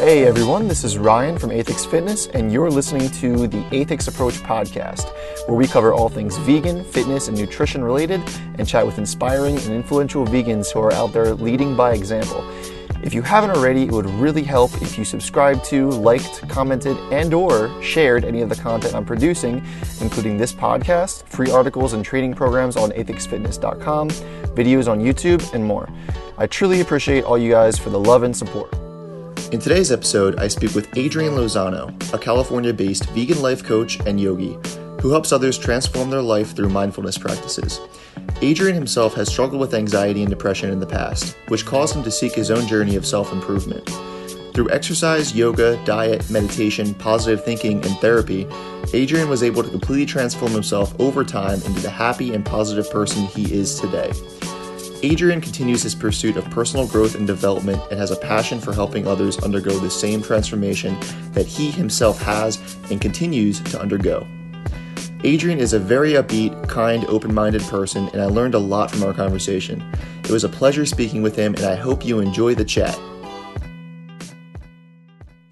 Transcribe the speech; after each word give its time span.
Hey 0.00 0.24
everyone, 0.24 0.66
this 0.66 0.82
is 0.82 0.96
Ryan 0.96 1.36
from 1.36 1.50
Aethix 1.50 1.86
Fitness, 1.86 2.28
and 2.28 2.50
you're 2.50 2.70
listening 2.70 3.10
to 3.10 3.46
the 3.46 3.62
Aethix 3.64 4.08
Approach 4.08 4.36
podcast, 4.36 5.12
where 5.46 5.58
we 5.58 5.66
cover 5.66 5.92
all 5.92 6.08
things 6.08 6.38
vegan, 6.38 6.82
fitness, 6.84 7.28
and 7.28 7.36
nutrition 7.36 7.84
related, 7.84 8.22
and 8.56 8.66
chat 8.66 8.86
with 8.86 8.96
inspiring 8.96 9.58
and 9.58 9.74
influential 9.74 10.24
vegans 10.24 10.72
who 10.72 10.80
are 10.80 10.90
out 10.94 11.12
there 11.12 11.34
leading 11.34 11.76
by 11.76 11.92
example. 11.92 12.42
If 13.02 13.12
you 13.12 13.20
haven't 13.20 13.50
already, 13.50 13.82
it 13.82 13.92
would 13.92 14.06
really 14.06 14.42
help 14.42 14.72
if 14.80 14.96
you 14.96 15.04
subscribed 15.04 15.66
to, 15.66 15.90
liked, 15.90 16.48
commented, 16.48 16.96
and 17.12 17.34
or 17.34 17.70
shared 17.82 18.24
any 18.24 18.40
of 18.40 18.48
the 18.48 18.56
content 18.56 18.94
I'm 18.94 19.04
producing, 19.04 19.62
including 20.00 20.38
this 20.38 20.50
podcast, 20.50 21.28
free 21.28 21.50
articles 21.50 21.92
and 21.92 22.02
training 22.02 22.32
programs 22.32 22.78
on 22.78 22.90
aethixfitness.com, 22.92 24.08
videos 24.08 24.90
on 24.90 25.00
YouTube, 25.00 25.52
and 25.52 25.62
more. 25.62 25.90
I 26.38 26.46
truly 26.46 26.80
appreciate 26.80 27.24
all 27.24 27.36
you 27.36 27.50
guys 27.50 27.78
for 27.78 27.90
the 27.90 28.00
love 28.00 28.22
and 28.22 28.34
support. 28.34 28.74
In 29.52 29.58
today's 29.58 29.90
episode, 29.90 30.38
I 30.38 30.46
speak 30.46 30.76
with 30.76 30.96
Adrian 30.96 31.34
Lozano, 31.34 31.90
a 32.14 32.18
California 32.18 32.72
based 32.72 33.10
vegan 33.10 33.42
life 33.42 33.64
coach 33.64 33.98
and 34.06 34.20
yogi 34.20 34.56
who 35.00 35.10
helps 35.10 35.32
others 35.32 35.58
transform 35.58 36.08
their 36.08 36.22
life 36.22 36.54
through 36.54 36.68
mindfulness 36.68 37.18
practices. 37.18 37.80
Adrian 38.42 38.76
himself 38.76 39.12
has 39.14 39.28
struggled 39.28 39.60
with 39.60 39.74
anxiety 39.74 40.22
and 40.22 40.30
depression 40.30 40.70
in 40.70 40.78
the 40.78 40.86
past, 40.86 41.36
which 41.48 41.66
caused 41.66 41.96
him 41.96 42.04
to 42.04 42.12
seek 42.12 42.32
his 42.32 42.52
own 42.52 42.64
journey 42.68 42.94
of 42.94 43.04
self 43.04 43.32
improvement. 43.32 43.84
Through 44.54 44.70
exercise, 44.70 45.34
yoga, 45.34 45.84
diet, 45.84 46.30
meditation, 46.30 46.94
positive 46.94 47.44
thinking, 47.44 47.84
and 47.84 47.96
therapy, 47.98 48.46
Adrian 48.94 49.28
was 49.28 49.42
able 49.42 49.64
to 49.64 49.70
completely 49.70 50.06
transform 50.06 50.52
himself 50.52 50.94
over 51.00 51.24
time 51.24 51.60
into 51.62 51.80
the 51.80 51.90
happy 51.90 52.34
and 52.34 52.46
positive 52.46 52.88
person 52.92 53.24
he 53.24 53.52
is 53.52 53.80
today. 53.80 54.12
Adrian 55.02 55.40
continues 55.40 55.82
his 55.82 55.94
pursuit 55.94 56.36
of 56.36 56.44
personal 56.50 56.86
growth 56.86 57.14
and 57.14 57.26
development 57.26 57.80
and 57.90 57.98
has 57.98 58.10
a 58.10 58.16
passion 58.16 58.60
for 58.60 58.74
helping 58.74 59.06
others 59.06 59.38
undergo 59.38 59.78
the 59.78 59.90
same 59.90 60.22
transformation 60.22 60.94
that 61.32 61.46
he 61.46 61.70
himself 61.70 62.20
has 62.20 62.76
and 62.90 63.00
continues 63.00 63.60
to 63.60 63.80
undergo. 63.80 64.26
Adrian 65.24 65.58
is 65.58 65.72
a 65.72 65.78
very 65.78 66.12
upbeat, 66.12 66.68
kind, 66.68 67.06
open 67.06 67.32
minded 67.32 67.62
person, 67.62 68.08
and 68.12 68.20
I 68.20 68.26
learned 68.26 68.54
a 68.54 68.58
lot 68.58 68.90
from 68.90 69.02
our 69.02 69.14
conversation. 69.14 69.82
It 70.24 70.30
was 70.30 70.44
a 70.44 70.48
pleasure 70.48 70.84
speaking 70.84 71.22
with 71.22 71.34
him, 71.34 71.54
and 71.54 71.64
I 71.64 71.76
hope 71.76 72.04
you 72.04 72.20
enjoy 72.20 72.54
the 72.54 72.64
chat. 72.64 72.98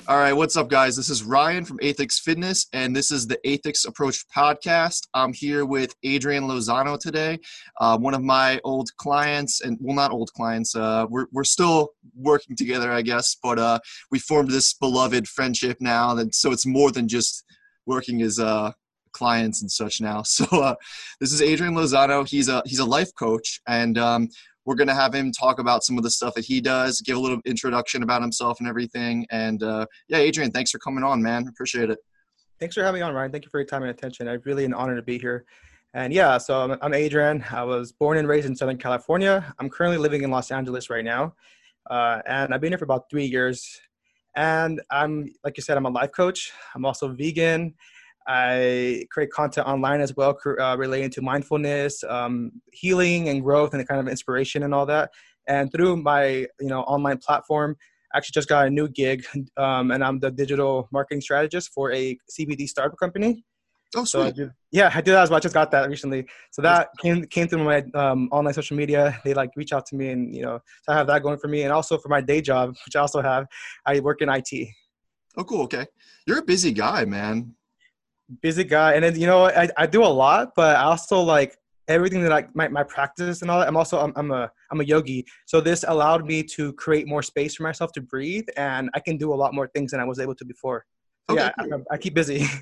All 0.08 0.16
right, 0.16 0.32
what's 0.32 0.56
up, 0.56 0.70
guys? 0.70 0.96
This 0.96 1.10
is 1.10 1.22
Ryan 1.22 1.66
from 1.66 1.76
Aethix 1.80 2.18
Fitness, 2.18 2.66
and 2.72 2.96
this 2.96 3.10
is 3.10 3.26
the 3.26 3.38
Aethix 3.44 3.86
Approach 3.86 4.24
podcast. 4.34 5.06
I'm 5.12 5.34
here 5.34 5.66
with 5.66 5.94
Adrian 6.02 6.44
Lozano 6.44 6.98
today, 6.98 7.38
uh, 7.78 7.98
one 7.98 8.14
of 8.14 8.22
my 8.22 8.58
old 8.64 8.88
clients, 8.96 9.60
and 9.60 9.76
well, 9.82 9.94
not 9.94 10.10
old 10.10 10.32
clients. 10.32 10.74
Uh, 10.74 11.04
we're 11.10 11.26
we're 11.30 11.44
still 11.44 11.90
working 12.16 12.56
together, 12.56 12.90
I 12.90 13.02
guess, 13.02 13.36
but 13.42 13.58
uh, 13.58 13.80
we 14.10 14.18
formed 14.18 14.50
this 14.50 14.72
beloved 14.72 15.28
friendship 15.28 15.76
now, 15.78 16.16
and 16.16 16.34
so 16.34 16.52
it's 16.52 16.64
more 16.64 16.90
than 16.90 17.06
just 17.06 17.44
working 17.84 18.22
as 18.22 18.38
uh, 18.38 18.72
clients 19.12 19.60
and 19.60 19.70
such 19.70 20.00
now. 20.00 20.22
So 20.24 20.46
uh, 20.52 20.76
this 21.20 21.34
is 21.34 21.42
Adrian 21.42 21.74
Lozano. 21.74 22.26
He's 22.26 22.48
a 22.48 22.62
he's 22.64 22.78
a 22.78 22.86
life 22.86 23.10
coach, 23.14 23.60
and 23.68 23.98
um, 23.98 24.30
we're 24.68 24.74
going 24.74 24.86
to 24.86 24.94
have 24.94 25.14
him 25.14 25.32
talk 25.32 25.58
about 25.60 25.82
some 25.82 25.96
of 25.96 26.04
the 26.04 26.10
stuff 26.10 26.34
that 26.34 26.44
he 26.44 26.60
does, 26.60 27.00
give 27.00 27.16
a 27.16 27.20
little 27.20 27.40
introduction 27.46 28.02
about 28.02 28.20
himself 28.20 28.60
and 28.60 28.68
everything. 28.68 29.26
And 29.30 29.62
uh, 29.62 29.86
yeah, 30.08 30.18
Adrian, 30.18 30.50
thanks 30.50 30.70
for 30.70 30.78
coming 30.78 31.02
on, 31.02 31.22
man. 31.22 31.48
Appreciate 31.48 31.88
it. 31.88 31.98
Thanks 32.60 32.74
for 32.74 32.82
having 32.82 33.00
me 33.00 33.02
on, 33.02 33.14
Ryan. 33.14 33.32
Thank 33.32 33.46
you 33.46 33.50
for 33.50 33.60
your 33.60 33.66
time 33.66 33.80
and 33.80 33.90
attention. 33.90 34.28
I 34.28 34.32
really 34.44 34.66
an 34.66 34.74
honor 34.74 34.94
to 34.94 35.00
be 35.00 35.18
here. 35.18 35.46
And 35.94 36.12
yeah, 36.12 36.36
so 36.36 36.60
I'm, 36.60 36.78
I'm 36.82 36.92
Adrian. 36.92 37.42
I 37.50 37.64
was 37.64 37.92
born 37.92 38.18
and 38.18 38.28
raised 38.28 38.46
in 38.46 38.54
Southern 38.54 38.76
California. 38.76 39.54
I'm 39.58 39.70
currently 39.70 39.96
living 39.96 40.22
in 40.22 40.30
Los 40.30 40.50
Angeles 40.50 40.90
right 40.90 41.04
now. 41.04 41.34
Uh, 41.88 42.20
and 42.26 42.52
I've 42.52 42.60
been 42.60 42.70
here 42.70 42.78
for 42.78 42.84
about 42.84 43.08
three 43.08 43.24
years. 43.24 43.80
And 44.36 44.82
I'm, 44.90 45.30
like 45.44 45.56
you 45.56 45.62
said, 45.62 45.78
I'm 45.78 45.86
a 45.86 45.88
life 45.88 46.12
coach. 46.12 46.52
I'm 46.74 46.84
also 46.84 47.08
vegan. 47.08 47.74
I 48.28 49.06
create 49.10 49.30
content 49.30 49.66
online 49.66 50.02
as 50.02 50.14
well, 50.14 50.38
uh, 50.60 50.76
relating 50.78 51.08
to 51.12 51.22
mindfulness, 51.22 52.04
um, 52.04 52.52
healing, 52.72 53.30
and 53.30 53.42
growth, 53.42 53.72
and 53.72 53.80
the 53.80 53.86
kind 53.86 54.00
of 54.00 54.06
inspiration 54.06 54.62
and 54.62 54.74
all 54.74 54.84
that. 54.84 55.10
And 55.48 55.72
through 55.72 55.96
my 55.96 56.46
you 56.60 56.68
know 56.68 56.82
online 56.82 57.18
platform, 57.18 57.74
I 58.12 58.18
actually 58.18 58.34
just 58.34 58.48
got 58.48 58.66
a 58.66 58.70
new 58.70 58.86
gig, 58.86 59.24
um, 59.56 59.90
and 59.90 60.04
I'm 60.04 60.20
the 60.20 60.30
digital 60.30 60.88
marketing 60.92 61.22
strategist 61.22 61.72
for 61.72 61.90
a 61.92 62.18
CBD 62.30 62.68
startup 62.68 62.98
company. 62.98 63.44
Oh, 63.96 64.04
sweet. 64.04 64.20
So 64.20 64.22
I 64.26 64.30
do, 64.32 64.50
yeah, 64.72 64.92
I 64.94 65.00
did 65.00 65.12
that 65.12 65.22
as 65.22 65.30
well. 65.30 65.38
I 65.38 65.40
just 65.40 65.54
got 65.54 65.70
that 65.70 65.88
recently. 65.88 66.26
So 66.50 66.60
that 66.60 66.90
came 67.00 67.24
came 67.24 67.48
through 67.48 67.64
my 67.64 67.82
um, 67.94 68.28
online 68.30 68.52
social 68.52 68.76
media. 68.76 69.18
They 69.24 69.32
like 69.32 69.52
reach 69.56 69.72
out 69.72 69.86
to 69.86 69.96
me, 69.96 70.10
and 70.10 70.34
you 70.36 70.42
know, 70.42 70.60
so 70.82 70.92
I 70.92 70.96
have 70.96 71.06
that 71.06 71.22
going 71.22 71.38
for 71.38 71.48
me, 71.48 71.62
and 71.62 71.72
also 71.72 71.96
for 71.96 72.10
my 72.10 72.20
day 72.20 72.42
job, 72.42 72.74
which 72.84 72.94
I 72.94 73.00
also 73.00 73.22
have. 73.22 73.46
I 73.86 74.00
work 74.00 74.20
in 74.20 74.28
IT. 74.28 74.68
Oh, 75.38 75.44
cool. 75.44 75.62
Okay, 75.62 75.86
you're 76.26 76.40
a 76.40 76.44
busy 76.44 76.72
guy, 76.72 77.06
man 77.06 77.54
busy 78.42 78.64
guy. 78.64 78.94
And 78.94 79.04
then 79.04 79.18
you 79.18 79.26
know 79.26 79.46
I, 79.46 79.68
I 79.76 79.86
do 79.86 80.04
a 80.04 80.06
lot 80.06 80.52
but 80.54 80.76
i 80.76 80.82
also 80.82 81.20
like 81.20 81.56
everything 81.88 82.22
that 82.22 82.32
i 82.32 82.46
my, 82.54 82.68
my 82.68 82.82
practice 82.82 83.42
and 83.42 83.50
all 83.50 83.58
that 83.58 83.68
i'm 83.68 83.76
also 83.76 83.98
I'm, 83.98 84.12
I'm 84.16 84.30
a 84.30 84.50
i'm 84.70 84.80
a 84.80 84.84
yogi. 84.84 85.24
So 85.46 85.60
this 85.60 85.84
allowed 85.88 86.26
me 86.26 86.42
to 86.42 86.72
create 86.74 87.06
more 87.08 87.22
space 87.22 87.54
for 87.56 87.62
myself 87.62 87.92
to 87.92 88.00
breathe 88.00 88.46
and 88.56 88.90
i 88.94 89.00
can 89.00 89.16
do 89.16 89.32
a 89.32 89.36
lot 89.42 89.54
more 89.54 89.68
things 89.68 89.92
than 89.92 90.00
i 90.00 90.04
was 90.04 90.18
able 90.18 90.34
to 90.36 90.44
before. 90.44 90.84
Okay, 91.30 91.40
yeah 91.40 91.52
cool. 91.60 91.84
I, 91.90 91.94
I, 91.94 91.98
keep 91.98 92.14
busy. 92.14 92.46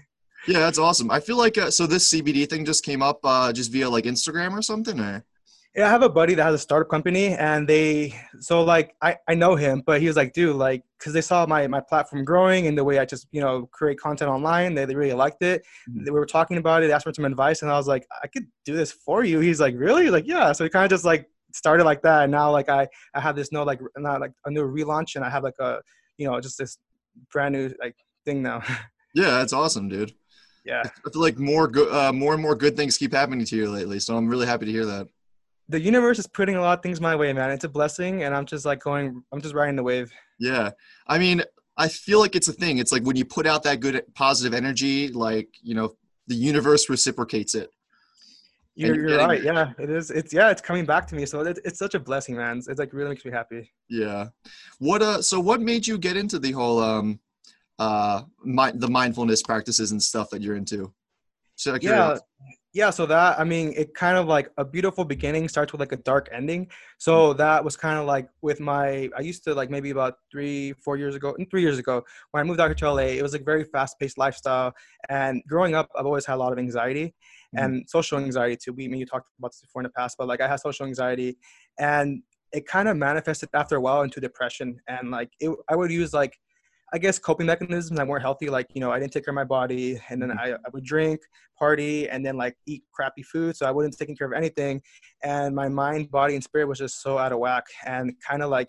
Yeah 0.48 0.60
that's 0.60 0.78
awesome. 0.78 1.10
I 1.10 1.18
feel 1.18 1.36
like 1.36 1.58
uh, 1.58 1.72
so 1.72 1.88
this 1.88 2.12
cbd 2.12 2.48
thing 2.48 2.64
just 2.64 2.84
came 2.84 3.02
up 3.02 3.18
uh, 3.24 3.52
just 3.52 3.72
via 3.72 3.90
like 3.90 4.04
instagram 4.04 4.52
or 4.56 4.62
something 4.62 5.00
or 5.00 5.24
yeah, 5.76 5.86
I 5.86 5.90
have 5.90 6.02
a 6.02 6.08
buddy 6.08 6.34
that 6.34 6.42
has 6.42 6.54
a 6.54 6.58
startup 6.58 6.88
company, 6.88 7.34
and 7.34 7.68
they 7.68 8.18
so 8.40 8.62
like 8.62 8.94
I 9.02 9.16
I 9.28 9.34
know 9.34 9.56
him, 9.56 9.82
but 9.84 10.00
he 10.00 10.06
was 10.06 10.16
like, 10.16 10.32
dude, 10.32 10.56
like, 10.56 10.82
because 10.98 11.12
they 11.12 11.20
saw 11.20 11.44
my 11.44 11.66
my 11.66 11.80
platform 11.80 12.24
growing 12.24 12.66
and 12.66 12.78
the 12.78 12.82
way 12.82 12.98
I 12.98 13.04
just 13.04 13.26
you 13.30 13.42
know 13.42 13.66
create 13.66 14.00
content 14.00 14.30
online, 14.30 14.74
they, 14.74 14.86
they 14.86 14.94
really 14.94 15.12
liked 15.12 15.42
it. 15.42 15.62
Mm-hmm. 15.90 16.04
We 16.04 16.10
were 16.12 16.24
talking 16.24 16.56
about 16.56 16.82
it, 16.82 16.90
asked 16.90 17.04
for 17.04 17.12
some 17.12 17.26
advice, 17.26 17.60
and 17.60 17.70
I 17.70 17.76
was 17.76 17.86
like, 17.86 18.06
I 18.22 18.26
could 18.26 18.46
do 18.64 18.74
this 18.74 18.90
for 18.90 19.22
you. 19.22 19.40
He's 19.40 19.60
like, 19.60 19.74
really? 19.76 20.04
He's 20.04 20.12
like, 20.12 20.26
yeah. 20.26 20.50
So 20.52 20.64
he 20.64 20.70
kind 20.70 20.84
of 20.84 20.90
just 20.90 21.04
like 21.04 21.28
started 21.52 21.84
like 21.84 22.00
that, 22.02 22.22
and 22.22 22.32
now 22.32 22.50
like 22.50 22.70
I 22.70 22.88
I 23.12 23.20
have 23.20 23.36
this 23.36 23.52
no 23.52 23.62
like 23.62 23.80
not 23.98 24.22
like 24.22 24.32
a 24.46 24.50
new 24.50 24.62
relaunch, 24.62 25.16
and 25.16 25.24
I 25.26 25.28
have 25.28 25.42
like 25.42 25.58
a 25.60 25.80
you 26.16 26.26
know 26.26 26.40
just 26.40 26.56
this 26.56 26.78
brand 27.30 27.54
new 27.54 27.70
like 27.80 27.96
thing 28.24 28.42
now. 28.42 28.62
Yeah, 29.14 29.30
that's 29.30 29.54
awesome, 29.54 29.88
dude. 29.88 30.12
Yeah, 30.66 30.82
I 30.84 31.10
feel 31.10 31.22
like 31.22 31.38
more 31.38 31.68
good, 31.68 31.90
uh, 31.90 32.12
more 32.12 32.34
and 32.34 32.42
more 32.42 32.54
good 32.54 32.76
things 32.76 32.98
keep 32.98 33.14
happening 33.14 33.46
to 33.46 33.56
you 33.56 33.70
lately. 33.70 33.98
So 33.98 34.14
I'm 34.14 34.28
really 34.28 34.46
happy 34.46 34.66
to 34.66 34.70
hear 34.70 34.84
that 34.84 35.08
the 35.68 35.80
universe 35.80 36.18
is 36.18 36.26
putting 36.26 36.56
a 36.56 36.60
lot 36.60 36.78
of 36.78 36.82
things 36.82 37.00
my 37.00 37.16
way, 37.16 37.32
man. 37.32 37.50
It's 37.50 37.64
a 37.64 37.68
blessing, 37.68 38.22
and 38.22 38.34
I'm 38.34 38.46
just 38.46 38.64
like 38.64 38.80
going. 38.80 39.22
I'm 39.32 39.40
just 39.40 39.54
riding 39.54 39.76
the 39.76 39.82
wave. 39.82 40.12
Yeah, 40.38 40.70
I 41.06 41.18
mean, 41.18 41.42
I 41.76 41.88
feel 41.88 42.20
like 42.20 42.36
it's 42.36 42.48
a 42.48 42.52
thing. 42.52 42.78
It's 42.78 42.92
like 42.92 43.04
when 43.04 43.16
you 43.16 43.24
put 43.24 43.46
out 43.46 43.62
that 43.64 43.80
good 43.80 44.02
positive 44.14 44.54
energy, 44.54 45.08
like 45.08 45.48
you 45.62 45.74
know, 45.74 45.96
the 46.26 46.34
universe 46.34 46.88
reciprocates 46.88 47.54
it. 47.54 47.70
You're, 48.74 48.94
you're, 48.94 49.08
you're 49.08 49.18
right. 49.26 49.40
It. 49.40 49.44
Yeah, 49.44 49.72
it 49.78 49.90
is. 49.90 50.10
It's 50.10 50.32
yeah, 50.32 50.50
it's 50.50 50.60
coming 50.60 50.84
back 50.84 51.06
to 51.08 51.14
me. 51.14 51.24
So 51.24 51.40
it, 51.40 51.58
it's 51.64 51.78
such 51.78 51.94
a 51.94 52.00
blessing, 52.00 52.36
man. 52.36 52.58
It's, 52.58 52.68
it's 52.68 52.78
like 52.78 52.92
really 52.92 53.10
makes 53.10 53.24
me 53.24 53.30
happy. 53.30 53.72
Yeah. 53.88 54.28
What 54.78 55.02
uh? 55.02 55.22
So 55.22 55.40
what 55.40 55.60
made 55.62 55.86
you 55.86 55.96
get 55.96 56.16
into 56.16 56.38
the 56.38 56.52
whole 56.52 56.78
um, 56.80 57.18
uh, 57.78 58.22
my, 58.44 58.72
the 58.72 58.88
mindfulness 58.88 59.42
practices 59.42 59.92
and 59.92 60.02
stuff 60.02 60.28
that 60.30 60.42
you're 60.42 60.56
into? 60.56 60.92
So 61.54 61.78
yeah, 61.80 62.18
yeah 62.76 62.90
so 62.90 63.06
that 63.06 63.40
i 63.40 63.44
mean 63.44 63.72
it 63.74 63.94
kind 63.94 64.18
of 64.18 64.26
like 64.26 64.50
a 64.58 64.64
beautiful 64.64 65.02
beginning 65.02 65.48
starts 65.48 65.72
with 65.72 65.80
like 65.80 65.92
a 65.92 66.02
dark 66.10 66.28
ending. 66.30 66.68
So 66.98 67.32
mm. 67.32 67.36
that 67.38 67.64
was 67.64 67.74
kind 67.74 67.98
of 67.98 68.04
like 68.04 68.28
with 68.42 68.60
my 68.60 69.08
i 69.16 69.22
used 69.22 69.42
to 69.44 69.54
like 69.54 69.70
maybe 69.70 69.90
about 69.90 70.14
three 70.30 70.74
four 70.84 70.98
years 70.98 71.14
ago 71.14 71.34
and 71.38 71.48
three 71.50 71.62
years 71.62 71.78
ago 71.78 72.04
when 72.30 72.42
i 72.42 72.44
moved 72.44 72.60
out 72.60 72.76
to 72.76 72.92
la 72.92 72.98
it 72.98 73.22
was 73.22 73.32
like 73.32 73.46
very 73.46 73.64
fast-paced 73.64 74.18
lifestyle. 74.18 74.74
And 75.08 75.42
growing 75.48 75.74
up 75.74 75.88
i've 75.96 76.04
always 76.04 76.26
had 76.26 76.34
a 76.34 76.42
lot 76.44 76.52
of 76.52 76.58
anxiety 76.58 77.06
mm-hmm. 77.06 77.64
and 77.64 77.72
social 77.88 78.18
anxiety 78.18 78.58
too. 78.62 78.72
We 78.74 78.84
I 78.84 78.88
mean, 78.88 79.00
you 79.00 79.06
talked 79.06 79.28
about 79.38 79.52
this 79.52 79.62
before 79.62 79.80
in 79.80 79.88
the 79.90 79.96
past 80.00 80.16
but 80.18 80.28
like 80.28 80.42
i 80.42 80.48
had 80.52 80.60
social 80.60 80.84
anxiety. 80.84 81.38
And 81.78 82.22
it 82.52 82.66
kind 82.66 82.88
of 82.88 82.96
manifested 82.96 83.48
after 83.54 83.76
a 83.76 83.80
while 83.80 84.02
into 84.02 84.20
depression. 84.20 84.68
And 84.86 85.10
like 85.10 85.30
it, 85.40 85.50
i 85.70 85.74
would 85.78 85.90
use 85.90 86.12
like 86.12 86.34
I 86.96 86.98
guess 86.98 87.18
coping 87.18 87.46
mechanisms 87.46 87.98
that 87.98 88.06
weren't 88.06 88.22
healthy. 88.22 88.48
Like, 88.48 88.68
you 88.72 88.80
know, 88.80 88.90
I 88.90 88.98
didn't 88.98 89.12
take 89.12 89.26
care 89.26 89.32
of 89.32 89.34
my 89.34 89.44
body 89.44 90.00
and 90.08 90.22
then 90.22 90.30
mm-hmm. 90.30 90.38
I, 90.38 90.52
I 90.52 90.68
would 90.72 90.82
drink, 90.82 91.20
party, 91.58 92.08
and 92.08 92.24
then 92.24 92.38
like 92.38 92.56
eat 92.66 92.84
crappy 92.90 93.22
food. 93.22 93.54
So 93.54 93.66
I 93.66 93.70
wasn't 93.70 93.98
taking 93.98 94.16
care 94.16 94.26
of 94.26 94.32
anything. 94.32 94.80
And 95.22 95.54
my 95.54 95.68
mind, 95.68 96.10
body, 96.10 96.36
and 96.36 96.42
spirit 96.42 96.68
was 96.68 96.78
just 96.78 97.02
so 97.02 97.18
out 97.18 97.32
of 97.32 97.38
whack. 97.38 97.64
And 97.84 98.14
kind 98.26 98.42
of 98.42 98.48
like, 98.48 98.68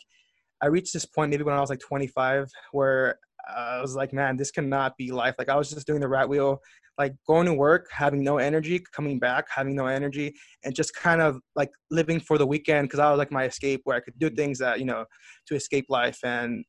I 0.62 0.68
reached 0.68 0.92
this 0.92 1.06
point 1.06 1.32
maybe 1.32 1.44
when 1.44 1.56
I 1.56 1.62
was 1.62 1.70
like 1.70 1.80
25 1.80 2.52
where 2.74 3.18
I 3.48 3.80
was 3.80 3.96
like, 3.96 4.12
man, 4.12 4.36
this 4.36 4.52
cannot 4.52 4.98
be 4.98 5.10
life. 5.10 5.36
Like 5.38 5.48
I 5.48 5.56
was 5.56 5.70
just 5.70 5.88
doing 5.88 6.02
the 6.02 6.10
rat 6.10 6.28
wheel, 6.28 6.60
like 6.98 7.14
going 7.26 7.46
to 7.46 7.54
work, 7.54 7.88
having 7.94 8.26
no 8.26 8.40
energy, 8.40 8.84
coming 8.92 9.20
back, 9.20 9.46
having 9.50 9.74
no 9.74 9.86
energy, 9.86 10.36
and 10.66 10.76
just 10.76 10.94
kind 10.94 11.22
of 11.22 11.40
like 11.56 11.72
living 11.92 12.20
for 12.20 12.38
the 12.38 12.46
weekend 12.46 12.90
because 12.90 13.00
I 13.00 13.10
was 13.10 13.20
like 13.20 13.32
my 13.32 13.46
escape 13.46 13.84
where 13.86 13.96
I 13.96 14.02
could 14.02 14.20
do 14.20 14.30
things 14.30 14.60
that, 14.60 14.80
you 14.80 14.86
know, 14.86 15.06
to 15.46 15.56
escape 15.56 15.86
life. 15.88 16.20
And 16.26 16.66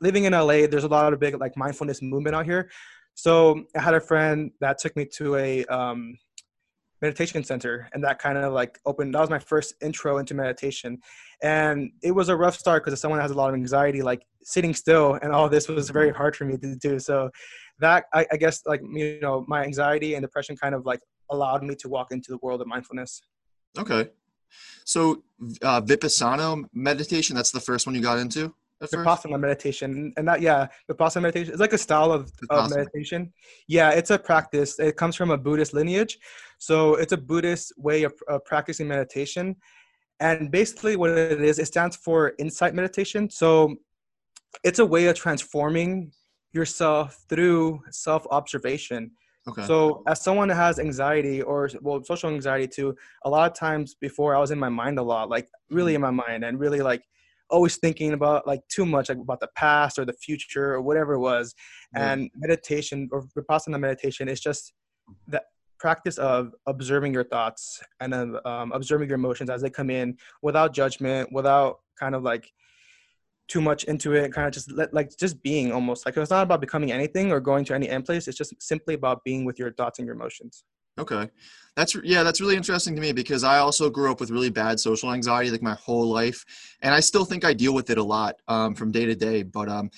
living 0.00 0.24
in 0.24 0.32
LA, 0.32 0.66
there's 0.66 0.84
a 0.84 0.88
lot 0.88 1.12
of 1.12 1.20
big 1.20 1.38
like 1.40 1.56
mindfulness 1.56 2.02
movement 2.02 2.36
out 2.36 2.44
here. 2.44 2.70
So 3.14 3.64
I 3.76 3.80
had 3.80 3.94
a 3.94 4.00
friend 4.00 4.52
that 4.60 4.78
took 4.78 4.94
me 4.96 5.04
to 5.16 5.36
a 5.36 5.64
um, 5.66 6.16
meditation 7.02 7.44
center 7.44 7.88
and 7.92 8.02
that 8.04 8.18
kind 8.18 8.38
of 8.38 8.52
like 8.52 8.78
opened 8.86 9.14
that 9.14 9.20
was 9.20 9.30
my 9.30 9.38
first 9.38 9.74
intro 9.82 10.18
into 10.18 10.34
meditation. 10.34 10.98
And 11.42 11.90
it 12.02 12.12
was 12.12 12.28
a 12.28 12.36
rough 12.36 12.56
start 12.56 12.82
because 12.82 12.92
if 12.92 12.98
someone 12.98 13.20
has 13.20 13.30
a 13.30 13.34
lot 13.34 13.48
of 13.48 13.54
anxiety 13.54 14.02
like 14.02 14.22
sitting 14.42 14.74
still 14.74 15.18
and 15.22 15.32
all 15.32 15.48
this 15.48 15.68
was 15.68 15.90
very 15.90 16.10
hard 16.10 16.34
for 16.36 16.44
me 16.44 16.56
to 16.56 16.76
do. 16.76 16.98
So 16.98 17.30
that 17.80 18.04
I, 18.12 18.26
I 18.32 18.36
guess 18.36 18.62
like 18.66 18.82
you 18.82 19.20
know 19.20 19.44
my 19.48 19.62
anxiety 19.62 20.14
and 20.14 20.22
depression 20.22 20.56
kind 20.56 20.74
of 20.74 20.84
like 20.86 21.00
allowed 21.30 21.62
me 21.62 21.74
to 21.76 21.88
walk 21.88 22.08
into 22.10 22.30
the 22.30 22.38
world 22.38 22.60
of 22.60 22.66
mindfulness. 22.66 23.22
Okay. 23.78 24.08
So 24.84 25.22
uh, 25.62 25.80
vipassana 25.82 26.64
meditation 26.72 27.36
that's 27.36 27.50
the 27.50 27.60
first 27.60 27.86
one 27.86 27.94
you 27.94 28.00
got 28.00 28.18
into 28.18 28.54
Vipassana 28.82 29.38
meditation, 29.40 30.12
and 30.16 30.28
that 30.28 30.40
yeah, 30.40 30.68
Vipassana 30.90 31.22
meditation 31.22 31.54
is 31.54 31.60
like 31.60 31.72
a 31.72 31.78
style 31.78 32.12
of, 32.12 32.30
of 32.50 32.70
meditation. 32.70 33.32
Yeah, 33.66 33.90
it's 33.90 34.10
a 34.10 34.18
practice. 34.18 34.78
It 34.78 34.96
comes 34.96 35.16
from 35.16 35.30
a 35.30 35.38
Buddhist 35.38 35.74
lineage, 35.74 36.18
so 36.58 36.94
it's 36.94 37.12
a 37.12 37.16
Buddhist 37.16 37.72
way 37.76 38.04
of, 38.04 38.14
of 38.28 38.44
practicing 38.44 38.86
meditation. 38.86 39.56
And 40.20 40.50
basically, 40.50 40.96
what 40.96 41.10
it 41.10 41.40
is, 41.40 41.58
it 41.58 41.66
stands 41.66 41.96
for 41.96 42.34
insight 42.38 42.74
meditation. 42.74 43.30
So 43.30 43.76
it's 44.64 44.78
a 44.78 44.86
way 44.86 45.06
of 45.06 45.16
transforming 45.16 46.12
yourself 46.52 47.24
through 47.28 47.80
self 47.90 48.26
observation. 48.30 49.10
Okay. 49.48 49.64
So, 49.66 50.02
as 50.06 50.20
someone 50.20 50.48
that 50.48 50.56
has 50.56 50.78
anxiety 50.78 51.40
or 51.42 51.70
well, 51.80 52.02
social 52.04 52.30
anxiety 52.30 52.66
too, 52.66 52.94
a 53.24 53.30
lot 53.30 53.50
of 53.50 53.56
times 53.56 53.94
before 53.94 54.34
I 54.36 54.40
was 54.40 54.50
in 54.50 54.58
my 54.58 54.68
mind 54.68 54.98
a 54.98 55.02
lot, 55.02 55.30
like 55.30 55.48
really 55.70 55.94
in 55.94 56.00
my 56.00 56.10
mind, 56.10 56.44
and 56.44 56.60
really 56.60 56.80
like 56.80 57.02
always 57.50 57.76
thinking 57.76 58.12
about 58.12 58.46
like 58.46 58.60
too 58.68 58.86
much 58.86 59.08
like 59.08 59.18
about 59.18 59.40
the 59.40 59.48
past 59.56 59.98
or 59.98 60.04
the 60.04 60.12
future 60.12 60.74
or 60.74 60.82
whatever 60.82 61.14
it 61.14 61.20
was. 61.20 61.54
Yeah. 61.94 62.12
and 62.12 62.30
meditation 62.36 63.08
or 63.12 63.24
vipassana 63.36 63.78
meditation 63.78 64.28
is 64.28 64.40
just 64.40 64.72
the 65.26 65.42
practice 65.78 66.18
of 66.18 66.52
observing 66.66 67.14
your 67.14 67.24
thoughts 67.24 67.80
and 68.00 68.12
um, 68.44 68.72
observing 68.72 69.08
your 69.08 69.14
emotions 69.14 69.48
as 69.48 69.62
they 69.62 69.70
come 69.70 69.90
in 69.90 70.16
without 70.42 70.74
judgment 70.74 71.32
without 71.32 71.78
kind 71.98 72.14
of 72.14 72.22
like 72.22 72.50
too 73.46 73.60
much 73.62 73.84
into 73.84 74.12
it 74.12 74.30
kind 74.30 74.46
of 74.46 74.52
just 74.52 74.70
let, 74.72 74.92
like 74.92 75.10
just 75.16 75.42
being 75.42 75.72
almost. 75.72 76.04
Like 76.04 76.16
it's 76.16 76.30
not 76.30 76.42
about 76.42 76.60
becoming 76.60 76.92
anything 76.92 77.32
or 77.32 77.40
going 77.40 77.64
to 77.66 77.74
any 77.74 77.88
end 77.88 78.04
place. 78.04 78.28
It's 78.28 78.36
just 78.36 78.54
simply 78.60 78.94
about 78.94 79.24
being 79.24 79.46
with 79.46 79.58
your 79.58 79.72
thoughts 79.72 79.98
and 79.98 80.06
your 80.06 80.14
emotions 80.14 80.64
Okay. 80.98 81.30
That's 81.76 81.94
yeah, 82.02 82.24
that's 82.24 82.40
really 82.40 82.56
interesting 82.56 82.96
to 82.96 83.00
me 83.00 83.12
because 83.12 83.44
I 83.44 83.58
also 83.58 83.88
grew 83.88 84.10
up 84.10 84.18
with 84.18 84.30
really 84.30 84.50
bad 84.50 84.80
social 84.80 85.12
anxiety 85.12 85.52
like 85.52 85.62
my 85.62 85.74
whole 85.74 86.08
life, 86.08 86.44
and 86.82 86.92
I 86.92 86.98
still 86.98 87.24
think 87.24 87.44
I 87.44 87.52
deal 87.52 87.72
with 87.72 87.88
it 87.90 87.98
a 87.98 88.02
lot 88.02 88.34
um, 88.48 88.74
from 88.74 88.90
day 88.90 89.06
to 89.06 89.14
day. 89.14 89.44
But 89.44 89.68
um, 89.68 89.90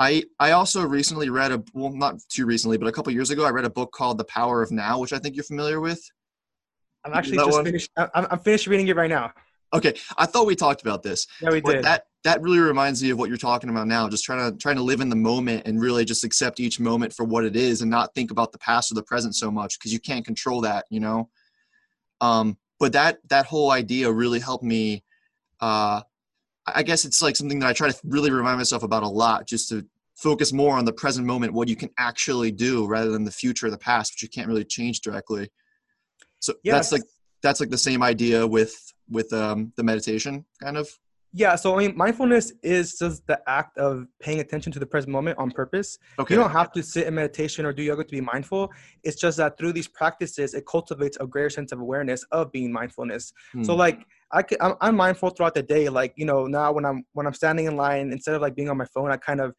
I 0.00 0.24
I 0.40 0.50
also 0.52 0.84
recently 0.84 1.30
read 1.30 1.52
a 1.52 1.62
well 1.72 1.92
not 1.92 2.18
too 2.28 2.46
recently, 2.46 2.78
but 2.78 2.88
a 2.88 2.92
couple 2.92 3.12
years 3.12 3.30
ago 3.30 3.44
I 3.44 3.50
read 3.50 3.64
a 3.64 3.70
book 3.70 3.92
called 3.92 4.18
The 4.18 4.24
Power 4.24 4.60
of 4.60 4.72
Now, 4.72 4.98
which 4.98 5.12
I 5.12 5.18
think 5.20 5.36
you're 5.36 5.44
familiar 5.44 5.78
with. 5.80 6.02
I'm 7.04 7.14
actually 7.14 7.36
just 7.36 7.52
one? 7.52 7.64
finished. 7.64 7.90
I'm, 7.96 8.26
I'm 8.28 8.40
finished 8.40 8.66
reading 8.66 8.88
it 8.88 8.96
right 8.96 9.08
now. 9.08 9.32
Okay, 9.72 9.94
I 10.18 10.26
thought 10.26 10.48
we 10.48 10.56
talked 10.56 10.82
about 10.82 11.04
this. 11.04 11.28
Yeah, 11.40 11.50
we 11.50 11.60
did. 11.60 11.84
That 11.84 12.06
that 12.24 12.42
really 12.42 12.58
reminds 12.58 13.02
me 13.02 13.10
of 13.10 13.18
what 13.18 13.28
you're 13.28 13.38
talking 13.38 13.70
about 13.70 13.86
now. 13.86 14.08
Just 14.08 14.24
trying 14.24 14.50
to 14.50 14.56
trying 14.58 14.76
to 14.76 14.82
live 14.82 15.00
in 15.00 15.08
the 15.08 15.16
moment 15.16 15.66
and 15.66 15.80
really 15.80 16.04
just 16.04 16.24
accept 16.24 16.60
each 16.60 16.78
moment 16.78 17.12
for 17.12 17.24
what 17.24 17.44
it 17.44 17.56
is, 17.56 17.80
and 17.80 17.90
not 17.90 18.14
think 18.14 18.30
about 18.30 18.52
the 18.52 18.58
past 18.58 18.92
or 18.92 18.94
the 18.94 19.02
present 19.02 19.34
so 19.34 19.50
much 19.50 19.78
because 19.78 19.92
you 19.92 20.00
can't 20.00 20.24
control 20.24 20.60
that, 20.62 20.84
you 20.90 21.00
know. 21.00 21.28
Um, 22.20 22.58
but 22.78 22.92
that 22.92 23.18
that 23.28 23.46
whole 23.46 23.70
idea 23.70 24.10
really 24.12 24.40
helped 24.40 24.64
me. 24.64 25.02
Uh, 25.60 26.02
I 26.66 26.82
guess 26.82 27.04
it's 27.04 27.22
like 27.22 27.36
something 27.36 27.58
that 27.60 27.68
I 27.68 27.72
try 27.72 27.90
to 27.90 27.98
really 28.04 28.30
remind 28.30 28.58
myself 28.58 28.82
about 28.82 29.02
a 29.02 29.08
lot, 29.08 29.46
just 29.46 29.68
to 29.70 29.86
focus 30.14 30.52
more 30.52 30.76
on 30.76 30.84
the 30.84 30.92
present 30.92 31.26
moment, 31.26 31.54
what 31.54 31.68
you 31.68 31.76
can 31.76 31.88
actually 31.98 32.52
do, 32.52 32.86
rather 32.86 33.10
than 33.10 33.24
the 33.24 33.30
future 33.30 33.66
or 33.66 33.70
the 33.70 33.78
past, 33.78 34.12
which 34.12 34.22
you 34.22 34.28
can't 34.28 34.46
really 34.46 34.64
change 34.64 35.00
directly. 35.00 35.48
So 36.40 36.54
yes. 36.62 36.74
that's 36.74 36.92
like 36.92 37.02
that's 37.42 37.60
like 37.60 37.70
the 37.70 37.78
same 37.78 38.02
idea 38.02 38.46
with 38.46 38.76
with 39.08 39.32
um, 39.32 39.72
the 39.76 39.82
meditation 39.82 40.44
kind 40.62 40.76
of 40.76 40.90
yeah 41.32 41.54
so 41.54 41.74
i 41.76 41.78
mean 41.78 41.96
mindfulness 41.96 42.52
is 42.62 42.98
just 42.98 43.26
the 43.26 43.40
act 43.48 43.78
of 43.78 44.06
paying 44.20 44.40
attention 44.40 44.72
to 44.72 44.78
the 44.78 44.86
present 44.86 45.12
moment 45.12 45.38
on 45.38 45.50
purpose 45.50 45.98
okay. 46.18 46.34
you 46.34 46.40
don't 46.40 46.50
have 46.50 46.72
to 46.72 46.82
sit 46.82 47.06
in 47.06 47.14
meditation 47.14 47.64
or 47.64 47.72
do 47.72 47.82
yoga 47.82 48.04
to 48.04 48.10
be 48.10 48.20
mindful 48.20 48.70
it's 49.04 49.20
just 49.20 49.36
that 49.36 49.56
through 49.56 49.72
these 49.72 49.88
practices 49.88 50.54
it 50.54 50.66
cultivates 50.66 51.16
a 51.20 51.26
greater 51.26 51.50
sense 51.50 51.72
of 51.72 51.80
awareness 51.80 52.24
of 52.32 52.50
being 52.52 52.72
mindfulness 52.72 53.32
hmm. 53.52 53.62
so 53.62 53.74
like 53.74 54.04
I 54.32 54.42
can, 54.42 54.58
I'm, 54.60 54.74
I'm 54.80 54.96
mindful 54.96 55.30
throughout 55.30 55.54
the 55.54 55.62
day 55.62 55.88
like 55.88 56.12
you 56.16 56.24
know 56.24 56.46
now 56.46 56.72
when 56.72 56.84
i'm 56.84 57.04
when 57.12 57.26
i'm 57.26 57.34
standing 57.34 57.66
in 57.66 57.76
line 57.76 58.12
instead 58.12 58.34
of 58.34 58.42
like 58.42 58.54
being 58.54 58.68
on 58.68 58.76
my 58.76 58.84
phone 58.84 59.10
i 59.10 59.16
kind 59.16 59.40
of 59.40 59.54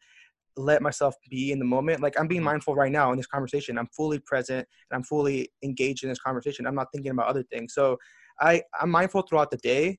let 0.56 0.82
myself 0.82 1.14
be 1.30 1.52
in 1.52 1.58
the 1.58 1.64
moment. 1.64 2.00
Like 2.00 2.18
I'm 2.18 2.26
being 2.26 2.42
mindful 2.42 2.74
right 2.74 2.92
now 2.92 3.10
in 3.10 3.16
this 3.16 3.26
conversation. 3.26 3.78
I'm 3.78 3.88
fully 3.88 4.18
present 4.18 4.66
and 4.90 4.96
I'm 4.96 5.02
fully 5.02 5.50
engaged 5.62 6.02
in 6.02 6.08
this 6.08 6.18
conversation. 6.18 6.66
I'm 6.66 6.74
not 6.74 6.88
thinking 6.92 7.10
about 7.10 7.26
other 7.28 7.42
things. 7.44 7.74
So 7.74 7.96
I, 8.40 8.62
I'm 8.80 8.90
mindful 8.90 9.22
throughout 9.22 9.50
the 9.50 9.56
day. 9.58 9.98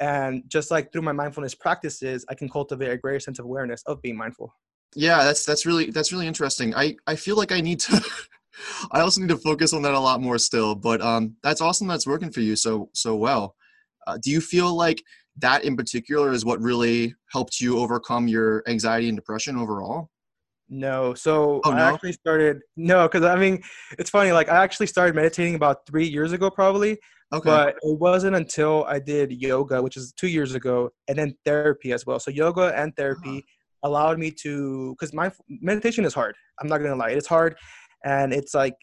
And 0.00 0.42
just 0.48 0.70
like 0.70 0.92
through 0.92 1.02
my 1.02 1.12
mindfulness 1.12 1.54
practices, 1.54 2.24
I 2.28 2.34
can 2.34 2.48
cultivate 2.48 2.90
a 2.90 2.96
greater 2.96 3.20
sense 3.20 3.38
of 3.38 3.44
awareness 3.44 3.82
of 3.86 4.00
being 4.00 4.16
mindful. 4.16 4.54
Yeah, 4.94 5.22
that's 5.22 5.44
that's 5.44 5.66
really 5.66 5.90
that's 5.90 6.12
really 6.12 6.26
interesting. 6.26 6.74
I, 6.74 6.96
I 7.06 7.14
feel 7.16 7.36
like 7.36 7.52
I 7.52 7.60
need 7.60 7.80
to 7.80 8.02
I 8.90 9.00
also 9.00 9.20
need 9.20 9.28
to 9.28 9.36
focus 9.36 9.72
on 9.72 9.82
that 9.82 9.94
a 9.94 10.00
lot 10.00 10.20
more 10.20 10.38
still. 10.38 10.74
But 10.74 11.00
um 11.00 11.36
that's 11.42 11.60
awesome 11.60 11.86
that's 11.86 12.06
working 12.06 12.32
for 12.32 12.40
you 12.40 12.56
so 12.56 12.90
so 12.94 13.14
well. 13.14 13.54
Uh, 14.06 14.18
do 14.20 14.30
you 14.30 14.40
feel 14.40 14.74
like 14.74 15.02
that 15.36 15.64
in 15.64 15.76
particular 15.76 16.32
is 16.32 16.44
what 16.44 16.60
really 16.60 17.14
helped 17.30 17.60
you 17.60 17.78
overcome 17.78 18.26
your 18.26 18.62
anxiety 18.66 19.08
and 19.08 19.16
depression 19.16 19.56
overall? 19.56 20.10
No. 20.70 21.14
So 21.14 21.60
oh, 21.64 21.70
no? 21.70 21.76
I 21.76 21.92
actually 21.92 22.12
started 22.12 22.60
no, 22.76 23.08
because 23.08 23.24
I 23.24 23.36
mean 23.36 23.62
it's 23.98 24.08
funny, 24.08 24.32
like 24.32 24.48
I 24.48 24.62
actually 24.62 24.86
started 24.86 25.14
meditating 25.16 25.56
about 25.56 25.84
three 25.86 26.06
years 26.06 26.32
ago 26.32 26.48
probably. 26.48 26.98
Okay. 27.32 27.48
But 27.48 27.76
it 27.82 27.98
wasn't 27.98 28.36
until 28.36 28.84
I 28.84 28.98
did 28.98 29.32
yoga, 29.32 29.82
which 29.82 29.96
is 29.96 30.12
two 30.12 30.28
years 30.28 30.54
ago, 30.54 30.90
and 31.08 31.18
then 31.18 31.36
therapy 31.44 31.92
as 31.92 32.06
well. 32.06 32.18
So 32.18 32.30
yoga 32.30 32.72
and 32.76 32.94
therapy 32.96 33.38
uh-huh. 33.38 33.88
allowed 33.88 34.18
me 34.18 34.30
to 34.42 34.96
because 34.98 35.12
my 35.12 35.30
meditation 35.48 36.04
is 36.04 36.14
hard. 36.14 36.34
I'm 36.60 36.68
not 36.68 36.78
gonna 36.78 36.96
lie, 36.96 37.10
it's 37.10 37.28
hard, 37.28 37.56
and 38.04 38.32
it's 38.32 38.54
like 38.54 38.74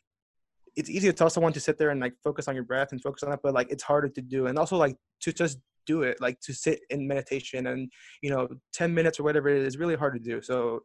it's 0.75 0.89
easy 0.89 1.07
to 1.07 1.13
tell 1.13 1.29
someone 1.29 1.53
to 1.53 1.59
sit 1.59 1.77
there 1.77 1.89
and 1.89 1.99
like 1.99 2.13
focus 2.23 2.47
on 2.47 2.55
your 2.55 2.63
breath 2.63 2.91
and 2.91 3.01
focus 3.01 3.23
on 3.23 3.31
that, 3.31 3.39
but 3.43 3.53
like 3.53 3.69
it's 3.71 3.83
harder 3.83 4.09
to 4.09 4.21
do, 4.21 4.47
and 4.47 4.57
also 4.57 4.77
like 4.77 4.95
to 5.21 5.33
just 5.33 5.57
do 5.85 6.03
it 6.03 6.19
like 6.19 6.37
to 6.41 6.53
sit 6.53 6.81
in 6.89 7.07
meditation 7.07 7.67
and 7.67 7.89
you 8.21 8.29
know 8.29 8.45
10 8.73 8.93
minutes 8.93 9.21
or 9.21 9.23
whatever 9.23 9.47
it 9.47 9.65
is 9.65 9.77
really 9.77 9.95
hard 9.95 10.13
to 10.13 10.19
do 10.19 10.41
so 10.41 10.81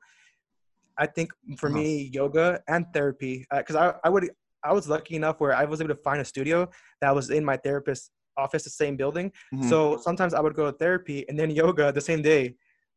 i 0.99 1.07
think 1.07 1.31
for 1.59 1.69
uh-huh. 1.69 1.79
me 1.79 2.11
yoga 2.13 2.61
and 2.69 2.87
therapy 2.93 3.47
because 3.55 3.77
uh, 3.77 3.95
I, 4.05 4.09
I 4.09 4.11
would 4.11 4.31
i 4.65 4.73
was 4.73 4.89
lucky 4.89 5.17
enough 5.17 5.41
where 5.41 5.55
i 5.55 5.65
was 5.65 5.81
able 5.81 5.95
to 5.95 6.03
find 6.03 6.21
a 6.21 6.25
studio 6.25 6.69
that 7.01 7.15
was 7.15 7.31
in 7.31 7.45
my 7.45 7.57
therapist's 7.57 8.11
office 8.37 8.65
the 8.65 8.71
same 8.71 8.97
building 8.97 9.31
mm-hmm. 9.55 9.69
so 9.69 9.99
sometimes 9.99 10.35
i 10.35 10.41
would 10.41 10.55
go 10.55 10.71
to 10.71 10.77
therapy 10.77 11.25
and 11.29 11.39
then 11.39 11.51
yoga 11.51 11.93
the 11.93 12.01
same 12.01 12.23
day 12.23 12.55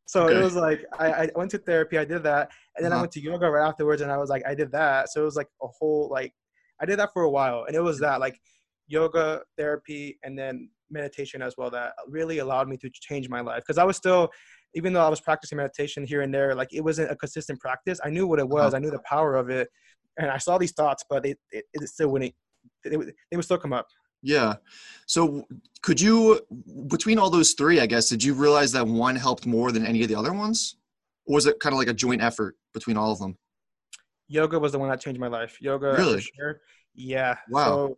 so 0.08 0.24
okay. 0.24 0.38
it 0.38 0.42
was 0.42 0.54
like 0.54 0.84
I, 0.98 1.12
I, 1.12 1.30
went 1.34 1.50
to 1.50 1.58
therapy 1.58 1.98
i 1.98 2.04
did 2.04 2.22
that 2.22 2.50
and 2.76 2.84
then 2.84 2.92
uh-huh. 2.92 3.00
i 3.00 3.02
went 3.02 3.12
to 3.12 3.20
yoga 3.20 3.50
right 3.50 3.68
afterwards 3.68 4.02
and 4.02 4.10
i 4.10 4.16
was 4.16 4.30
like 4.30 4.42
i 4.46 4.54
did 4.54 4.72
that 4.72 5.10
so 5.10 5.20
it 5.22 5.24
was 5.24 5.36
like 5.36 5.48
a 5.62 5.66
whole 5.66 6.08
like 6.10 6.32
i 6.80 6.86
did 6.86 6.98
that 6.98 7.10
for 7.12 7.22
a 7.22 7.30
while 7.30 7.64
and 7.66 7.76
it 7.76 7.82
was 7.82 7.98
that 8.00 8.20
like 8.20 8.40
yoga 8.88 9.42
therapy 9.58 10.18
and 10.22 10.38
then 10.38 10.70
meditation 10.90 11.42
as 11.42 11.56
well 11.56 11.70
that 11.70 11.92
really 12.08 12.38
allowed 12.38 12.68
me 12.68 12.76
to 12.76 12.90
change 12.90 13.28
my 13.28 13.40
life 13.40 13.62
because 13.62 13.78
I 13.78 13.84
was 13.84 13.96
still 13.96 14.30
even 14.76 14.92
though 14.92 15.04
I 15.04 15.08
was 15.08 15.22
practicing 15.22 15.56
meditation 15.56 16.06
here 16.06 16.20
and 16.20 16.32
there 16.32 16.54
like 16.54 16.68
it 16.72 16.82
wasn't 16.82 17.10
a 17.10 17.16
consistent 17.16 17.58
practice. 17.58 17.98
I 18.04 18.10
knew 18.10 18.26
what 18.26 18.38
it 18.38 18.48
was. 18.48 18.66
Uh-huh. 18.66 18.76
I 18.76 18.78
knew 18.78 18.90
the 18.90 19.00
power 19.08 19.34
of 19.34 19.48
it. 19.48 19.68
And 20.18 20.30
I 20.30 20.38
saw 20.38 20.58
these 20.58 20.72
thoughts 20.72 21.02
but 21.08 21.24
it, 21.24 21.38
it, 21.50 21.64
it 21.72 21.88
still 21.88 22.08
wouldn't 22.08 22.34
they, 22.84 22.90
they 22.90 23.36
would 23.36 23.44
still 23.44 23.58
come 23.58 23.72
up. 23.72 23.86
Yeah. 24.22 24.54
So 25.06 25.44
could 25.82 25.98
you 25.98 26.40
between 26.88 27.18
all 27.18 27.30
those 27.30 27.54
three 27.54 27.80
I 27.80 27.86
guess 27.86 28.10
did 28.10 28.22
you 28.22 28.34
realize 28.34 28.70
that 28.72 28.86
one 28.86 29.16
helped 29.16 29.46
more 29.46 29.72
than 29.72 29.86
any 29.86 30.02
of 30.02 30.08
the 30.08 30.14
other 30.14 30.34
ones? 30.34 30.76
Or 31.26 31.36
was 31.36 31.46
it 31.46 31.58
kind 31.58 31.72
of 31.72 31.78
like 31.78 31.88
a 31.88 31.94
joint 31.94 32.22
effort 32.22 32.54
between 32.74 32.98
all 32.98 33.10
of 33.10 33.18
them? 33.18 33.38
Yoga 34.28 34.58
was 34.58 34.72
the 34.72 34.78
one 34.78 34.90
that 34.90 35.00
changed 35.00 35.20
my 35.20 35.28
life. 35.28 35.56
Yoga 35.60 35.94
really? 35.96 36.20
sure. 36.20 36.60
yeah. 36.94 37.36
Wow. 37.48 37.64
So 37.64 37.96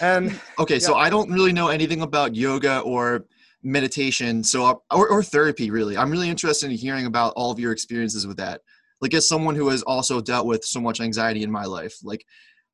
and 0.00 0.40
okay, 0.58 0.74
yeah. 0.74 0.80
so 0.80 0.94
I 0.94 1.10
don't 1.10 1.30
really 1.30 1.52
know 1.52 1.68
anything 1.68 2.00
about 2.00 2.34
yoga 2.34 2.80
or 2.80 3.26
meditation, 3.62 4.44
so 4.44 4.82
or, 4.90 5.08
or 5.08 5.22
therapy 5.22 5.70
really. 5.70 5.96
I'm 5.96 6.10
really 6.10 6.28
interested 6.28 6.70
in 6.70 6.76
hearing 6.76 7.06
about 7.06 7.32
all 7.36 7.50
of 7.50 7.58
your 7.58 7.72
experiences 7.72 8.26
with 8.26 8.36
that. 8.36 8.60
Like 9.00 9.14
as 9.14 9.28
someone 9.28 9.54
who 9.54 9.68
has 9.68 9.82
also 9.82 10.20
dealt 10.20 10.46
with 10.46 10.64
so 10.64 10.80
much 10.80 11.00
anxiety 11.00 11.42
in 11.42 11.50
my 11.50 11.64
life, 11.64 11.96
like 12.02 12.24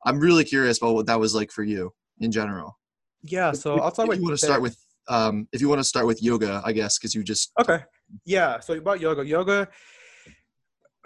I'm 0.05 0.19
really 0.19 0.45
curious 0.45 0.79
about 0.79 0.95
what 0.95 1.07
that 1.07 1.21
was 1.21 1.35
like 1.35 1.51
for 1.51 1.63
you 1.63 1.93
in 2.21 2.31
general. 2.31 2.79
Yeah, 3.23 3.53
so 3.53 3.77
if, 3.77 3.83
I'll 3.83 3.91
talk 3.91 4.09
if 4.11 4.19
you 4.19 4.25
want 4.25 4.39
to 4.39 4.47
start 4.47 4.63
with 4.63 4.79
um 5.09 5.49
if 5.53 5.61
you 5.61 5.69
want 5.69 5.81
to 5.81 5.85
start 5.85 6.07
with 6.07 6.23
yoga, 6.23 6.63
I 6.65 6.73
guess, 6.73 6.99
because 6.99 7.15
you 7.15 7.23
just 7.23 7.53
okay. 7.61 7.85
Yeah, 8.25 8.61
so 8.61 8.75
about 8.75 9.01
yoga, 9.01 9.27
yoga 9.27 9.69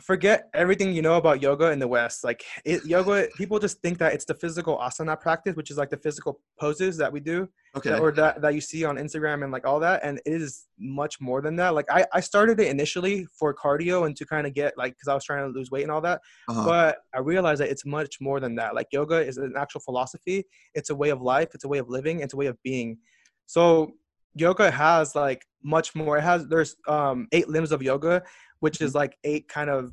forget 0.01 0.49
everything 0.55 0.93
you 0.93 1.03
know 1.03 1.17
about 1.17 1.43
yoga 1.43 1.71
in 1.73 1.79
the 1.79 1.89
West. 1.89 2.23
Like 2.23 2.45
it, 2.65 2.85
yoga, 2.85 3.29
people 3.37 3.59
just 3.59 3.81
think 3.83 3.99
that 3.99 4.13
it's 4.13 4.25
the 4.25 4.35
physical 4.35 4.79
asana 4.79 5.21
practice, 5.21 5.57
which 5.57 5.71
is 5.71 5.77
like 5.77 5.91
the 5.91 5.97
physical 5.97 6.41
poses 6.61 6.97
that 6.99 7.13
we 7.13 7.21
do, 7.21 7.49
Okay. 7.77 7.91
that, 7.91 8.01
or 8.01 8.13
that 8.13 8.41
that 8.41 8.55
you 8.55 8.61
see 8.61 8.85
on 8.85 8.97
Instagram 8.97 9.43
and 9.43 9.53
like 9.53 9.67
all 9.67 9.81
that. 9.81 10.01
And 10.05 10.21
it 10.25 10.41
is 10.41 10.67
much 10.79 11.21
more 11.21 11.41
than 11.41 11.57
that. 11.57 11.75
Like 11.75 11.87
I, 11.91 12.07
I 12.13 12.21
started 12.21 12.61
it 12.61 12.69
initially 12.69 13.27
for 13.39 13.53
cardio 13.53 14.07
and 14.07 14.17
to 14.17 14.25
kind 14.25 14.47
of 14.47 14.55
get 14.55 14.79
like 14.79 14.93
because 14.93 15.09
I 15.09 15.15
was 15.15 15.25
trying 15.25 15.51
to 15.53 15.59
lose 15.59 15.71
weight 15.71 15.83
and 15.83 15.91
all 15.91 16.01
that. 16.03 16.21
Uh-huh. 16.49 16.65
But 16.65 16.99
I 17.15 17.19
realized 17.19 17.61
that 17.61 17.71
it's 17.71 17.85
much 17.85 18.21
more 18.21 18.39
than 18.41 18.55
that. 18.57 18.75
Like 18.75 18.87
yoga 18.93 19.17
is 19.17 19.37
an 19.37 19.55
actual 19.57 19.81
philosophy. 19.81 20.45
It's 20.75 20.91
a 20.91 20.95
way 20.95 21.11
of 21.11 21.21
life. 21.21 21.49
It's 21.55 21.65
a 21.65 21.69
way 21.69 21.79
of 21.79 21.89
living. 21.89 22.21
It's 22.21 22.35
a 22.35 22.37
way 22.37 22.47
of 22.47 22.57
being. 22.63 22.99
So 23.47 23.93
yoga 24.35 24.71
has 24.71 25.15
like 25.17 25.45
much 25.63 25.95
more. 25.95 26.19
It 26.19 26.23
has 26.23 26.47
there's 26.47 26.77
um 26.87 27.27
eight 27.33 27.49
limbs 27.49 27.73
of 27.73 27.83
yoga, 27.83 28.23
which 28.61 28.81
is 28.81 28.95
like 28.95 29.17
eight 29.25 29.49
kind 29.49 29.71
of 29.71 29.93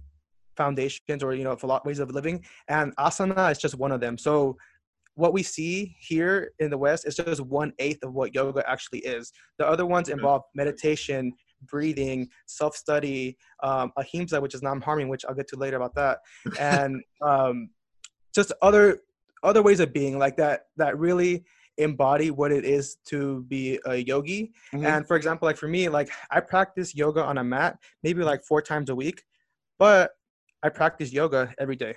foundations 0.58 1.24
or 1.24 1.34
you 1.34 1.44
know 1.44 1.58
ways 1.86 2.00
of 2.00 2.12
living, 2.12 2.44
and 2.68 2.96
asana 2.98 3.52
is 3.52 3.58
just 3.58 3.76
one 3.76 3.92
of 3.92 4.00
them. 4.00 4.18
So 4.18 4.58
what 5.16 5.34
we 5.34 5.44
see 5.44 5.96
here 6.00 6.52
in 6.60 6.70
the 6.70 6.78
West 6.78 7.08
is 7.08 7.16
just 7.16 7.42
one 7.42 7.74
eighth 7.80 8.04
of 8.04 8.14
what 8.14 8.36
yoga 8.36 8.70
actually 8.70 9.00
is. 9.00 9.32
The 9.58 9.68
other 9.68 9.86
ones 9.86 10.10
involve 10.10 10.44
meditation, 10.54 11.32
breathing, 11.64 12.28
self 12.48 12.76
study, 12.76 13.38
um, 13.64 13.92
ahimsa, 13.98 14.40
which 14.42 14.54
is 14.54 14.62
non 14.62 14.82
harming, 14.82 15.08
which 15.08 15.26
I'll 15.26 15.36
get 15.36 15.48
to 15.50 15.56
later 15.58 15.78
about 15.78 15.96
that, 15.96 16.20
and 16.60 17.02
um, 17.22 17.70
just 18.34 18.52
other 18.62 19.00
other 19.44 19.62
ways 19.62 19.80
of 19.80 19.94
being 19.94 20.18
like 20.20 20.38
that 20.38 20.64
that 20.78 20.98
really 20.98 21.46
embody 21.78 22.32
what 22.32 22.52
it 22.52 22.66
is 22.66 22.96
to 23.06 23.44
be 23.44 23.80
a 23.86 23.96
yogi. 23.98 24.52
Mhm. 24.74 24.86
And 24.86 25.08
for 25.08 25.16
example, 25.16 25.46
like 25.46 25.58
for 25.58 25.68
me, 25.68 25.90
like 25.90 26.10
I 26.32 26.40
practice 26.40 26.96
yoga 26.96 27.24
on 27.24 27.38
a 27.38 27.44
mat 27.44 27.78
maybe 28.04 28.24
like 28.24 28.44
four 28.44 28.62
times 28.62 28.90
a 28.90 28.96
week, 28.96 29.24
but 29.78 30.12
I 30.64 30.70
practice 30.70 31.12
yoga 31.12 31.54
every 31.60 31.76
day. 31.76 31.96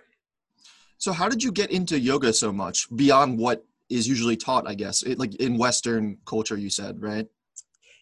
So 0.98 1.12
how 1.12 1.28
did 1.28 1.42
you 1.42 1.52
get 1.52 1.70
into 1.70 1.98
yoga 1.98 2.32
so 2.32 2.52
much 2.52 2.88
beyond 2.96 3.38
what 3.38 3.64
is 3.88 4.08
usually 4.08 4.36
taught? 4.36 4.66
I 4.66 4.74
guess 4.74 5.02
it, 5.02 5.18
like 5.18 5.34
in 5.36 5.56
Western 5.56 6.18
culture, 6.26 6.56
you 6.56 6.70
said, 6.70 7.00
right? 7.00 7.26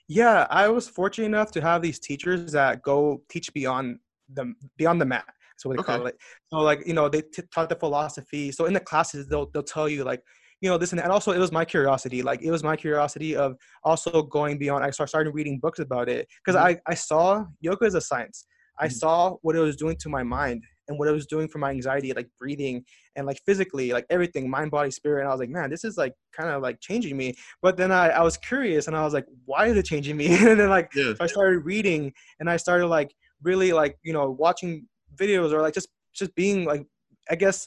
Yeah, 0.09 0.47
I 0.51 0.69
was 0.69 0.89
fortunate 0.89 1.27
enough 1.27 1.51
to 1.53 1.61
have 1.61 1.83
these 1.83 1.99
teachers 1.99 2.53
that 2.53 2.83
go 2.83 3.23
teach 3.29 3.53
beyond 3.53 3.99
the 4.33 4.55
beyond 4.77 5.01
the 5.01 5.05
mat. 5.05 5.27
That's 5.27 5.65
what 5.65 5.77
they 5.77 5.83
call 5.83 6.07
it. 6.07 6.19
So 6.51 6.59
like 6.59 6.87
you 6.87 6.95
know 6.95 7.09
they 7.09 7.23
t- 7.23 7.43
taught 7.53 7.69
the 7.69 7.77
philosophy. 7.77 8.51
So 8.53 8.65
in 8.67 8.73
the 8.73 8.81
classes 8.81 9.27
they'll 9.27 9.47
they'll 9.47 9.63
tell 9.63 9.89
you 9.89 10.05
like 10.05 10.23
you 10.61 10.71
know 10.71 10.79
this 10.79 10.93
and, 10.93 10.99
that. 10.99 11.05
and 11.05 11.13
also 11.13 11.33
it 11.33 11.39
was 11.39 11.53
my 11.53 11.65
curiosity. 11.65 12.23
Like 12.23 12.43
it 12.43 12.51
was 12.51 12.63
my 12.65 12.77
curiosity 12.77 13.37
of 13.37 13.57
also 13.85 14.23
going 14.23 14.59
beyond. 14.59 14.85
I 14.85 14.91
start- 14.91 15.09
started 15.11 15.33
reading 15.33 15.59
books 15.59 15.79
about 15.79 16.09
it 16.09 16.29
because 16.45 16.59
Mhm. 16.59 16.65
I 16.87 16.93
I 16.93 16.95
saw 16.95 17.45
yoga 17.61 17.85
as 17.87 17.95
a 17.95 18.01
science. 18.01 18.47
I 18.79 18.89
Mhm. 18.89 18.93
saw 18.93 19.37
what 19.43 19.57
it 19.57 19.61
was 19.61 19.77
doing 19.77 19.97
to 20.01 20.09
my 20.09 20.23
mind 20.23 20.63
and 20.89 20.99
what 20.99 21.09
it 21.09 21.13
was 21.13 21.27
doing 21.27 21.49
for 21.49 21.59
my 21.59 21.71
anxiety, 21.71 22.13
like 22.13 22.29
breathing 22.39 22.85
and 23.17 23.27
like 23.27 23.41
physically, 23.47 23.91
like 23.93 24.07
everything, 24.11 24.49
mind, 24.49 24.71
body, 24.71 24.91
spirit. 24.91 25.21
And 25.21 25.29
I 25.29 25.33
was 25.33 25.41
like, 25.41 25.49
man, 25.49 25.69
this 25.71 25.83
is 25.83 25.97
like 25.97 26.13
kind 26.33 26.51
of 26.51 26.63
like 26.63 26.79
changing 26.81 27.17
me. 27.17 27.35
But 27.63 27.77
then 27.77 27.91
I, 27.91 28.09
I 28.11 28.23
was 28.23 28.37
curious 28.37 28.87
and 28.87 28.97
I 28.97 29.03
was 29.03 29.15
like, 29.15 29.27
why 29.47 29.67
is 29.67 29.77
it 29.77 29.85
changing 29.87 30.17
me? 30.17 30.27
and 30.51 30.61
then 30.61 30.69
like 30.69 30.91
Yeah. 30.95 31.15
so 31.15 31.25
I 31.25 31.27
started 31.27 31.61
reading 31.65 32.13
and 32.39 32.49
I 32.51 32.57
started 32.59 32.87
like 32.89 33.15
really 33.43 33.73
like, 33.73 33.99
you 34.03 34.13
know, 34.13 34.31
watching 34.31 34.87
videos 35.17 35.53
or 35.53 35.61
like 35.63 35.75
just 35.75 35.89
just 36.15 36.35
being 36.35 36.65
like 36.65 36.87
I 37.31 37.35
guess 37.35 37.67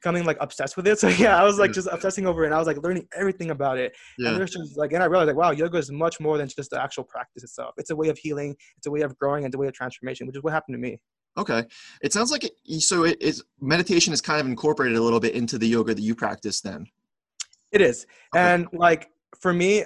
becoming 0.00 0.24
like 0.24 0.36
obsessed 0.40 0.76
with 0.76 0.86
it. 0.86 0.98
So 0.98 1.08
yeah, 1.08 1.40
I 1.40 1.44
was 1.44 1.58
like 1.58 1.72
just 1.72 1.88
obsessing 1.90 2.26
over 2.26 2.42
it 2.44 2.46
and 2.46 2.54
I 2.54 2.58
was 2.58 2.66
like 2.66 2.82
learning 2.82 3.08
everything 3.16 3.50
about 3.50 3.78
it. 3.78 3.94
And 4.18 4.26
Yeah. 4.26 4.32
there's 4.34 4.50
just 4.52 4.76
like 4.76 4.92
and 4.92 5.02
I 5.02 5.06
realized 5.06 5.28
like 5.28 5.36
wow, 5.36 5.50
yoga 5.50 5.78
is 5.78 5.90
much 5.90 6.20
more 6.20 6.38
than 6.38 6.48
just 6.48 6.70
the 6.70 6.80
actual 6.82 7.04
practice 7.04 7.42
itself. 7.44 7.74
It's 7.76 7.90
a 7.90 7.96
way 7.96 8.08
of 8.08 8.18
healing, 8.18 8.56
it's 8.76 8.86
a 8.86 8.90
way 8.90 9.00
of 9.02 9.16
growing, 9.18 9.44
and 9.44 9.52
it's 9.52 9.56
a 9.56 9.58
way 9.58 9.66
of 9.66 9.72
transformation, 9.74 10.26
which 10.26 10.36
is 10.36 10.42
what 10.42 10.52
happened 10.52 10.74
to 10.74 10.78
me. 10.78 10.98
Okay. 11.36 11.64
It 12.02 12.12
sounds 12.12 12.30
like 12.32 12.44
it, 12.44 12.52
so. 12.80 13.04
It 13.04 13.20
is 13.20 13.44
meditation 13.60 14.12
is 14.12 14.20
kind 14.20 14.40
of 14.40 14.46
incorporated 14.46 14.96
a 14.98 15.02
little 15.02 15.20
bit 15.20 15.34
into 15.34 15.56
the 15.58 15.68
yoga 15.68 15.94
that 15.94 16.02
you 16.02 16.14
practice. 16.14 16.60
Then. 16.60 16.86
It 17.70 17.80
is. 17.80 18.06
Okay. 18.34 18.42
And 18.54 18.66
like 18.72 19.10
for 19.40 19.52
me, 19.52 19.84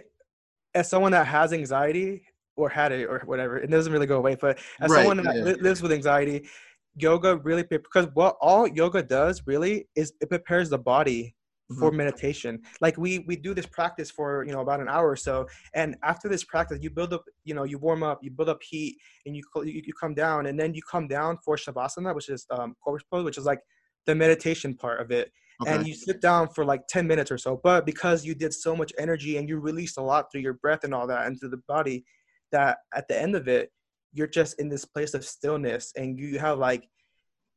as 0.75 0.88
someone 0.88 1.12
that 1.12 1.26
has 1.26 1.52
anxiety 1.52 2.23
or 2.57 2.69
had 2.69 2.92
it 2.92 3.04
or 3.07 3.21
whatever, 3.26 3.59
it 3.59 3.71
doesn't 3.71 3.92
really 3.92 4.07
go 4.07 4.16
away. 4.19 4.35
But 4.40 4.59
as 4.81 4.90
Right, 4.90 4.99
someone 5.00 5.19
that 5.25 5.37
yeah. 5.37 5.42
li- 5.42 5.54
lives 5.61 5.83
with 5.83 5.92
anxiety, 5.92 6.49
yoga 6.97 7.37
really 7.37 7.63
because 7.65 8.07
what 8.15 8.37
all 8.41 8.67
yoga 8.69 9.03
does 9.03 9.43
really 9.47 9.89
is 9.97 10.13
it 10.21 10.29
prepares 10.29 10.71
the 10.71 10.79
body 10.79 11.35
for 11.79 11.91
Mm-hmm. 11.91 11.97
meditation. 11.97 12.61
Like 12.83 12.99
we 12.99 13.21
we 13.21 13.37
do 13.37 13.55
this 13.55 13.67
practice 13.67 14.11
for 14.11 14.45
you 14.45 14.53
know 14.53 14.61
about 14.61 14.81
an 14.81 14.89
hour 14.89 15.09
or 15.09 15.17
so, 15.17 15.47
and 15.75 15.97
after 16.03 16.29
this 16.29 16.45
practice, 16.45 16.79
you 16.83 16.91
build 16.91 17.13
up 17.15 17.25
you 17.45 17.55
know 17.55 17.65
you 17.65 17.79
warm 17.79 18.03
up, 18.03 18.19
you 18.23 18.31
build 18.31 18.51
up 18.51 18.63
heat, 18.63 18.99
and 19.25 19.35
you 19.35 19.43
you, 19.57 19.83
you 19.85 19.93
come 19.99 20.15
down, 20.15 20.47
and 20.47 20.59
then 20.61 20.75
you 20.75 20.83
come 20.83 21.09
down 21.09 21.39
for 21.45 21.57
shavasana, 21.57 22.15
which 22.15 22.29
is 22.29 22.47
um 22.51 22.75
corpse 22.85 23.05
pose, 23.11 23.25
which 23.25 23.39
is 23.39 23.45
like 23.45 23.61
the 24.07 24.15
meditation 24.15 24.75
part 24.77 25.01
of 25.01 25.11
it 25.11 25.31
Okay. 25.61 25.71
and 25.71 25.87
you 25.87 25.95
sit 25.95 26.21
down 26.21 26.49
for 26.49 26.65
like 26.65 26.81
10 26.89 27.07
minutes 27.07 27.31
or 27.31 27.39
so 27.39 27.61
but 27.63 27.87
because 27.87 28.25
you 28.25 28.35
did 28.35 28.53
so 28.53 28.75
much 28.75 28.93
energy 28.99 29.37
and 29.37 29.49
you 29.49 29.61
released 29.61 29.97
a 29.97 30.03
lot 30.03 30.27
through 30.33 30.41
your 30.41 30.55
breath 30.55 30.83
and 30.83 30.93
all 30.93 31.07
that 31.07 31.27
into 31.29 31.49
the 31.49 31.61
body 31.69 32.05
that 32.51 32.79
at 32.95 33.07
the 33.07 33.17
end 33.21 33.37
of 33.37 33.47
it 33.47 33.71
you're 34.12 34.26
just 34.26 34.61
in 34.61 34.69
this 34.69 34.85
place 34.85 35.14
of 35.14 35.25
stillness 35.25 35.92
and 35.97 36.19
you 36.19 36.38
have 36.38 36.59
like 36.59 36.83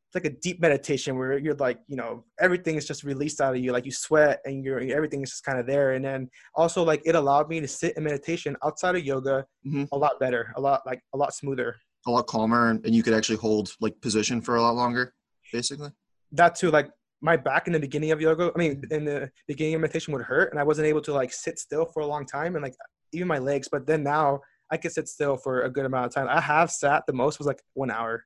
it's 0.08 0.16
like 0.24 0.26
a 0.26 0.36
deep 0.40 0.62
meditation 0.62 1.18
where 1.18 1.38
you're 1.38 1.56
like 1.56 1.80
you 1.88 1.96
know 1.96 2.24
everything 2.40 2.76
is 2.76 2.86
just 2.88 3.04
released 3.04 3.42
out 3.42 3.56
of 3.56 3.62
you 3.62 3.72
like 3.72 3.86
you 3.86 3.92
sweat 3.92 4.40
and 4.46 4.64
you're 4.64 4.80
everything 4.80 5.22
is 5.22 5.32
just 5.32 5.44
kind 5.44 5.60
of 5.60 5.66
there 5.68 5.94
and 5.94 6.06
then 6.06 6.30
also 6.56 6.84
like 6.84 7.02
it 7.06 7.16
allowed 7.16 7.50
me 7.50 7.60
to 7.60 7.68
sit 7.68 7.96
in 7.98 8.04
meditation 8.04 8.56
outside 8.64 8.96
of 8.96 9.04
yoga 9.04 9.46
Mhm. 9.66 9.88
a 9.92 9.98
lot 9.98 10.20
better 10.20 10.54
a 10.56 10.62
lot 10.62 10.82
like 10.86 11.02
a 11.14 11.18
lot 11.18 11.34
smoother 11.34 11.76
a 12.08 12.12
lot 12.12 12.28
calmer, 12.28 12.70
and, 12.70 12.86
and 12.86 12.94
you 12.94 13.02
could 13.02 13.16
actually 13.16 13.38
hold 13.38 13.74
like 13.82 14.00
position 14.00 14.40
for 14.40 14.58
a 14.58 14.62
lot 14.62 14.76
longer, 14.76 15.12
basically. 15.52 15.90
that 16.34 16.54
too 16.54 16.70
like 16.70 16.88
my 17.22 17.36
back 17.36 17.66
in 17.66 17.74
the 17.74 17.80
beginning 17.80 18.12
of 18.12 18.22
yoga 18.22 18.52
i 18.56 18.58
mean 18.60 18.84
in 18.92 19.06
the 19.06 19.30
beginning 19.48 19.74
of 19.74 19.82
meditation 19.82 20.14
would 20.14 20.22
hurt 20.22 20.52
and 20.52 20.60
i 20.60 20.64
wasn't 20.64 20.86
able 20.86 21.02
to 21.02 21.12
like 21.14 21.34
sit 21.34 21.58
still 21.58 21.86
for 21.86 22.02
a 22.02 22.06
long 22.06 22.26
time 22.26 22.56
and 22.56 22.64
like 22.64 22.76
even 23.12 23.28
my 23.28 23.40
legs 23.40 23.68
but 23.72 23.88
then 23.88 24.04
now 24.04 24.40
i 24.72 24.78
could 24.78 24.92
sit 24.92 25.08
still 25.08 25.38
for 25.38 25.62
a 25.62 25.70
good 25.70 25.86
amount 25.86 26.06
of 26.08 26.14
time. 26.14 26.28
I 26.30 26.42
have 26.42 26.72
sat 26.72 27.04
the 27.08 27.14
most 27.14 27.38
was 27.40 27.48
like 27.48 27.62
one 27.74 27.92
hour. 27.92 28.26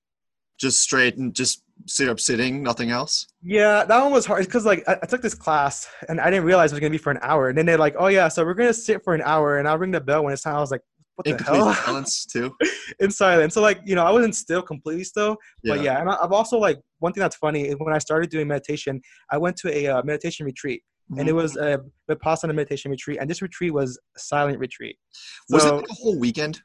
Just 0.59 0.81
straight 0.81 1.15
and 1.17 1.33
just 1.33 1.63
sit 1.87 2.09
up 2.09 2.19
sitting, 2.19 2.61
nothing 2.61 2.91
else. 2.91 3.27
yeah 3.41 3.85
that 3.85 4.01
one 4.03 4.11
was 4.11 4.25
hard 4.25 4.45
because 4.45 4.65
like 4.65 4.83
I, 4.87 4.97
I 5.03 5.05
took 5.05 5.21
this 5.21 5.33
class 5.33 5.87
and 6.09 6.19
i 6.19 6.29
didn't 6.29 6.45
realize 6.45 6.71
it 6.71 6.75
was 6.75 6.81
going 6.81 6.91
to 6.91 6.97
be 6.99 7.01
for 7.01 7.11
an 7.11 7.19
hour. 7.21 7.47
And 7.49 7.57
then 7.57 7.65
they're 7.65 7.77
like 7.77 7.95
oh 7.97 8.07
yeah 8.07 8.27
so 8.27 8.43
we're 8.43 8.53
going 8.53 8.69
to 8.69 8.73
sit 8.73 9.03
for 9.03 9.13
an 9.15 9.21
hour 9.23 9.57
and 9.57 9.67
i'll 9.67 9.77
ring 9.77 9.91
the 9.91 10.01
bell 10.01 10.23
when 10.23 10.33
it's 10.33 10.41
time. 10.43 10.55
I 10.55 10.59
was 10.59 10.71
like 10.71 10.81
what 11.15 11.25
the 11.37 11.43
hell? 11.43 11.73
silence 11.73 12.25
too. 12.25 12.55
in 13.01 13.11
silence. 13.11 13.53
So 13.53 13.61
like 13.61 13.79
you 13.85 13.95
know 13.95 14.05
i 14.05 14.11
wasn't 14.11 14.35
still 14.35 14.61
completely 14.61 15.03
still 15.03 15.35
But 15.63 15.81
yeah, 15.81 15.99
and 15.99 16.09
I- 16.09 16.17
I've 16.23 16.31
also 16.31 16.57
like 16.57 16.79
one 16.99 17.11
thing 17.13 17.21
that's 17.21 17.35
funny 17.37 17.63
is 17.69 17.75
when 17.77 17.93
I 17.93 17.97
started 17.99 18.29
doing 18.29 18.47
meditation, 18.47 19.01
I 19.31 19.37
went 19.37 19.55
to 19.57 19.67
a 19.77 19.87
uh, 19.87 20.03
meditation 20.03 20.45
retreat, 20.45 20.81
and 21.17 21.27
it 21.27 21.33
was 21.33 21.55
a 21.57 21.79
vipassana 22.09 22.53
meditation 22.53 22.91
retreat, 22.91 23.17
and 23.19 23.29
this 23.29 23.41
retreat 23.41 23.73
was 23.73 23.99
a 24.15 24.19
silent 24.19 24.59
retreat. 24.59 24.97
was 25.49 25.63
so- 25.63 25.69
it 25.69 25.81
like 25.81 25.89
a 25.89 25.93
whole 25.93 26.19
weekend? 26.19 26.61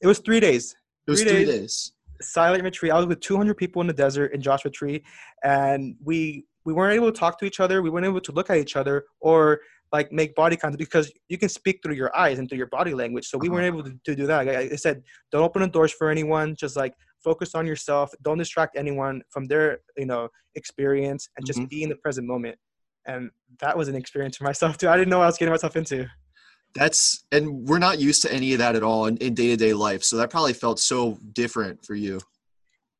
It 0.00 0.06
was 0.06 0.18
three 0.20 0.40
days, 0.40 0.74
It 1.06 1.10
was 1.10 1.22
Three 1.22 1.30
three 1.30 1.44
days. 1.44 1.60
days. 1.60 1.92
silent 2.22 2.62
retreat. 2.62 2.92
I 2.92 2.96
was 2.96 3.06
with 3.06 3.20
200 3.20 3.54
people 3.56 3.80
in 3.80 3.88
the 3.88 3.92
desert 3.92 4.32
in 4.34 4.40
Joshua 4.40 4.70
Tree, 4.70 5.02
and 5.42 5.96
we 6.02 6.44
we 6.64 6.72
weren't 6.72 6.94
able 6.94 7.10
to 7.10 7.18
talk 7.18 7.40
to 7.40 7.44
each 7.44 7.58
other. 7.58 7.82
We 7.82 7.90
weren't 7.90 8.06
able 8.06 8.20
to 8.20 8.30
look 8.32 8.48
at 8.48 8.56
each 8.58 8.76
other 8.76 9.04
or 9.20 9.60
like 9.90 10.12
make 10.12 10.32
body 10.36 10.56
contact 10.56 10.78
because 10.78 11.10
you 11.28 11.36
can 11.36 11.48
speak 11.48 11.80
through 11.82 11.96
your 11.96 12.16
eyes 12.16 12.38
and 12.38 12.48
through 12.48 12.58
your 12.58 12.68
body 12.68 12.94
language. 12.94 13.26
So 13.26 13.36
we 13.36 13.48
Uh-huh. 13.48 13.54
weren't 13.54 13.66
able 13.66 13.82
to, 13.82 13.92
to 14.04 14.14
do 14.14 14.26
that. 14.28 14.46
Like 14.46 14.56
I, 14.72 14.76
said, 14.76 15.02
don't 15.32 15.42
open 15.42 15.60
the 15.62 15.68
doors 15.68 15.92
for 15.92 16.08
anyone. 16.08 16.54
Just 16.54 16.76
like 16.76 16.94
focus 17.24 17.56
on 17.56 17.66
yourself. 17.66 18.12
Don't 18.22 18.38
distract 18.38 18.76
anyone 18.78 19.22
from 19.30 19.46
their 19.46 19.80
you 19.96 20.06
know 20.06 20.28
experience 20.54 21.28
and 21.36 21.44
just 21.44 21.58
Mhm. 21.58 21.68
be 21.68 21.82
in 21.82 21.88
the 21.88 21.96
present 21.96 22.26
moment. 22.28 22.56
And 23.06 23.30
that 23.60 23.76
was 23.76 23.88
an 23.88 23.94
experience 23.94 24.36
for 24.36 24.44
myself 24.44 24.78
too. 24.78 24.88
I 24.88 24.96
didn't 24.96 25.10
know 25.10 25.18
what 25.18 25.24
I 25.24 25.28
was 25.28 25.38
getting 25.38 25.52
myself 25.52 25.76
into. 25.76 26.06
That's 26.74 27.24
and 27.32 27.68
we're 27.68 27.78
not 27.78 28.00
used 28.00 28.22
to 28.22 28.32
any 28.32 28.52
of 28.52 28.58
that 28.58 28.76
at 28.76 28.82
all 28.82 29.06
in 29.06 29.16
day 29.16 29.48
to 29.48 29.56
day 29.56 29.74
life. 29.74 30.02
So 30.02 30.16
that 30.16 30.30
probably 30.30 30.54
felt 30.54 30.78
so 30.78 31.18
different 31.32 31.84
for 31.84 31.94
you. 31.94 32.20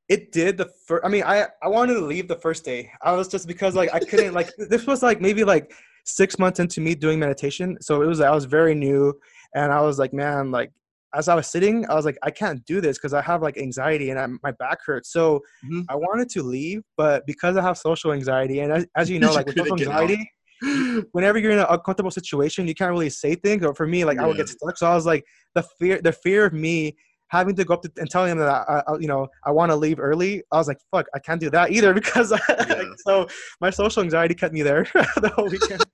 It 0.08 0.32
did 0.32 0.58
the 0.58 0.70
first. 0.86 1.04
I 1.06 1.08
mean, 1.08 1.22
I 1.24 1.46
I 1.62 1.68
wanted 1.68 1.94
to 1.94 2.00
leave 2.00 2.28
the 2.28 2.36
first 2.36 2.64
day. 2.64 2.90
I 3.00 3.12
was 3.12 3.28
just 3.28 3.46
because 3.46 3.74
like 3.74 3.94
I 3.94 4.00
couldn't 4.00 4.34
like 4.34 4.50
this 4.58 4.86
was 4.86 5.02
like 5.02 5.20
maybe 5.20 5.44
like 5.44 5.72
six 6.04 6.38
months 6.38 6.60
into 6.60 6.80
me 6.80 6.94
doing 6.94 7.18
meditation. 7.18 7.78
So 7.80 8.02
it 8.02 8.06
was 8.06 8.20
I 8.20 8.30
was 8.30 8.44
very 8.44 8.74
new, 8.74 9.18
and 9.54 9.72
I 9.72 9.80
was 9.80 9.98
like, 9.98 10.12
man, 10.12 10.50
like 10.50 10.70
as 11.14 11.28
I 11.28 11.34
was 11.34 11.46
sitting, 11.46 11.88
I 11.88 11.94
was 11.94 12.04
like, 12.04 12.18
I 12.22 12.30
can't 12.30 12.64
do 12.64 12.80
this 12.80 12.98
because 12.98 13.12
I 13.14 13.22
have 13.22 13.42
like 13.42 13.58
anxiety 13.58 14.10
and 14.10 14.18
I, 14.18 14.26
my 14.42 14.52
back 14.52 14.78
hurts. 14.84 15.12
So 15.12 15.40
Mhm. 15.64 15.84
I 15.88 15.96
wanted 15.96 16.28
to 16.30 16.42
leave, 16.42 16.82
but 16.96 17.26
because 17.26 17.56
I 17.56 17.62
have 17.62 17.76
social 17.78 18.12
anxiety, 18.12 18.60
and 18.60 18.72
as, 18.72 18.86
as 18.96 19.10
you 19.10 19.18
know, 19.18 19.32
like 19.34 19.46
with 19.46 19.56
social 19.56 19.76
anxiety, 19.76 20.30
whenever 21.12 21.38
you're 21.38 21.52
in 21.52 21.58
an 21.58 21.66
uncomfortable 21.68 22.10
situation, 22.10 22.66
you 22.66 22.74
can't 22.74 22.90
really 22.92 23.10
say 23.10 23.34
things. 23.34 23.64
Or 23.64 23.74
for 23.74 23.86
me, 23.86 24.04
like 24.04 24.18
I 24.18 24.26
would 24.26 24.36
get 24.36 24.48
stuck. 24.48 24.76
So 24.76 24.86
I 24.86 24.94
was 24.94 25.06
like, 25.06 25.24
the 25.54 25.62
fear, 25.78 26.00
the 26.00 26.12
fear 26.12 26.46
of 26.46 26.52
me 26.52 26.96
having 27.28 27.56
to 27.56 27.64
go 27.64 27.74
up 27.74 27.82
to, 27.82 27.90
and 27.98 28.10
telling 28.10 28.30
him 28.32 28.38
that 28.38 28.48
I, 28.48 28.82
I 28.86 28.96
you 29.00 29.08
know, 29.08 29.26
I 29.44 29.50
want 29.50 29.70
to 29.72 29.76
leave 29.76 29.98
early. 29.98 30.42
I 30.52 30.56
was 30.56 30.68
like, 30.68 30.78
fuck, 30.90 31.06
I 31.14 31.18
can't 31.18 31.40
do 31.40 31.50
that 31.50 31.72
either 31.72 31.94
because 32.00 32.30
Yeah. 32.30 32.82
so 33.06 33.26
my 33.60 33.70
social 33.70 34.02
anxiety 34.02 34.34
kept 34.34 34.52
me 34.54 34.62
there 34.62 34.84
the 35.16 35.32
whole 35.34 35.48
weekend. 35.48 35.86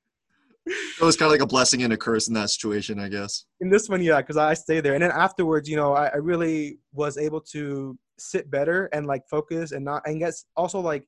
It 0.69 1.05
was 1.05 1.17
kind 1.17 1.29
of 1.29 1.33
like 1.33 1.41
a 1.43 1.47
blessing 1.47 1.83
and 1.83 1.93
a 1.93 1.97
curse 1.97 2.29
in 2.29 2.35
that 2.35 2.51
situation, 2.51 2.99
I 2.99 3.09
guess. 3.09 3.45
in 3.61 3.71
this 3.71 3.89
one, 3.89 4.03
yeah, 4.03 4.21
because 4.21 4.37
I 4.37 4.55
stayed 4.55 4.81
there, 4.81 4.95
and 4.95 5.03
then 5.03 5.13
afterwards, 5.13 5.69
you 5.69 5.77
know, 5.77 5.95
I, 5.95 6.07
I 6.09 6.17
really 6.17 6.79
was 6.93 7.17
able 7.17 7.41
to 7.53 7.99
sit 8.19 8.51
better 8.51 8.87
and 8.93 9.07
like 9.07 9.23
focus 9.29 9.73
and 9.73 9.85
not 9.85 10.03
and 10.07 10.19
guess 10.19 10.45
also 10.57 10.81
like 10.81 11.05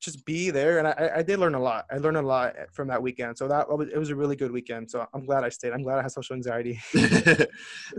just 0.00 0.24
be 0.26 0.50
there. 0.50 0.78
And 0.78 0.88
I, 0.88 1.10
I 1.16 1.22
did 1.22 1.38
learn 1.38 1.54
a 1.54 1.60
lot. 1.60 1.86
I 1.90 1.96
learned 1.96 2.18
a 2.18 2.22
lot 2.22 2.54
from 2.72 2.88
that 2.88 3.02
weekend. 3.02 3.36
So 3.38 3.48
that 3.48 3.66
it 3.92 3.98
was 3.98 4.10
a 4.10 4.16
really 4.16 4.36
good 4.36 4.52
weekend. 4.52 4.90
So 4.90 5.06
i'm 5.14 5.24
glad 5.24 5.42
i 5.44 5.48
stayed. 5.48 5.72
I'm 5.72 5.82
glad 5.82 5.98
i 5.98 6.02
had 6.02 6.12
social 6.12 6.36
anxiety. 6.36 6.80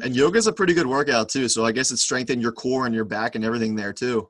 And 0.04 0.16
yoga 0.16 0.38
is 0.38 0.48
a 0.48 0.54
pretty 0.54 0.74
good 0.74 0.88
workout 0.88 1.30
too. 1.30 1.48
So 1.48 1.66
i 1.66 1.72
guess 1.72 1.92
it 1.92 1.98
strengthened 1.98 2.42
your 2.42 2.52
core 2.52 2.86
and 2.86 2.94
your 2.94 3.06
back 3.06 3.36
and 3.36 3.44
everything 3.44 3.76
there 3.76 3.94
too. 3.94 4.30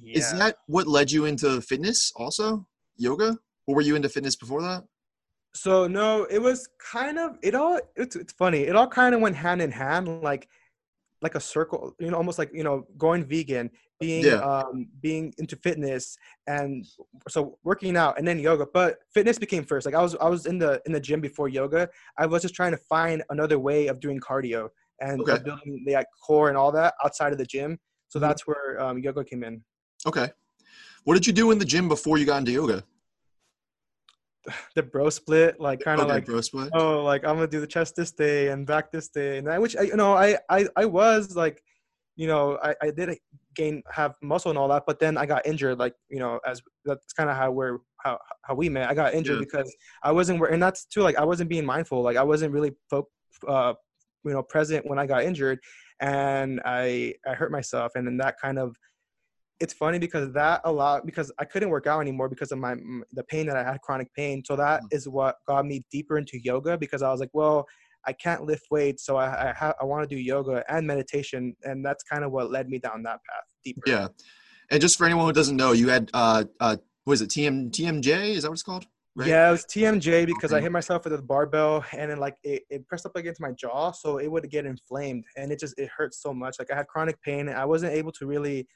Yeah. 0.00 0.18
is 0.18 0.32
that 0.32 0.56
what 0.66 0.86
led 0.86 1.10
you 1.10 1.24
into 1.24 1.60
fitness 1.60 2.12
also? 2.16 2.66
Yoga? 2.96 3.36
Or 3.66 3.74
were 3.74 3.82
you 3.82 3.96
into 3.96 4.08
fitness 4.08 4.36
before 4.36 4.62
that 4.62 4.84
so 5.58 5.88
no 5.88 6.24
it 6.24 6.40
was 6.40 6.68
kind 6.78 7.18
of 7.18 7.36
it 7.42 7.54
all 7.54 7.80
it's, 7.96 8.14
it's 8.14 8.32
funny 8.32 8.60
it 8.60 8.76
all 8.76 8.86
kind 8.86 9.14
of 9.14 9.20
went 9.20 9.34
hand 9.34 9.60
in 9.60 9.70
hand 9.72 10.22
like 10.22 10.48
like 11.20 11.34
a 11.34 11.40
circle 11.40 11.96
you 11.98 12.10
know 12.10 12.16
almost 12.16 12.38
like 12.38 12.50
you 12.54 12.62
know 12.62 12.86
going 12.96 13.24
vegan 13.24 13.68
being 13.98 14.24
yeah. 14.24 14.34
um 14.34 14.86
being 15.00 15.34
into 15.38 15.56
fitness 15.56 16.16
and 16.46 16.86
so 17.28 17.58
working 17.64 17.96
out 17.96 18.16
and 18.18 18.26
then 18.26 18.38
yoga 18.38 18.66
but 18.72 18.98
fitness 19.12 19.36
became 19.36 19.64
first 19.64 19.84
like 19.84 19.96
i 19.96 20.02
was 20.02 20.14
i 20.20 20.28
was 20.28 20.46
in 20.46 20.58
the 20.58 20.80
in 20.86 20.92
the 20.92 21.00
gym 21.00 21.20
before 21.20 21.48
yoga 21.48 21.88
i 22.18 22.24
was 22.24 22.40
just 22.40 22.54
trying 22.54 22.70
to 22.70 22.78
find 22.78 23.24
another 23.30 23.58
way 23.58 23.88
of 23.88 23.98
doing 23.98 24.20
cardio 24.20 24.68
and 25.00 25.20
okay. 25.22 25.42
building 25.42 25.82
the 25.86 25.94
like, 25.94 26.06
core 26.24 26.48
and 26.48 26.56
all 26.56 26.70
that 26.70 26.94
outside 27.04 27.32
of 27.32 27.38
the 27.38 27.46
gym 27.46 27.76
so 28.08 28.18
mm-hmm. 28.18 28.28
that's 28.28 28.46
where 28.46 28.80
um, 28.80 28.98
yoga 28.98 29.24
came 29.24 29.42
in 29.42 29.60
okay 30.06 30.28
what 31.02 31.14
did 31.14 31.26
you 31.26 31.32
do 31.32 31.50
in 31.50 31.58
the 31.58 31.64
gym 31.64 31.88
before 31.88 32.16
you 32.16 32.24
got 32.24 32.38
into 32.38 32.52
yoga 32.52 32.84
the 34.74 34.82
bro 34.82 35.10
split, 35.10 35.60
like 35.60 35.80
kind 35.80 36.00
of 36.00 36.06
okay, 36.06 36.14
like 36.14 36.26
bro 36.26 36.40
split. 36.40 36.70
oh, 36.74 37.02
like 37.02 37.24
I'm 37.24 37.36
gonna 37.36 37.46
do 37.46 37.60
the 37.60 37.66
chest 37.66 37.96
this 37.96 38.12
day 38.12 38.48
and 38.48 38.66
back 38.66 38.90
this 38.92 39.08
day, 39.08 39.38
and 39.38 39.46
that, 39.46 39.60
which 39.60 39.76
I, 39.76 39.82
you 39.82 39.96
know, 39.96 40.14
I, 40.14 40.38
I, 40.48 40.66
I 40.76 40.84
was 40.84 41.36
like, 41.36 41.62
you 42.16 42.26
know, 42.26 42.58
I, 42.62 42.74
I 42.82 42.90
did 42.90 43.18
gain 43.54 43.82
have 43.92 44.14
muscle 44.22 44.50
and 44.50 44.58
all 44.58 44.68
that, 44.68 44.84
but 44.86 44.98
then 44.98 45.16
I 45.16 45.26
got 45.26 45.46
injured, 45.46 45.78
like 45.78 45.94
you 46.08 46.18
know, 46.18 46.40
as 46.46 46.62
that's 46.84 47.12
kind 47.12 47.30
of 47.30 47.36
how 47.36 47.50
we're 47.50 47.78
how 48.02 48.18
how 48.42 48.54
we 48.54 48.68
met. 48.68 48.88
I 48.88 48.94
got 48.94 49.14
injured 49.14 49.38
yeah. 49.38 49.44
because 49.44 49.74
I 50.02 50.12
wasn't, 50.12 50.42
and 50.50 50.62
that's 50.62 50.86
too 50.86 51.02
like 51.02 51.16
I 51.16 51.24
wasn't 51.24 51.50
being 51.50 51.66
mindful, 51.66 52.02
like 52.02 52.16
I 52.16 52.22
wasn't 52.22 52.52
really, 52.52 52.72
uh, 52.92 53.74
you 54.24 54.32
know, 54.32 54.42
present 54.42 54.86
when 54.88 54.98
I 54.98 55.06
got 55.06 55.24
injured, 55.24 55.58
and 56.00 56.60
I 56.64 57.14
I 57.26 57.34
hurt 57.34 57.52
myself, 57.52 57.92
and 57.94 58.06
then 58.06 58.16
that 58.18 58.36
kind 58.40 58.58
of 58.58 58.76
it's 59.60 59.72
funny 59.72 59.98
because 59.98 60.32
that 60.32 60.60
allowed 60.64 61.04
because 61.04 61.32
I 61.38 61.44
couldn't 61.44 61.70
work 61.70 61.86
out 61.86 62.00
anymore 62.00 62.28
because 62.28 62.52
of 62.52 62.58
my 62.58 62.76
the 63.12 63.24
pain 63.24 63.46
that 63.46 63.56
I 63.56 63.64
had 63.64 63.80
chronic 63.82 64.12
pain. 64.14 64.42
So 64.44 64.56
that 64.56 64.82
mm. 64.82 64.86
is 64.92 65.08
what 65.08 65.36
got 65.46 65.66
me 65.66 65.84
deeper 65.90 66.18
into 66.18 66.38
yoga 66.42 66.78
because 66.78 67.02
I 67.02 67.10
was 67.10 67.20
like, 67.20 67.30
well, 67.32 67.66
I 68.06 68.12
can't 68.12 68.44
lift 68.44 68.66
weights, 68.70 69.04
so 69.04 69.16
I 69.16 69.50
I, 69.50 69.52
ha- 69.52 69.74
I 69.80 69.84
want 69.84 70.08
to 70.08 70.14
do 70.14 70.20
yoga 70.20 70.64
and 70.68 70.86
meditation, 70.86 71.56
and 71.64 71.84
that's 71.84 72.04
kind 72.04 72.24
of 72.24 72.32
what 72.32 72.50
led 72.50 72.68
me 72.68 72.78
down 72.78 73.02
that 73.02 73.20
path 73.28 73.44
deeper. 73.64 73.82
Yeah, 73.86 74.08
and 74.70 74.80
just 74.80 74.96
for 74.96 75.04
anyone 75.04 75.26
who 75.26 75.32
doesn't 75.32 75.56
know, 75.56 75.72
you 75.72 75.88
had 75.88 76.10
uh 76.14 76.44
uh 76.60 76.76
was 77.04 77.22
it 77.22 77.30
TM 77.30 77.70
TMJ? 77.70 78.30
Is 78.30 78.42
that 78.42 78.50
what 78.50 78.54
it's 78.54 78.62
called? 78.62 78.86
Right? 79.16 79.28
Yeah, 79.28 79.48
it 79.48 79.50
was 79.50 79.64
TMJ 79.64 80.26
because 80.26 80.52
okay. 80.52 80.58
I 80.58 80.62
hit 80.62 80.70
myself 80.70 81.02
with 81.02 81.12
a 81.12 81.20
barbell 81.20 81.84
and 81.92 82.08
then 82.08 82.18
like 82.18 82.36
it, 82.44 82.62
it 82.70 82.86
pressed 82.86 83.04
up 83.04 83.16
against 83.16 83.40
my 83.40 83.50
jaw, 83.50 83.90
so 83.90 84.18
it 84.18 84.30
would 84.30 84.48
get 84.48 84.64
inflamed 84.64 85.24
and 85.36 85.50
it 85.50 85.58
just 85.58 85.76
it 85.76 85.88
hurt 85.88 86.14
so 86.14 86.32
much. 86.32 86.56
Like 86.60 86.70
I 86.70 86.76
had 86.76 86.86
chronic 86.86 87.20
pain 87.22 87.48
and 87.48 87.58
I 87.58 87.64
wasn't 87.64 87.94
able 87.94 88.12
to 88.12 88.26
really 88.26 88.68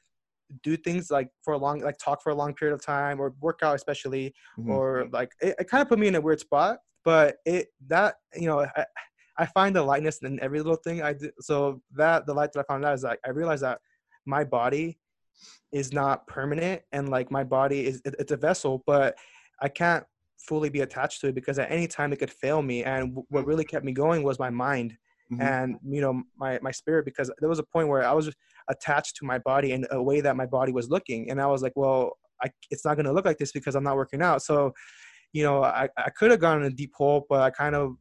do 0.62 0.76
things 0.76 1.10
like 1.10 1.28
for 1.42 1.54
a 1.54 1.58
long 1.58 1.80
like 1.80 1.98
talk 1.98 2.22
for 2.22 2.30
a 2.30 2.34
long 2.34 2.54
period 2.54 2.74
of 2.74 2.84
time 2.84 3.20
or 3.20 3.34
work 3.40 3.60
out 3.62 3.74
especially 3.74 4.34
mm-hmm. 4.58 4.70
or 4.70 5.08
like 5.12 5.30
it, 5.40 5.54
it 5.58 5.68
kind 5.68 5.82
of 5.82 5.88
put 5.88 5.98
me 5.98 6.08
in 6.08 6.14
a 6.14 6.20
weird 6.20 6.40
spot 6.40 6.78
but 7.04 7.36
it 7.44 7.68
that 7.86 8.16
you 8.34 8.46
know 8.46 8.60
I, 8.60 8.84
I 9.38 9.46
find 9.46 9.74
the 9.74 9.82
lightness 9.82 10.18
in 10.22 10.40
every 10.40 10.58
little 10.58 10.76
thing 10.76 11.02
I 11.02 11.14
do 11.14 11.30
so 11.40 11.80
that 11.96 12.26
the 12.26 12.34
light 12.34 12.52
that 12.52 12.60
I 12.60 12.72
found 12.72 12.84
out 12.84 12.94
is 12.94 13.02
like 13.02 13.20
I 13.24 13.30
realized 13.30 13.62
that 13.62 13.80
my 14.26 14.44
body 14.44 14.98
is 15.72 15.92
not 15.92 16.26
permanent 16.26 16.82
and 16.92 17.08
like 17.08 17.30
my 17.30 17.44
body 17.44 17.86
is 17.86 18.02
it, 18.04 18.14
it's 18.18 18.32
a 18.32 18.36
vessel 18.36 18.82
but 18.86 19.16
I 19.60 19.68
can't 19.68 20.04
fully 20.38 20.68
be 20.68 20.80
attached 20.80 21.20
to 21.20 21.28
it 21.28 21.34
because 21.34 21.58
at 21.58 21.70
any 21.70 21.86
time 21.86 22.12
it 22.12 22.18
could 22.18 22.32
fail 22.32 22.62
me 22.62 22.84
and 22.84 23.16
what 23.28 23.46
really 23.46 23.64
kept 23.64 23.84
me 23.84 23.92
going 23.92 24.22
was 24.22 24.38
my 24.38 24.50
mind 24.50 24.96
mm-hmm. 25.32 25.42
and 25.42 25.76
you 25.86 26.00
know 26.00 26.22
my 26.36 26.58
my 26.62 26.70
spirit 26.70 27.04
because 27.04 27.30
there 27.40 27.48
was 27.48 27.58
a 27.58 27.64
point 27.64 27.88
where 27.88 28.04
I 28.04 28.12
was 28.12 28.30
attached 28.68 29.16
to 29.16 29.24
my 29.24 29.38
body 29.38 29.72
in 29.72 29.86
a 29.90 30.02
way 30.02 30.20
that 30.20 30.36
my 30.36 30.46
body 30.46 30.72
was 30.72 30.90
looking. 30.90 31.30
And 31.30 31.40
I 31.40 31.46
was 31.46 31.62
like, 31.62 31.72
well, 31.76 32.18
I, 32.42 32.50
it's 32.70 32.84
not 32.84 32.94
going 32.94 33.06
to 33.06 33.12
look 33.12 33.24
like 33.24 33.38
this 33.38 33.52
because 33.52 33.74
I'm 33.74 33.84
not 33.84 33.96
working 33.96 34.22
out. 34.22 34.42
So, 34.42 34.72
you 35.32 35.42
know, 35.42 35.62
I, 35.62 35.88
I 35.96 36.10
could 36.10 36.30
have 36.30 36.40
gone 36.40 36.60
in 36.62 36.70
a 36.70 36.74
deep 36.74 36.92
hole, 36.94 37.26
but 37.28 37.40
I 37.40 37.50
kind 37.50 37.74
of 37.74 37.94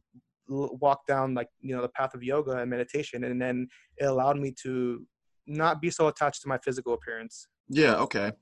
walked 0.48 1.06
down 1.06 1.34
like, 1.34 1.48
you 1.60 1.74
know, 1.74 1.82
the 1.82 1.88
path 1.88 2.14
of 2.14 2.22
yoga 2.22 2.58
and 2.58 2.70
meditation. 2.70 3.24
And 3.24 3.40
then 3.40 3.68
it 3.96 4.04
allowed 4.04 4.38
me 4.38 4.54
to 4.62 5.06
not 5.46 5.80
be 5.80 5.90
so 5.90 6.08
attached 6.08 6.42
to 6.42 6.48
my 6.48 6.58
physical 6.58 6.94
appearance. 6.94 7.46
Yeah. 7.68 7.94
Okay. 7.96 8.32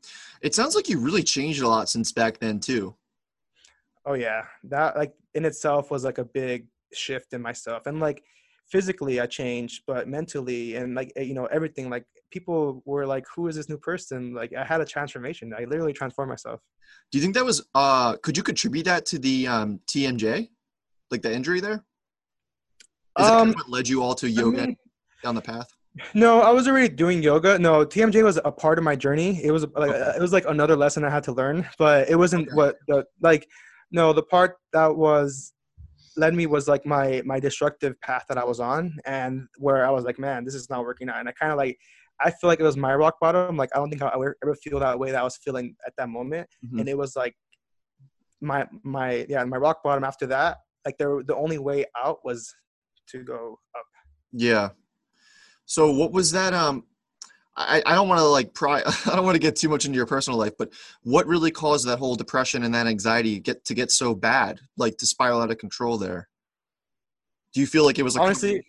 It 0.42 0.54
sounds 0.54 0.74
like 0.74 0.88
you 0.88 0.98
really 0.98 1.22
changed 1.22 1.62
a 1.62 1.68
lot 1.68 1.88
since 1.88 2.12
back 2.12 2.38
then 2.38 2.58
too. 2.58 2.96
Oh 4.06 4.14
yeah. 4.14 4.44
That 4.64 4.96
like 4.96 5.12
in 5.34 5.44
itself 5.44 5.90
was 5.90 6.04
like 6.04 6.18
a 6.18 6.24
big 6.24 6.66
shift 6.92 7.32
in 7.32 7.42
myself. 7.42 7.86
And 7.86 8.00
like, 8.00 8.24
physically 8.70 9.20
I 9.20 9.26
changed, 9.26 9.82
but 9.86 10.08
mentally 10.08 10.76
and 10.76 10.94
like 10.94 11.12
you 11.16 11.34
know 11.34 11.46
everything 11.46 11.90
like 11.90 12.04
people 12.30 12.82
were 12.84 13.06
like, 13.06 13.24
"Who 13.34 13.48
is 13.48 13.56
this 13.56 13.68
new 13.68 13.78
person?" 13.78 14.34
Like 14.34 14.54
I 14.54 14.64
had 14.64 14.80
a 14.80 14.84
transformation. 14.84 15.52
I 15.56 15.64
literally 15.64 15.92
transformed 15.92 16.30
myself. 16.30 16.60
Do 17.10 17.18
you 17.18 17.22
think 17.22 17.34
that 17.34 17.44
was? 17.44 17.66
uh 17.74 18.16
Could 18.22 18.36
you 18.36 18.42
contribute 18.42 18.84
that 18.84 19.06
to 19.06 19.18
the 19.18 19.46
um, 19.46 19.80
TMJ, 19.86 20.48
like 21.10 21.22
the 21.22 21.32
injury 21.32 21.60
there? 21.60 21.84
Is 23.18 23.26
um, 23.26 23.38
kind 23.38 23.48
of 23.50 23.54
what 23.56 23.70
led 23.70 23.88
you 23.88 24.02
all 24.02 24.14
to 24.14 24.30
yoga 24.30 24.62
I 24.62 24.66
mean, 24.66 24.76
down 25.22 25.34
the 25.34 25.42
path? 25.42 25.68
No, 26.14 26.40
I 26.40 26.50
was 26.50 26.68
already 26.68 26.88
doing 26.88 27.20
yoga. 27.22 27.58
No, 27.58 27.84
TMJ 27.84 28.22
was 28.22 28.38
a 28.44 28.52
part 28.52 28.78
of 28.78 28.84
my 28.84 28.94
journey. 28.94 29.42
It 29.42 29.50
was 29.50 29.66
like 29.74 29.90
okay. 29.90 30.12
it 30.16 30.20
was 30.20 30.32
like 30.32 30.44
another 30.46 30.76
lesson 30.76 31.04
I 31.04 31.10
had 31.10 31.24
to 31.24 31.32
learn, 31.32 31.68
but 31.78 32.08
it 32.08 32.16
wasn't 32.16 32.48
okay. 32.48 32.56
what 32.56 32.76
the 32.86 33.04
like. 33.20 33.46
No, 33.92 34.12
the 34.12 34.22
part 34.22 34.56
that 34.72 34.94
was 34.94 35.52
led 36.16 36.34
me 36.34 36.46
was 36.46 36.68
like 36.68 36.84
my 36.86 37.22
my 37.24 37.40
destructive 37.40 38.00
path 38.00 38.24
that 38.28 38.38
I 38.38 38.44
was 38.44 38.60
on, 38.60 38.96
and 39.04 39.46
where 39.58 39.86
I 39.86 39.90
was 39.90 40.04
like, 40.04 40.18
man, 40.18 40.44
this 40.44 40.54
is 40.54 40.70
not 40.70 40.84
working 40.84 41.08
out. 41.08 41.18
And 41.18 41.28
I 41.28 41.32
kind 41.32 41.52
of 41.52 41.58
like, 41.58 41.78
I 42.20 42.30
feel 42.30 42.48
like 42.48 42.60
it 42.60 42.64
was 42.64 42.76
my 42.76 42.94
rock 42.94 43.16
bottom. 43.20 43.56
Like 43.56 43.70
I 43.74 43.78
don't 43.78 43.90
think 43.90 44.02
I'll 44.02 44.12
ever 44.14 44.54
feel 44.62 44.80
that 44.80 44.98
way 44.98 45.10
that 45.10 45.20
I 45.20 45.24
was 45.24 45.36
feeling 45.36 45.76
at 45.86 45.92
that 45.98 46.08
moment. 46.08 46.48
Mm-hmm. 46.64 46.80
And 46.80 46.88
it 46.88 46.98
was 46.98 47.16
like 47.16 47.34
my 48.40 48.66
my 48.82 49.26
yeah 49.28 49.44
my 49.44 49.56
rock 49.56 49.82
bottom. 49.82 50.04
After 50.04 50.26
that, 50.26 50.58
like 50.84 50.98
there 50.98 51.22
the 51.22 51.36
only 51.36 51.58
way 51.58 51.84
out 52.02 52.18
was 52.24 52.54
to 53.08 53.22
go 53.22 53.58
up. 53.76 53.86
Yeah. 54.32 54.70
So 55.66 55.90
what 55.92 56.12
was 56.12 56.32
that? 56.32 56.52
Um, 56.52 56.84
I, 57.60 57.82
I 57.84 57.94
don't 57.94 58.08
want 58.08 58.20
to 58.20 58.24
like 58.24 58.54
pry 58.54 58.82
I 59.06 59.14
don't 59.14 59.24
want 59.24 59.34
to 59.34 59.40
get 59.40 59.56
too 59.56 59.68
much 59.68 59.84
into 59.84 59.96
your 59.96 60.06
personal 60.06 60.38
life, 60.38 60.52
but 60.58 60.72
what 61.02 61.26
really 61.26 61.50
caused 61.50 61.86
that 61.86 61.98
whole 61.98 62.14
depression 62.14 62.62
and 62.64 62.74
that 62.74 62.86
anxiety 62.86 63.38
get 63.38 63.64
to 63.66 63.74
get 63.74 63.90
so 63.90 64.14
bad, 64.14 64.60
like 64.76 64.96
to 64.98 65.06
spiral 65.06 65.40
out 65.40 65.50
of 65.50 65.58
control 65.58 65.98
there? 65.98 66.28
Do 67.52 67.60
you 67.60 67.66
feel 67.66 67.84
like 67.84 67.98
it 67.98 68.02
was 68.02 68.16
like 68.16 68.24
honestly? 68.24 68.64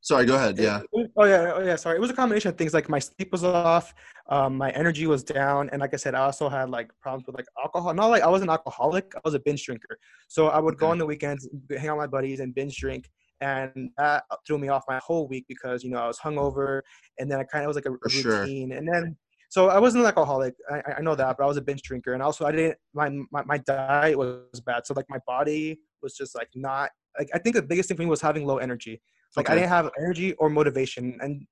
Sorry, 0.00 0.26
go 0.26 0.34
ahead. 0.34 0.58
Yeah. 0.58 0.82
It, 0.92 1.10
oh 1.16 1.24
yeah, 1.24 1.52
oh 1.54 1.64
yeah. 1.64 1.76
Sorry, 1.76 1.96
it 1.96 2.00
was 2.00 2.10
a 2.10 2.14
combination 2.14 2.50
of 2.50 2.58
things. 2.58 2.74
Like 2.74 2.90
my 2.90 2.98
sleep 2.98 3.32
was 3.32 3.42
off, 3.42 3.94
um, 4.28 4.58
my 4.58 4.70
energy 4.72 5.06
was 5.06 5.24
down, 5.24 5.70
and 5.70 5.80
like 5.80 5.94
I 5.94 5.96
said, 5.96 6.14
I 6.14 6.20
also 6.24 6.50
had 6.50 6.68
like 6.68 6.90
problems 7.00 7.26
with 7.26 7.36
like 7.36 7.46
alcohol. 7.62 7.94
Not 7.94 8.08
like 8.08 8.22
I 8.22 8.28
was 8.28 8.42
an 8.42 8.50
alcoholic. 8.50 9.14
I 9.16 9.20
was 9.24 9.32
a 9.32 9.38
binge 9.38 9.64
drinker. 9.64 9.98
So 10.28 10.48
I 10.48 10.58
would 10.58 10.74
okay. 10.74 10.80
go 10.80 10.90
on 10.90 10.98
the 10.98 11.06
weekends, 11.06 11.48
hang 11.70 11.88
out 11.88 11.96
with 11.96 12.02
my 12.02 12.06
buddies, 12.06 12.40
and 12.40 12.54
binge 12.54 12.76
drink 12.76 13.08
and 13.40 13.90
that 13.98 14.24
threw 14.46 14.58
me 14.58 14.68
off 14.68 14.84
my 14.88 15.00
whole 15.04 15.28
week 15.28 15.44
because 15.48 15.82
you 15.84 15.90
know 15.90 15.98
I 15.98 16.06
was 16.06 16.18
hungover, 16.18 16.80
and 17.18 17.30
then 17.30 17.38
I 17.38 17.44
kind 17.44 17.64
of 17.64 17.68
was 17.68 17.76
like 17.76 17.86
a, 17.86 17.92
a 17.92 18.24
routine, 18.24 18.70
sure. 18.70 18.78
and 18.78 18.88
then 18.88 19.16
so 19.48 19.68
I 19.68 19.78
wasn't 19.78 20.02
an 20.02 20.06
alcoholic. 20.06 20.54
I, 20.70 20.94
I 20.98 21.00
know 21.00 21.14
that, 21.14 21.36
but 21.36 21.44
I 21.44 21.46
was 21.46 21.56
a 21.56 21.62
binge 21.62 21.82
drinker, 21.82 22.14
and 22.14 22.22
also 22.22 22.44
I 22.44 22.52
didn't 22.52 22.76
my, 22.92 23.08
my 23.30 23.44
my 23.44 23.58
diet 23.58 24.18
was 24.18 24.60
bad, 24.66 24.86
so 24.86 24.94
like 24.94 25.06
my 25.08 25.18
body 25.26 25.78
was 26.02 26.16
just 26.16 26.34
like 26.34 26.48
not 26.54 26.90
like 27.18 27.28
I 27.34 27.38
think 27.38 27.54
the 27.54 27.62
biggest 27.62 27.88
thing 27.88 27.96
for 27.96 28.02
me 28.02 28.08
was 28.08 28.20
having 28.20 28.46
low 28.46 28.58
energy. 28.58 29.00
Like 29.36 29.46
okay. 29.46 29.52
I 29.52 29.56
didn't 29.56 29.70
have 29.70 29.90
energy 29.98 30.32
or 30.34 30.48
motivation, 30.48 31.18
and 31.20 31.46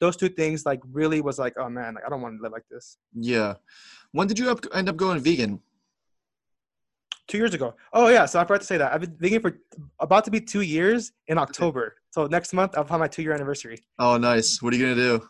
those 0.00 0.16
two 0.16 0.28
things 0.28 0.64
like 0.64 0.80
really 0.92 1.20
was 1.20 1.38
like, 1.38 1.54
oh 1.58 1.68
man, 1.68 1.94
like 1.94 2.04
I 2.06 2.08
don't 2.08 2.22
want 2.22 2.38
to 2.38 2.42
live 2.42 2.52
like 2.52 2.68
this. 2.70 2.98
Yeah. 3.14 3.54
When 4.12 4.26
did 4.26 4.38
you 4.38 4.56
end 4.72 4.88
up 4.88 4.96
going 4.96 5.20
vegan? 5.20 5.60
Two 7.30 7.38
years 7.38 7.54
ago. 7.54 7.74
Oh 7.92 8.08
yeah, 8.08 8.26
so 8.26 8.40
I 8.40 8.44
forgot 8.44 8.60
to 8.60 8.66
say 8.66 8.76
that 8.76 8.92
I've 8.92 9.00
been 9.00 9.16
vegan 9.18 9.40
for 9.40 9.58
about 10.00 10.24
to 10.24 10.30
be 10.30 10.40
two 10.40 10.62
years 10.62 11.12
in 11.28 11.38
October. 11.38 11.96
So 12.10 12.26
next 12.26 12.52
month 12.52 12.76
I'll 12.76 12.84
have 12.84 13.00
my 13.00 13.08
two 13.08 13.22
year 13.22 13.32
anniversary. 13.32 13.78
Oh 13.98 14.16
nice. 14.18 14.60
What 14.60 14.74
are 14.74 14.76
you 14.76 14.84
gonna 14.84 14.96
do? 14.96 15.22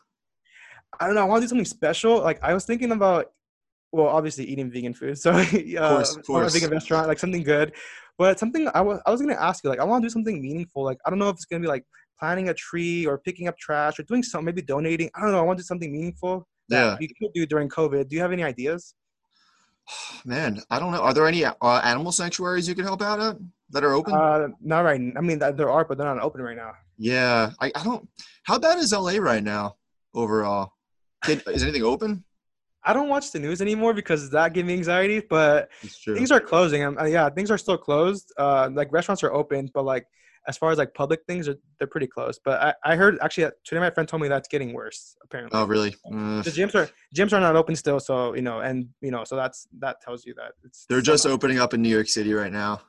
I 0.98 1.06
don't 1.06 1.14
know. 1.14 1.22
I 1.22 1.24
want 1.24 1.42
to 1.42 1.44
do 1.44 1.48
something 1.48 1.64
special. 1.64 2.20
Like 2.20 2.42
I 2.42 2.54
was 2.54 2.64
thinking 2.64 2.90
about, 2.90 3.26
well, 3.92 4.06
obviously 4.06 4.44
eating 4.44 4.70
vegan 4.70 4.94
food. 4.94 5.18
So 5.24 5.32
uh, 5.32 5.42
of 5.42 5.50
course, 5.50 6.16
of 6.16 6.26
course. 6.26 6.54
a 6.54 6.58
vegan 6.58 6.70
restaurant, 6.72 7.06
like 7.06 7.18
something 7.18 7.42
good. 7.42 7.74
But 8.18 8.38
something 8.38 8.68
I 8.74 8.80
was 8.80 9.00
I 9.06 9.10
was 9.10 9.20
gonna 9.20 9.34
ask 9.34 9.62
you, 9.62 9.70
like 9.70 9.80
I 9.80 9.84
want 9.84 10.02
to 10.02 10.08
do 10.08 10.10
something 10.10 10.40
meaningful. 10.40 10.82
Like 10.84 10.98
I 11.06 11.10
don't 11.10 11.18
know 11.18 11.28
if 11.28 11.34
it's 11.34 11.44
gonna 11.44 11.60
be 11.60 11.68
like 11.68 11.84
planting 12.18 12.48
a 12.50 12.54
tree 12.54 13.06
or 13.06 13.18
picking 13.18 13.48
up 13.48 13.56
trash 13.58 13.98
or 13.98 14.02
doing 14.04 14.22
something, 14.22 14.46
maybe 14.46 14.62
donating. 14.62 15.10
I 15.14 15.20
don't 15.20 15.32
know. 15.32 15.38
I 15.38 15.42
want 15.42 15.58
to 15.58 15.62
do 15.62 15.66
something 15.66 15.90
meaningful 15.90 16.46
that 16.68 16.82
yeah. 16.82 16.96
you 17.00 17.08
could 17.08 17.32
do 17.34 17.46
during 17.46 17.68
COVID. 17.68 18.08
Do 18.08 18.16
you 18.16 18.22
have 18.22 18.32
any 18.32 18.44
ideas? 18.44 18.94
Man, 20.24 20.60
I 20.70 20.78
don't 20.78 20.92
know. 20.92 21.00
Are 21.00 21.14
there 21.14 21.26
any 21.26 21.44
uh, 21.44 21.54
animal 21.62 22.12
sanctuaries 22.12 22.68
you 22.68 22.74
could 22.74 22.84
help 22.84 23.02
out 23.02 23.20
at 23.20 23.36
that 23.70 23.84
are 23.84 23.92
open? 23.92 24.14
Uh, 24.14 24.48
not 24.60 24.80
right. 24.80 25.00
I 25.16 25.20
mean, 25.20 25.38
there 25.38 25.70
are, 25.70 25.84
but 25.84 25.98
they're 25.98 26.12
not 26.12 26.22
open 26.22 26.42
right 26.42 26.56
now. 26.56 26.72
Yeah, 26.98 27.50
I, 27.60 27.72
I 27.74 27.84
don't. 27.84 28.08
How 28.44 28.58
bad 28.58 28.78
is 28.78 28.92
LA 28.92 29.16
right 29.16 29.42
now 29.42 29.76
overall? 30.14 30.72
Is 31.26 31.62
anything 31.62 31.82
open? 31.82 32.24
I 32.82 32.92
don't 32.92 33.08
watch 33.08 33.30
the 33.30 33.38
news 33.38 33.60
anymore 33.60 33.92
because 33.92 34.30
that 34.30 34.54
gives 34.54 34.66
me 34.66 34.74
anxiety. 34.74 35.20
But 35.20 35.68
things 36.04 36.30
are 36.30 36.40
closing. 36.40 36.82
Um, 36.82 36.98
uh, 36.98 37.04
yeah, 37.04 37.28
things 37.28 37.50
are 37.50 37.58
still 37.58 37.76
closed. 37.76 38.32
Uh, 38.38 38.70
like 38.72 38.92
restaurants 38.92 39.22
are 39.22 39.32
open, 39.32 39.70
but 39.72 39.84
like 39.84 40.06
as 40.48 40.56
far 40.56 40.70
as 40.70 40.78
like 40.78 40.94
public 40.94 41.20
things, 41.26 41.48
are, 41.48 41.56
they're 41.78 41.88
pretty 41.88 42.06
close. 42.06 42.38
But 42.42 42.60
I, 42.60 42.92
I 42.92 42.96
heard 42.96 43.18
actually 43.20 43.44
uh, 43.44 43.50
today 43.64 43.80
my 43.80 43.90
friend 43.90 44.08
told 44.08 44.22
me 44.22 44.28
that's 44.28 44.48
getting 44.48 44.72
worse. 44.72 45.16
Apparently. 45.22 45.58
Oh 45.58 45.64
really? 45.64 45.90
The 46.04 46.50
gyms 46.50 46.74
are 46.74 46.88
gyms 47.14 47.32
are 47.32 47.40
not 47.40 47.56
open 47.56 47.76
still, 47.76 48.00
so 48.00 48.34
you 48.34 48.42
know, 48.42 48.60
and 48.60 48.88
you 49.00 49.10
know, 49.10 49.24
so 49.24 49.36
that's 49.36 49.66
that 49.78 50.00
tells 50.00 50.24
you 50.24 50.34
that 50.34 50.52
it's. 50.64 50.86
They're 50.88 51.00
just 51.00 51.26
opening 51.26 51.58
up 51.58 51.74
in 51.74 51.82
New 51.82 51.88
York 51.88 52.08
City 52.08 52.32
right 52.32 52.52
now, 52.52 52.80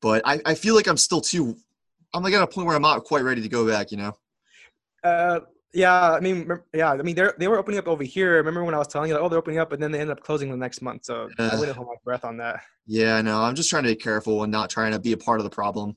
but 0.00 0.22
I 0.24 0.40
I 0.44 0.54
feel 0.54 0.74
like 0.74 0.86
I'm 0.86 0.96
still 0.96 1.20
too. 1.20 1.56
I'm 2.14 2.22
like 2.22 2.34
at 2.34 2.42
a 2.42 2.46
point 2.46 2.66
where 2.66 2.76
I'm 2.76 2.82
not 2.82 3.04
quite 3.04 3.24
ready 3.24 3.42
to 3.42 3.48
go 3.48 3.66
back. 3.66 3.90
You 3.90 3.98
know. 3.98 4.12
Uh, 5.02 5.40
yeah, 5.74 6.12
I 6.12 6.20
mean, 6.20 6.50
yeah, 6.74 6.92
I 6.92 6.96
mean, 6.96 7.14
they 7.14 7.28
they 7.38 7.48
were 7.48 7.58
opening 7.58 7.78
up 7.78 7.88
over 7.88 8.04
here. 8.04 8.34
Remember 8.36 8.62
when 8.62 8.74
I 8.74 8.78
was 8.78 8.88
telling 8.88 9.08
you, 9.08 9.14
like, 9.14 9.22
oh, 9.22 9.28
they're 9.28 9.38
opening 9.38 9.58
up, 9.58 9.72
and 9.72 9.82
then 9.82 9.90
they 9.90 10.00
ended 10.00 10.16
up 10.16 10.22
closing 10.22 10.50
the 10.50 10.56
next 10.56 10.82
month. 10.82 11.06
So 11.06 11.30
uh, 11.38 11.50
I 11.52 11.58
wouldn't 11.58 11.76
hold 11.76 11.88
my 11.88 11.94
breath 12.04 12.24
on 12.24 12.36
that. 12.38 12.60
Yeah, 12.86 13.22
no, 13.22 13.40
I'm 13.40 13.54
just 13.54 13.70
trying 13.70 13.84
to 13.84 13.88
be 13.88 13.96
careful 13.96 14.42
and 14.42 14.52
not 14.52 14.68
trying 14.68 14.92
to 14.92 14.98
be 14.98 15.12
a 15.12 15.16
part 15.16 15.40
of 15.40 15.44
the 15.44 15.50
problem. 15.50 15.96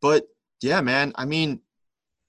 But 0.00 0.26
yeah, 0.60 0.80
man, 0.80 1.12
I 1.16 1.24
mean, 1.24 1.60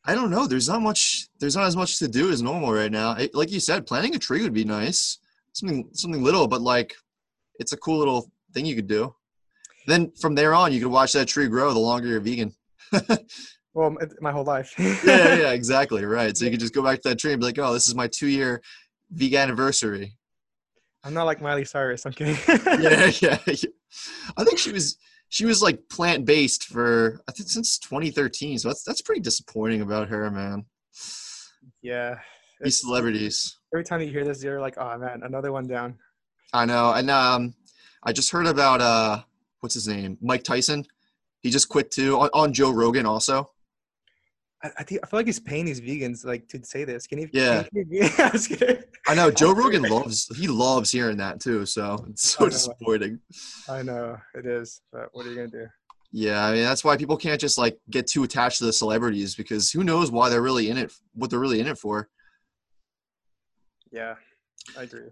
I 0.06 0.16
don't 0.16 0.32
know. 0.32 0.48
There's 0.48 0.70
not 0.70 0.82
much. 0.82 1.28
There's 1.40 1.56
not 1.56 1.68
as 1.68 1.76
much 1.76 2.00
to 2.00 2.08
do 2.08 2.32
as 2.32 2.42
normal 2.42 2.72
right 2.72 2.92
now. 2.92 3.12
It, 3.14 3.36
like 3.36 3.52
you 3.52 3.60
said, 3.60 3.86
planting 3.86 4.16
a 4.16 4.20
tree 4.20 4.42
would 4.42 4.54
be 4.54 4.64
nice. 4.64 5.20
Something 5.54 5.90
something 5.94 6.24
little, 6.24 6.48
but 6.48 6.62
like, 6.62 6.96
it's 7.60 7.74
a 7.74 7.78
cool 7.78 7.98
little 7.98 8.32
thing 8.54 8.66
you 8.66 8.76
could 8.76 8.88
do. 8.88 9.14
Then 9.86 10.12
from 10.12 10.36
there 10.36 10.54
on, 10.54 10.74
you 10.74 10.80
could 10.80 10.92
watch 10.92 11.14
that 11.14 11.28
tree 11.28 11.48
grow. 11.48 11.74
The 11.74 11.80
longer 11.80 12.08
you're 12.08 12.20
vegan. 12.20 12.54
well, 13.74 13.96
my 14.22 14.32
whole 14.32 14.46
life. 14.46 14.74
yeah, 14.80 15.36
yeah, 15.36 15.52
exactly. 15.52 16.06
Right. 16.06 16.36
So 16.36 16.46
you 16.46 16.52
can 16.52 16.60
just 16.60 16.74
go 16.74 16.84
back 16.84 17.02
to 17.02 17.10
that 17.10 17.20
tree 17.20 17.34
and 17.34 17.40
be 17.40 17.46
like, 17.46 17.60
oh, 17.60 17.74
this 17.74 17.88
is 17.88 17.96
my 17.96 18.08
two 18.08 18.28
year 18.28 18.62
vegan 19.12 19.42
anniversary. 19.42 20.18
I'm 21.04 21.14
not 21.14 21.24
like 21.24 21.42
Miley 21.42 21.66
Cyrus. 21.66 22.06
I'm 22.06 22.12
kidding. 22.12 22.38
yeah, 22.48 23.12
yeah, 23.22 23.40
yeah. 23.48 23.70
I 24.36 24.44
think 24.44 24.58
she 24.58 24.72
was 24.72 24.98
she 25.30 25.46
was 25.46 25.62
like 25.62 25.90
plant 25.90 26.26
based 26.26 26.66
for 26.66 27.22
I 27.28 27.32
think 27.32 27.50
since 27.50 27.78
2013. 27.80 28.60
So 28.60 28.70
that's 28.70 28.84
that's 28.84 29.02
pretty 29.02 29.22
disappointing 29.22 29.82
about 29.82 30.10
her, 30.10 30.30
man. 30.32 30.66
Yeah. 31.82 32.16
These 32.62 32.82
celebrities. 32.82 33.58
Every 33.74 33.84
time 33.84 34.02
you 34.02 34.08
hear 34.08 34.26
this, 34.26 34.44
you're 34.44 34.62
like, 34.62 34.78
oh 34.78 34.98
man, 34.98 35.22
another 35.24 35.52
one 35.52 35.68
down. 35.68 35.98
I 36.54 36.66
know, 36.66 36.94
and 36.94 37.12
um, 37.12 37.54
I 38.04 38.14
just 38.14 38.32
heard 38.32 38.48
about 38.48 38.82
uh, 38.82 39.22
what's 39.60 39.76
his 39.76 39.88
name, 39.88 40.18
Mike 40.22 40.44
Tyson. 40.44 40.86
He 41.42 41.50
just 41.50 41.70
quit 41.70 41.92
too 41.92 42.20
on, 42.20 42.30
on 42.34 42.54
Joe 42.54 42.72
Rogan 42.72 43.06
also. 43.06 43.52
I, 44.64 44.72
I, 44.80 44.84
think 44.84 45.02
I 45.04 45.08
feel 45.08 45.20
like 45.20 45.26
he's 45.28 45.40
paying 45.40 45.66
these 45.66 45.82
vegans 45.82 46.26
like 46.26 46.48
to 46.50 46.64
say 46.64 46.84
this. 46.84 47.06
Can 47.06 47.20
he? 47.20 47.28
Yeah. 47.32 47.64
Can 47.64 47.86
he, 47.92 48.78
I 49.08 49.16
know 49.16 49.30
Joe 49.30 49.54
Rogan 49.56 49.84
loves 49.84 50.28
he 50.36 50.48
loves 50.48 50.92
hearing 50.92 51.18
that 51.18 51.40
too. 51.40 51.66
So 51.66 52.06
it's 52.10 52.30
so 52.32 52.46
I 52.46 52.50
disappointing. 52.50 53.20
I 53.70 53.84
know 53.84 54.18
it 54.34 54.46
is, 54.46 54.82
but 54.92 55.10
what 55.12 55.26
are 55.26 55.30
you 55.30 55.36
gonna 55.36 55.48
do? 55.48 55.68
Yeah, 56.12 56.46
I 56.46 56.54
mean 56.54 56.64
that's 56.64 56.84
why 56.84 56.98
people 56.98 57.18
can't 57.18 57.40
just 57.40 57.58
like 57.58 57.78
get 57.90 58.08
too 58.08 58.24
attached 58.24 58.60
to 58.60 58.66
the 58.66 58.74
celebrities 58.74 59.36
because 59.36 59.72
who 59.72 59.84
knows 59.84 60.12
why 60.12 60.30
they're 60.30 60.42
really 60.42 60.70
in 60.70 60.78
it, 60.78 60.92
what 61.14 61.30
they're 61.30 61.40
really 61.40 61.60
in 61.60 61.68
it 61.68 61.78
for. 61.78 62.10
Yeah, 63.92 64.16
I 64.78 64.84
agree. 64.84 65.10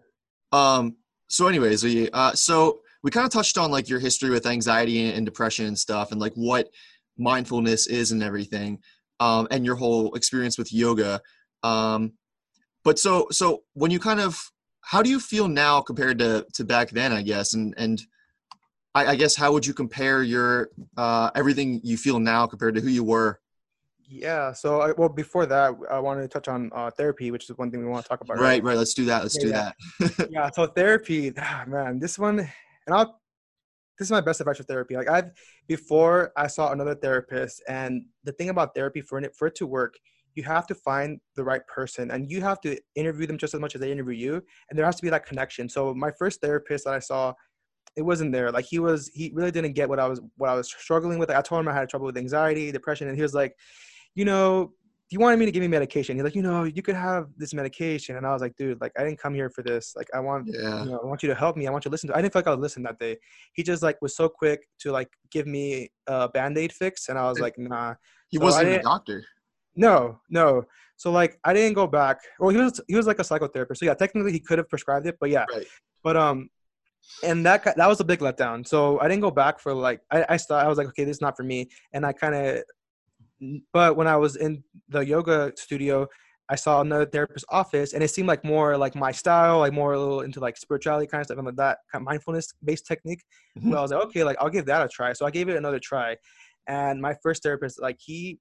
Um. 0.51 0.95
So, 1.27 1.47
anyways, 1.47 1.83
we 1.83 2.09
uh, 2.11 2.33
so 2.33 2.79
we 3.03 3.11
kind 3.11 3.25
of 3.25 3.31
touched 3.31 3.57
on 3.57 3.71
like 3.71 3.89
your 3.89 3.99
history 3.99 4.29
with 4.29 4.45
anxiety 4.45 5.11
and 5.11 5.25
depression 5.25 5.65
and 5.65 5.77
stuff, 5.77 6.11
and 6.11 6.19
like 6.19 6.33
what 6.33 6.69
mindfulness 7.17 7.87
is 7.87 8.11
and 8.11 8.23
everything 8.23 8.79
um, 9.19 9.47
and 9.51 9.65
your 9.65 9.75
whole 9.75 10.13
experience 10.15 10.57
with 10.57 10.73
yoga. 10.73 11.21
Um, 11.63 12.13
but 12.83 12.99
so 12.99 13.27
so 13.31 13.63
when 13.73 13.91
you 13.91 13.99
kind 13.99 14.19
of 14.19 14.39
how 14.81 15.01
do 15.01 15.09
you 15.09 15.19
feel 15.19 15.47
now 15.47 15.81
compared 15.81 16.19
to 16.19 16.45
to 16.53 16.63
back 16.63 16.91
then? 16.91 17.11
I 17.11 17.21
guess 17.21 17.53
and 17.53 17.73
and 17.77 18.01
I, 18.93 19.07
I 19.07 19.15
guess 19.15 19.35
how 19.35 19.51
would 19.51 19.65
you 19.65 19.73
compare 19.73 20.23
your 20.23 20.69
uh, 20.97 21.29
everything 21.35 21.81
you 21.83 21.97
feel 21.97 22.19
now 22.19 22.47
compared 22.47 22.75
to 22.75 22.81
who 22.81 22.89
you 22.89 23.03
were? 23.03 23.39
Yeah. 24.07 24.53
So, 24.53 24.81
I, 24.81 24.91
well, 24.91 25.09
before 25.09 25.45
that, 25.47 25.73
I 25.89 25.99
wanted 25.99 26.21
to 26.21 26.27
touch 26.27 26.47
on 26.47 26.71
uh, 26.73 26.91
therapy, 26.91 27.31
which 27.31 27.49
is 27.49 27.57
one 27.57 27.71
thing 27.71 27.81
we 27.81 27.87
want 27.87 28.05
to 28.05 28.09
talk 28.09 28.21
about. 28.21 28.37
Right. 28.37 28.43
Right. 28.43 28.63
right. 28.63 28.77
Let's 28.77 28.93
do 28.93 29.05
that. 29.05 29.23
Let's 29.23 29.35
yeah, 29.37 29.71
do 29.99 30.07
that. 30.07 30.29
yeah. 30.31 30.49
So 30.51 30.67
therapy, 30.67 31.33
ah, 31.37 31.65
man, 31.67 31.99
this 31.99 32.17
one, 32.19 32.39
and 32.39 32.95
I'll 32.95 33.19
this 33.97 34.07
is 34.07 34.11
my 34.11 34.21
best 34.21 34.41
advice 34.41 34.57
for 34.57 34.63
therapy. 34.63 34.95
Like 34.95 35.09
I've 35.09 35.31
before 35.67 36.31
I 36.35 36.47
saw 36.47 36.71
another 36.71 36.95
therapist, 36.95 37.63
and 37.67 38.05
the 38.23 38.31
thing 38.33 38.49
about 38.49 38.75
therapy 38.75 39.01
for 39.01 39.19
it 39.19 39.35
for 39.35 39.47
it 39.47 39.55
to 39.55 39.67
work, 39.67 39.95
you 40.35 40.43
have 40.43 40.67
to 40.67 40.75
find 40.75 41.19
the 41.35 41.43
right 41.43 41.65
person, 41.67 42.11
and 42.11 42.29
you 42.29 42.41
have 42.41 42.59
to 42.61 42.77
interview 42.95 43.27
them 43.27 43.37
just 43.37 43.53
as 43.53 43.59
much 43.59 43.75
as 43.75 43.81
they 43.81 43.91
interview 43.91 44.15
you, 44.15 44.43
and 44.69 44.77
there 44.77 44.85
has 44.85 44.95
to 44.97 45.03
be 45.03 45.09
that 45.09 45.25
connection. 45.25 45.69
So 45.69 45.93
my 45.93 46.11
first 46.17 46.41
therapist 46.41 46.85
that 46.85 46.93
I 46.93 46.99
saw, 46.99 47.33
it 47.95 48.01
wasn't 48.01 48.33
there. 48.33 48.51
Like 48.51 48.65
he 48.65 48.79
was, 48.79 49.09
he 49.13 49.31
really 49.33 49.51
didn't 49.51 49.73
get 49.73 49.87
what 49.87 49.99
I 49.99 50.07
was 50.07 50.21
what 50.37 50.49
I 50.49 50.55
was 50.55 50.67
struggling 50.67 51.19
with. 51.19 51.29
I 51.29 51.41
told 51.41 51.61
him 51.61 51.67
I 51.67 51.73
had 51.73 51.89
trouble 51.89 52.05
with 52.05 52.17
anxiety, 52.17 52.71
depression, 52.71 53.07
and 53.07 53.15
he 53.15 53.23
was 53.23 53.33
like, 53.33 53.55
you 54.15 54.25
know, 54.25 54.73
he 55.07 55.17
wanted 55.17 55.37
me 55.37 55.45
to 55.45 55.51
give 55.51 55.61
me 55.61 55.67
medication. 55.67 56.15
He's 56.15 56.23
like, 56.23 56.35
you 56.35 56.41
know, 56.41 56.63
you 56.63 56.81
could 56.81 56.95
have 56.95 57.27
this 57.37 57.53
medication. 57.53 58.17
And 58.17 58.25
I 58.25 58.33
was 58.33 58.41
like, 58.41 58.55
dude, 58.55 58.81
like 58.81 58.91
I 58.97 59.03
didn't 59.03 59.19
come 59.19 59.35
here 59.35 59.51
for 59.51 59.61
this. 59.61 59.93
Like 59.95 60.07
I 60.15 60.19
want, 60.19 60.47
yeah. 60.51 60.83
you 60.83 60.91
know, 60.91 60.99
I 61.03 61.05
want 61.05 61.21
you 61.21 61.29
to 61.29 61.35
help 61.35 61.57
me. 61.57 61.67
I 61.67 61.71
want 61.71 61.85
you 61.85 61.89
to 61.89 61.93
listen 61.93 62.09
to. 62.09 62.17
I 62.17 62.21
didn't 62.21 62.33
feel 62.33 62.39
like 62.39 62.47
I 62.47 62.51
would 62.51 62.59
listen 62.59 62.81
that 62.83 62.97
day. 62.97 63.17
He 63.53 63.61
just 63.61 63.83
like 63.83 64.01
was 64.01 64.15
so 64.15 64.27
quick 64.27 64.67
to 64.79 64.91
like 64.91 65.09
give 65.29 65.45
me 65.45 65.91
a 66.07 66.27
band-aid 66.27 66.73
fix, 66.73 67.09
and 67.09 67.19
I 67.19 67.29
was 67.29 67.39
like, 67.39 67.57
nah. 67.57 67.95
He 68.29 68.37
so 68.37 68.43
wasn't 68.43 68.69
a 68.69 68.79
doctor. 68.79 69.23
No, 69.75 70.19
no. 70.29 70.63
So 70.97 71.11
like 71.11 71.37
I 71.43 71.53
didn't 71.53 71.75
go 71.75 71.85
back. 71.85 72.21
Well, 72.39 72.49
he 72.49 72.57
was 72.57 72.81
he 72.87 72.95
was 72.95 73.05
like 73.05 73.19
a 73.19 73.23
psychotherapist. 73.23 73.77
So 73.77 73.85
yeah, 73.85 73.93
technically 73.93 74.31
he 74.31 74.39
could 74.39 74.57
have 74.57 74.69
prescribed 74.69 75.05
it, 75.05 75.17
but 75.19 75.29
yeah. 75.29 75.45
Right. 75.53 75.67
But 76.03 76.17
um, 76.17 76.49
and 77.23 77.45
that 77.45 77.63
that 77.63 77.87
was 77.87 77.99
a 77.99 78.03
big 78.05 78.19
letdown. 78.19 78.67
So 78.67 78.99
I 79.01 79.07
didn't 79.07 79.21
go 79.21 79.31
back 79.31 79.59
for 79.59 79.73
like 79.73 80.01
I 80.09 80.25
I 80.29 80.37
thought 80.37 80.65
I 80.65 80.67
was 80.67 80.77
like 80.77 80.87
okay 80.87 81.03
this 81.03 81.17
is 81.17 81.21
not 81.21 81.37
for 81.37 81.43
me, 81.43 81.69
and 81.93 82.05
I 82.05 82.13
kind 82.13 82.33
of 82.33 82.63
but 83.73 83.95
when 83.95 84.07
I 84.07 84.17
was 84.17 84.35
in 84.35 84.63
the 84.89 84.99
yoga 84.99 85.51
studio, 85.55 86.07
I 86.47 86.55
saw 86.55 86.81
another 86.81 87.05
therapist's 87.05 87.45
office, 87.49 87.93
and 87.93 88.03
it 88.03 88.09
seemed 88.09 88.27
like 88.27 88.45
more 88.45 88.77
like 88.77 88.95
my 88.95 89.11
style, 89.11 89.59
like 89.59 89.73
more 89.73 89.93
a 89.93 89.99
little 89.99 90.21
into 90.21 90.39
like 90.39 90.57
spirituality 90.57 91.07
kind 91.07 91.21
of 91.21 91.25
stuff 91.25 91.37
and 91.37 91.45
like 91.45 91.55
that 91.55 91.79
kind 91.91 92.01
of 92.03 92.05
mindfulness 92.05 92.53
based 92.63 92.85
technique. 92.85 93.23
Mm-hmm. 93.57 93.71
So 93.71 93.77
I 93.77 93.81
was 93.81 93.91
like, 93.91 94.03
okay, 94.05 94.23
like 94.23 94.37
I'll 94.39 94.49
give 94.49 94.65
that 94.67 94.85
a 94.85 94.87
try. 94.87 95.13
So 95.13 95.25
I 95.25 95.31
gave 95.31 95.49
it 95.49 95.57
another 95.57 95.79
try, 95.79 96.15
and 96.67 97.01
my 97.01 97.15
first 97.23 97.41
therapist, 97.41 97.81
like 97.81 97.97
he, 97.99 98.39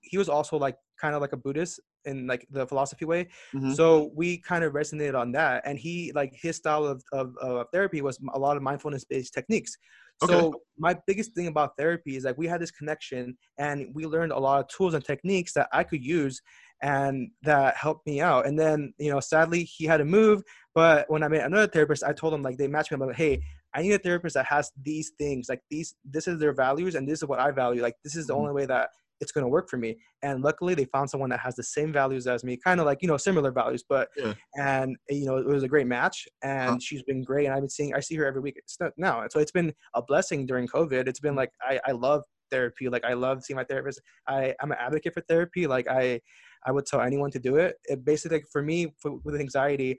he 0.00 0.16
was 0.16 0.28
also 0.28 0.56
like 0.56 0.76
kind 1.00 1.14
of 1.14 1.20
like 1.20 1.32
a 1.32 1.36
Buddhist 1.36 1.80
in 2.06 2.26
like 2.26 2.46
the 2.50 2.66
philosophy 2.66 3.04
way. 3.04 3.28
Mm-hmm. 3.54 3.72
So 3.72 4.10
we 4.14 4.38
kind 4.38 4.64
of 4.64 4.72
resonated 4.72 5.18
on 5.18 5.32
that, 5.32 5.62
and 5.66 5.78
he 5.78 6.12
like 6.14 6.32
his 6.34 6.56
style 6.56 6.86
of 6.86 7.02
of, 7.12 7.36
of 7.42 7.66
therapy 7.72 8.00
was 8.00 8.18
a 8.32 8.38
lot 8.38 8.56
of 8.56 8.62
mindfulness 8.62 9.04
based 9.04 9.34
techniques. 9.34 9.76
Okay. 10.22 10.32
So 10.32 10.54
my 10.78 10.96
biggest 11.06 11.34
thing 11.34 11.46
about 11.46 11.76
therapy 11.76 12.16
is 12.16 12.24
like 12.24 12.38
we 12.38 12.46
had 12.46 12.60
this 12.60 12.70
connection 12.70 13.36
and 13.58 13.88
we 13.94 14.06
learned 14.06 14.32
a 14.32 14.38
lot 14.38 14.60
of 14.60 14.68
tools 14.68 14.94
and 14.94 15.04
techniques 15.04 15.52
that 15.54 15.68
I 15.72 15.84
could 15.84 16.04
use 16.04 16.40
and 16.82 17.30
that 17.42 17.76
helped 17.76 18.06
me 18.06 18.20
out. 18.20 18.46
And 18.46 18.58
then, 18.58 18.92
you 18.98 19.10
know, 19.10 19.20
sadly 19.20 19.64
he 19.64 19.84
had 19.84 19.98
to 19.98 20.04
move. 20.04 20.42
But 20.74 21.10
when 21.10 21.22
I 21.22 21.28
met 21.28 21.44
another 21.44 21.66
therapist, 21.66 22.04
I 22.04 22.12
told 22.12 22.34
him 22.34 22.42
like 22.42 22.58
they 22.58 22.68
matched 22.68 22.90
me. 22.90 22.96
I'm 22.96 23.06
like, 23.06 23.16
hey, 23.16 23.40
I 23.74 23.82
need 23.82 23.92
a 23.92 23.98
therapist 23.98 24.34
that 24.34 24.46
has 24.46 24.70
these 24.82 25.12
things. 25.18 25.48
Like 25.48 25.62
these, 25.70 25.94
this 26.04 26.28
is 26.28 26.38
their 26.38 26.52
values 26.52 26.94
and 26.94 27.08
this 27.08 27.20
is 27.20 27.28
what 27.28 27.40
I 27.40 27.50
value. 27.50 27.82
Like 27.82 27.96
this 28.04 28.16
is 28.16 28.26
the 28.26 28.34
mm-hmm. 28.34 28.42
only 28.42 28.54
way 28.54 28.66
that 28.66 28.90
it's 29.20 29.32
going 29.32 29.44
to 29.44 29.48
work 29.48 29.68
for 29.68 29.76
me. 29.76 29.96
And 30.22 30.42
luckily, 30.42 30.74
they 30.74 30.84
found 30.86 31.10
someone 31.10 31.30
that 31.30 31.40
has 31.40 31.54
the 31.54 31.62
same 31.62 31.92
values 31.92 32.26
as 32.26 32.44
me, 32.44 32.56
kind 32.56 32.80
of 32.80 32.86
like 32.86 32.98
you 33.02 33.08
know 33.08 33.16
similar 33.16 33.50
values. 33.50 33.84
But 33.88 34.08
yeah. 34.16 34.34
and 34.56 34.96
you 35.08 35.26
know 35.26 35.36
it 35.36 35.46
was 35.46 35.62
a 35.62 35.68
great 35.68 35.86
match, 35.86 36.26
and 36.42 36.70
huh. 36.70 36.78
she's 36.80 37.02
been 37.02 37.22
great. 37.22 37.46
And 37.46 37.54
I've 37.54 37.60
been 37.60 37.70
seeing 37.70 37.94
I 37.94 38.00
see 38.00 38.16
her 38.16 38.26
every 38.26 38.40
week 38.40 38.60
now, 38.96 39.22
and 39.22 39.32
so 39.32 39.38
it's 39.38 39.52
been 39.52 39.72
a 39.94 40.02
blessing 40.02 40.46
during 40.46 40.66
COVID. 40.68 41.08
It's 41.08 41.20
been 41.20 41.34
like 41.34 41.50
I 41.62 41.80
I 41.86 41.92
love 41.92 42.22
therapy. 42.50 42.88
Like 42.88 43.04
I 43.04 43.14
love 43.14 43.42
seeing 43.42 43.56
my 43.56 43.64
therapist. 43.64 44.00
I 44.28 44.54
I'm 44.60 44.72
an 44.72 44.78
advocate 44.80 45.14
for 45.14 45.22
therapy. 45.22 45.66
Like 45.66 45.88
I 45.88 46.20
I 46.66 46.72
would 46.72 46.86
tell 46.86 47.00
anyone 47.00 47.30
to 47.32 47.38
do 47.38 47.56
it. 47.56 47.76
It 47.84 48.04
basically 48.04 48.38
like 48.38 48.46
for 48.50 48.62
me 48.62 48.94
for, 49.00 49.16
with 49.24 49.36
anxiety 49.36 49.98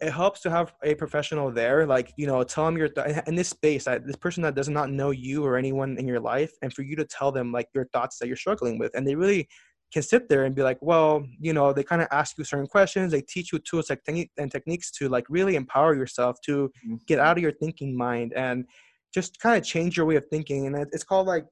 it 0.00 0.10
helps 0.12 0.40
to 0.40 0.50
have 0.50 0.74
a 0.82 0.94
professional 0.94 1.50
there 1.50 1.86
like 1.86 2.12
you 2.16 2.26
know 2.26 2.42
tell 2.42 2.64
them 2.64 2.76
your 2.76 2.88
th- 2.88 3.22
in 3.26 3.34
this 3.34 3.48
space 3.48 3.84
that 3.84 4.06
this 4.06 4.16
person 4.16 4.42
that 4.42 4.54
does 4.54 4.68
not 4.68 4.90
know 4.90 5.10
you 5.10 5.44
or 5.44 5.56
anyone 5.56 5.96
in 5.98 6.06
your 6.06 6.20
life 6.20 6.52
and 6.62 6.72
for 6.72 6.82
you 6.82 6.96
to 6.96 7.04
tell 7.04 7.30
them 7.30 7.52
like 7.52 7.68
your 7.74 7.86
thoughts 7.92 8.18
that 8.18 8.26
you're 8.26 8.36
struggling 8.36 8.78
with 8.78 8.90
and 8.94 9.06
they 9.06 9.14
really 9.14 9.48
can 9.92 10.02
sit 10.02 10.28
there 10.28 10.44
and 10.44 10.54
be 10.54 10.62
like 10.62 10.78
well 10.80 11.24
you 11.40 11.52
know 11.52 11.72
they 11.72 11.84
kind 11.84 12.02
of 12.02 12.08
ask 12.10 12.36
you 12.36 12.44
certain 12.44 12.66
questions 12.66 13.12
they 13.12 13.20
teach 13.20 13.52
you 13.52 13.58
tools 13.60 13.88
like 13.88 14.02
technique 14.02 14.30
and 14.36 14.50
techniques 14.50 14.90
to 14.90 15.08
like 15.08 15.24
really 15.28 15.54
empower 15.54 15.94
yourself 15.94 16.40
to 16.40 16.68
mm-hmm. 16.84 16.96
get 17.06 17.20
out 17.20 17.36
of 17.36 17.42
your 17.42 17.52
thinking 17.52 17.96
mind 17.96 18.32
and 18.34 18.66
just 19.12 19.38
kind 19.38 19.56
of 19.56 19.64
change 19.64 19.96
your 19.96 20.06
way 20.06 20.16
of 20.16 20.26
thinking 20.26 20.66
and 20.66 20.76
it's 20.92 21.04
called 21.04 21.28
like 21.28 21.46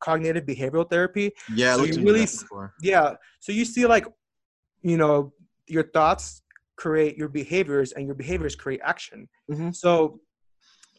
cognitive 0.00 0.44
behavioral 0.44 0.88
therapy 0.88 1.30
yeah 1.54 1.76
so 1.76 1.84
you 1.84 2.02
really 2.02 2.26
yeah 2.82 3.14
so 3.38 3.52
you 3.52 3.64
see 3.64 3.86
like 3.86 4.06
you 4.82 4.96
know 4.96 5.32
your 5.68 5.84
thoughts 5.90 6.42
create 6.82 7.16
your 7.16 7.28
behaviors 7.28 7.92
and 7.92 8.06
your 8.06 8.14
behaviors 8.14 8.54
create 8.54 8.80
action 8.84 9.28
mm-hmm. 9.50 9.70
so 9.70 10.20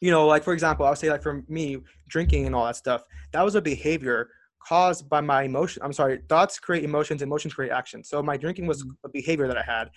you 0.01 0.11
know 0.11 0.27
like 0.27 0.43
for 0.43 0.53
example 0.53 0.85
i'll 0.85 0.95
say 0.95 1.09
like 1.09 1.23
for 1.23 1.43
me 1.47 1.77
drinking 2.07 2.45
and 2.45 2.53
all 2.55 2.65
that 2.65 2.75
stuff 2.75 3.01
that 3.31 3.43
was 3.43 3.55
a 3.55 3.61
behavior 3.61 4.29
caused 4.69 5.09
by 5.09 5.21
my 5.21 5.43
emotion. 5.43 5.81
I'm 5.83 5.93
sorry, 5.93 6.21
thoughts 6.29 6.59
create 6.59 6.83
emotions, 6.83 7.21
emotions 7.21 7.53
create 7.53 7.71
action. 7.71 8.03
So 8.03 8.21
my 8.21 8.37
drinking 8.37 8.67
was 8.67 8.79
Mm-hmm. 8.83 9.05
a 9.05 9.09
behavior 9.09 9.47
that 9.47 9.57
I 9.57 9.63
had 9.63 9.89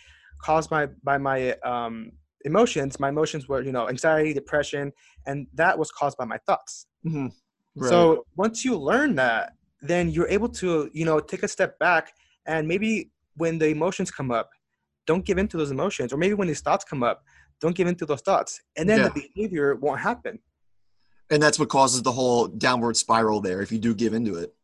caused 0.42 0.70
by 0.70 0.86
by 1.10 1.18
my 1.18 1.52
um, 1.72 2.12
emotions. 2.44 2.98
My 2.98 3.10
emotions 3.10 3.48
were, 3.48 3.62
you 3.62 3.72
know, 3.72 3.88
anxiety, 3.88 4.32
depression, 4.32 4.92
and 5.26 5.46
that 5.54 5.78
was 5.78 5.90
caused 5.90 6.16
by 6.18 6.24
my 6.24 6.38
thoughts. 6.46 6.86
Mm-hmm. 7.06 7.28
Right. 7.76 7.88
So 7.90 8.26
once 8.36 8.64
you 8.64 8.76
learn 8.76 9.14
that, 9.16 9.52
then 9.82 10.10
you're 10.10 10.28
able 10.28 10.48
to, 10.60 10.90
you 10.92 11.04
know, 11.04 11.20
take 11.20 11.42
a 11.42 11.48
step 11.48 11.78
back 11.78 12.12
and 12.46 12.66
maybe 12.66 13.10
when 13.36 13.58
the 13.58 13.68
emotions 13.68 14.10
come 14.10 14.30
up, 14.30 14.50
don't 15.06 15.24
give 15.24 15.38
in 15.38 15.48
to 15.48 15.56
those 15.56 15.70
emotions, 15.70 16.12
or 16.12 16.16
maybe 16.16 16.34
when 16.34 16.48
these 16.48 16.60
thoughts 16.60 16.84
come 16.84 17.02
up, 17.02 17.24
don't 17.60 17.74
give 17.74 17.86
in 17.86 17.94
to 17.96 18.06
those 18.06 18.20
thoughts, 18.20 18.60
and 18.76 18.88
then 18.88 18.98
Yeah. 19.00 19.08
the 19.08 19.28
behavior 19.34 19.74
won't 19.76 20.00
happen. 20.00 20.38
and 21.30 21.42
that's 21.42 21.58
what 21.58 21.70
causes 21.70 22.02
the 22.02 22.12
whole 22.12 22.46
downward 22.46 22.94
spiral 22.94 23.40
there 23.40 23.62
if 23.62 23.72
you 23.72 23.78
do 23.78 23.94
give 23.94 24.12
into 24.12 24.34
it. 24.34 24.54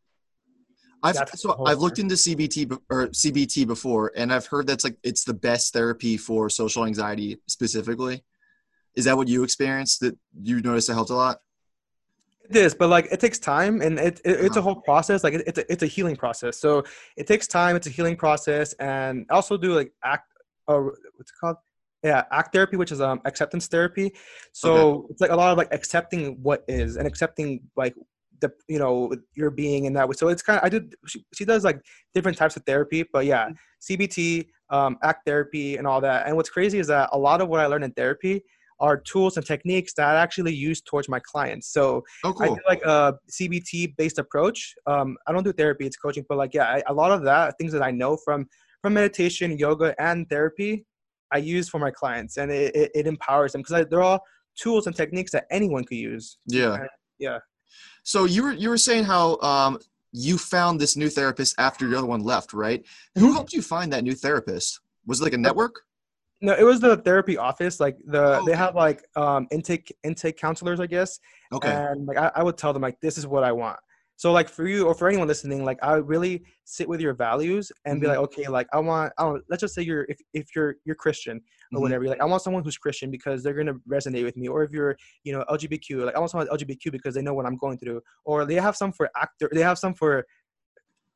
I've 1.01 1.17
so 1.33 1.63
I've 1.65 1.79
looked 1.79 1.97
into 1.97 2.15
CBT 2.15 2.77
or 2.91 3.07
CBT 3.07 3.65
before, 3.65 4.11
and 4.15 4.31
I've 4.31 4.45
heard 4.45 4.67
that's 4.67 4.83
like 4.83 4.97
it's 5.01 5.23
the 5.23 5.33
best 5.33 5.73
therapy 5.73 6.15
for 6.17 6.47
social 6.49 6.85
anxiety 6.85 7.41
specifically. 7.47 8.23
Is 8.95 9.05
that 9.05 9.17
what 9.17 9.27
you 9.27 9.43
experienced? 9.43 10.01
That 10.01 10.15
you 10.39 10.61
noticed 10.61 10.89
it 10.89 10.93
helped 10.93 11.09
a 11.09 11.15
lot? 11.15 11.39
It 12.49 12.55
is, 12.55 12.73
but 12.73 12.89
like 12.89 13.07
it 13.11 13.19
takes 13.19 13.37
time, 13.37 13.81
and 13.81 13.99
it, 13.99 14.21
it 14.25 14.39
it's 14.45 14.57
a 14.57 14.59
Uh-huh. 14.59 14.73
whole 14.73 14.81
process. 14.81 15.23
Like 15.23 15.35
it, 15.35 15.43
it's 15.45 15.59
a, 15.59 15.71
it's 15.71 15.83
a 15.83 15.87
healing 15.87 16.15
process. 16.15 16.57
So 16.57 16.83
it 17.15 17.27
takes 17.27 17.47
time. 17.47 17.75
It's 17.75 17.85
a 17.87 17.91
healing 17.91 18.15
process, 18.15 18.73
and 18.73 19.25
I 19.29 19.35
also 19.35 19.55
do 19.57 19.73
like 19.75 19.91
act 20.03 20.25
or 20.67 20.95
what's 21.15 21.31
it 21.31 21.35
called? 21.39 21.57
Yeah, 22.03 22.23
act 22.31 22.53
therapy, 22.53 22.75
which 22.77 22.91
is 22.91 23.01
um 23.01 23.21
acceptance 23.25 23.67
therapy. 23.67 24.13
So 24.51 25.05
it's 25.11 25.21
like 25.21 25.29
a 25.31 25.35
lot 25.35 25.51
of 25.51 25.57
like 25.59 25.71
accepting 25.73 26.41
what 26.41 26.63
is 26.67 26.95
and 26.95 27.05
accepting 27.07 27.61
like 27.75 27.93
the 28.41 28.51
you 28.67 28.79
know 28.79 29.13
your 29.35 29.51
being 29.51 29.85
in 29.85 29.93
that 29.93 30.07
way. 30.07 30.13
So 30.15 30.29
it's 30.29 30.41
kind 30.41 30.57
of 30.57 30.65
I 30.65 30.69
do 30.69 30.89
she, 31.05 31.23
she 31.33 31.45
does 31.45 31.63
like 31.63 31.79
different 32.15 32.37
types 32.37 32.55
of 32.57 32.63
therapy, 32.65 33.03
but 33.13 33.25
yeah, 33.25 33.49
CBT, 33.81 34.47
um, 34.71 34.97
act 35.03 35.25
therapy, 35.25 35.77
and 35.77 35.85
all 35.85 36.01
that. 36.01 36.25
And 36.25 36.35
what's 36.35 36.49
crazy 36.49 36.79
is 36.79 36.87
that 36.87 37.09
a 37.11 37.17
lot 37.19 37.41
of 37.41 37.47
what 37.47 37.59
I 37.59 37.67
learned 37.67 37.83
in 37.83 37.91
therapy 37.91 38.43
are 38.79 38.97
tools 38.97 39.37
and 39.37 39.45
techniques 39.45 39.93
that 39.93 40.07
I 40.15 40.19
actually 40.19 40.53
use 40.53 40.81
towards 40.81 41.09
my 41.09 41.19
clients. 41.19 41.67
So 41.71 42.03
Oh, 42.23 42.33
I 42.39 42.47
do 42.47 42.57
like 42.67 42.81
a 42.83 43.15
CBT 43.29 43.95
based 43.97 44.17
approach. 44.19 44.73
Um, 44.87 45.17
I 45.27 45.31
don't 45.33 45.43
do 45.43 45.51
therapy; 45.53 45.85
it's 45.85 45.97
coaching. 45.97 46.25
But 46.27 46.37
like, 46.37 46.53
yeah, 46.53 46.65
I, 46.65 46.83
a 46.87 46.93
lot 46.93 47.11
of 47.11 47.23
that 47.23 47.55
things 47.59 47.71
that 47.73 47.81
I 47.83 47.91
know 47.91 48.17
from 48.17 48.47
from 48.81 48.93
meditation, 48.93 49.57
yoga, 49.57 49.93
and 50.01 50.29
therapy, 50.29 50.85
I 51.31 51.37
use 51.39 51.67
for 51.67 51.79
my 51.79 51.91
clients, 51.91 52.37
and 52.37 52.49
it, 52.51 52.75
it, 52.75 52.91
it 52.95 53.07
empowers 53.07 53.51
them 53.51 53.61
because 53.61 53.85
they're 53.89 54.01
all 54.01 54.23
tools 54.55 54.87
and 54.87 54.95
techniques 54.95 55.31
that 55.31 55.45
anyone 55.51 55.83
could 55.83 55.97
use. 55.97 56.37
Yeah. 56.45 56.75
And- 56.75 56.89
yeah. 57.19 57.39
So 58.03 58.25
you 58.25 58.43
were 58.43 58.53
you 58.53 58.69
were 58.69 58.77
saying 58.77 59.03
how 59.03 59.37
um 59.41 59.77
you 60.11 60.37
found 60.37 60.79
this 60.81 60.95
new 60.95 61.09
therapist 61.09 61.53
after 61.59 61.87
your 61.87 61.97
other 61.99 62.07
one 62.07 62.21
left, 62.23 62.53
right? 62.53 62.83
Who 63.15 63.29
Mhm. 63.29 63.33
helped 63.33 63.53
you 63.53 63.61
find 63.61 63.93
that 63.93 64.03
new 64.03 64.15
therapist? 64.15 64.79
Was 65.05 65.21
it 65.21 65.23
like 65.25 65.33
a 65.33 65.37
network? 65.37 65.81
No, 66.41 66.53
it 66.53 66.63
was 66.63 66.79
the 66.79 66.97
therapy 66.97 67.37
office. 67.37 67.79
Like 67.79 67.97
the 68.05 68.39
Oh, 68.39 68.45
they 68.45 68.53
okay. 68.53 68.57
have 68.57 68.75
like 68.75 69.03
um 69.15 69.47
intake 69.51 69.93
intake 70.03 70.37
counselors, 70.37 70.79
I 70.79 70.87
guess. 70.87 71.19
Okay. 71.51 71.71
And 71.71 72.05
like 72.07 72.17
I, 72.17 72.31
I 72.35 72.43
would 72.43 72.57
tell 72.57 72.73
them 72.73 72.81
like 72.81 72.99
this 73.01 73.17
is 73.17 73.27
what 73.27 73.43
I 73.43 73.51
want. 73.51 73.77
So 74.15 74.33
like 74.33 74.49
for 74.49 74.67
you 74.67 74.85
or 74.85 74.93
for 74.93 75.07
anyone 75.07 75.27
listening, 75.29 75.63
like 75.63 75.79
I 75.81 75.93
really 75.95 76.43
sit 76.65 76.89
with 76.89 76.99
your 76.99 77.13
values 77.13 77.71
and 77.85 78.01
be 78.01 78.07
Mhm. 78.07 78.09
like, 78.09 78.17
okay, 78.19 78.47
like 78.49 78.67
I 78.73 78.79
want 78.79 79.13
I 79.17 79.23
don't 79.23 79.43
let's 79.49 79.61
just 79.61 79.73
say 79.75 79.81
you're 79.81 80.05
if, 80.09 80.19
if 80.33 80.55
you're 80.55 80.75
you're 80.85 80.95
Christian 80.95 81.41
or 81.73 81.79
Mhm. 81.79 81.81
whatever, 81.81 82.05
like 82.07 82.21
I 82.21 82.25
want 82.25 82.41
someone 82.41 82.63
who's 82.63 82.77
Christian 82.77 83.11
because 83.11 83.43
they're 83.43 83.53
gonna 83.53 83.75
resonate 83.89 84.23
with 84.23 84.35
me. 84.37 84.47
Or 84.49 84.63
if 84.63 84.71
you're, 84.71 84.97
you 85.23 85.31
know, 85.33 85.43
LGBTQ, 85.49 86.05
like 86.05 86.15
I 86.15 86.19
want 86.19 86.31
someone 86.31 86.47
LGBTQ 86.49 86.91
because 86.91 87.15
they 87.15 87.21
know 87.21 87.33
what 87.33 87.45
I'm 87.45 87.57
going 87.57 87.77
through. 87.77 88.01
Or 88.25 88.45
they 88.45 88.55
have 88.55 88.75
some 88.77 88.91
for 88.93 89.09
actor 89.17 89.49
they 89.53 89.61
have 89.61 89.79
some 89.79 89.93
for 89.93 90.25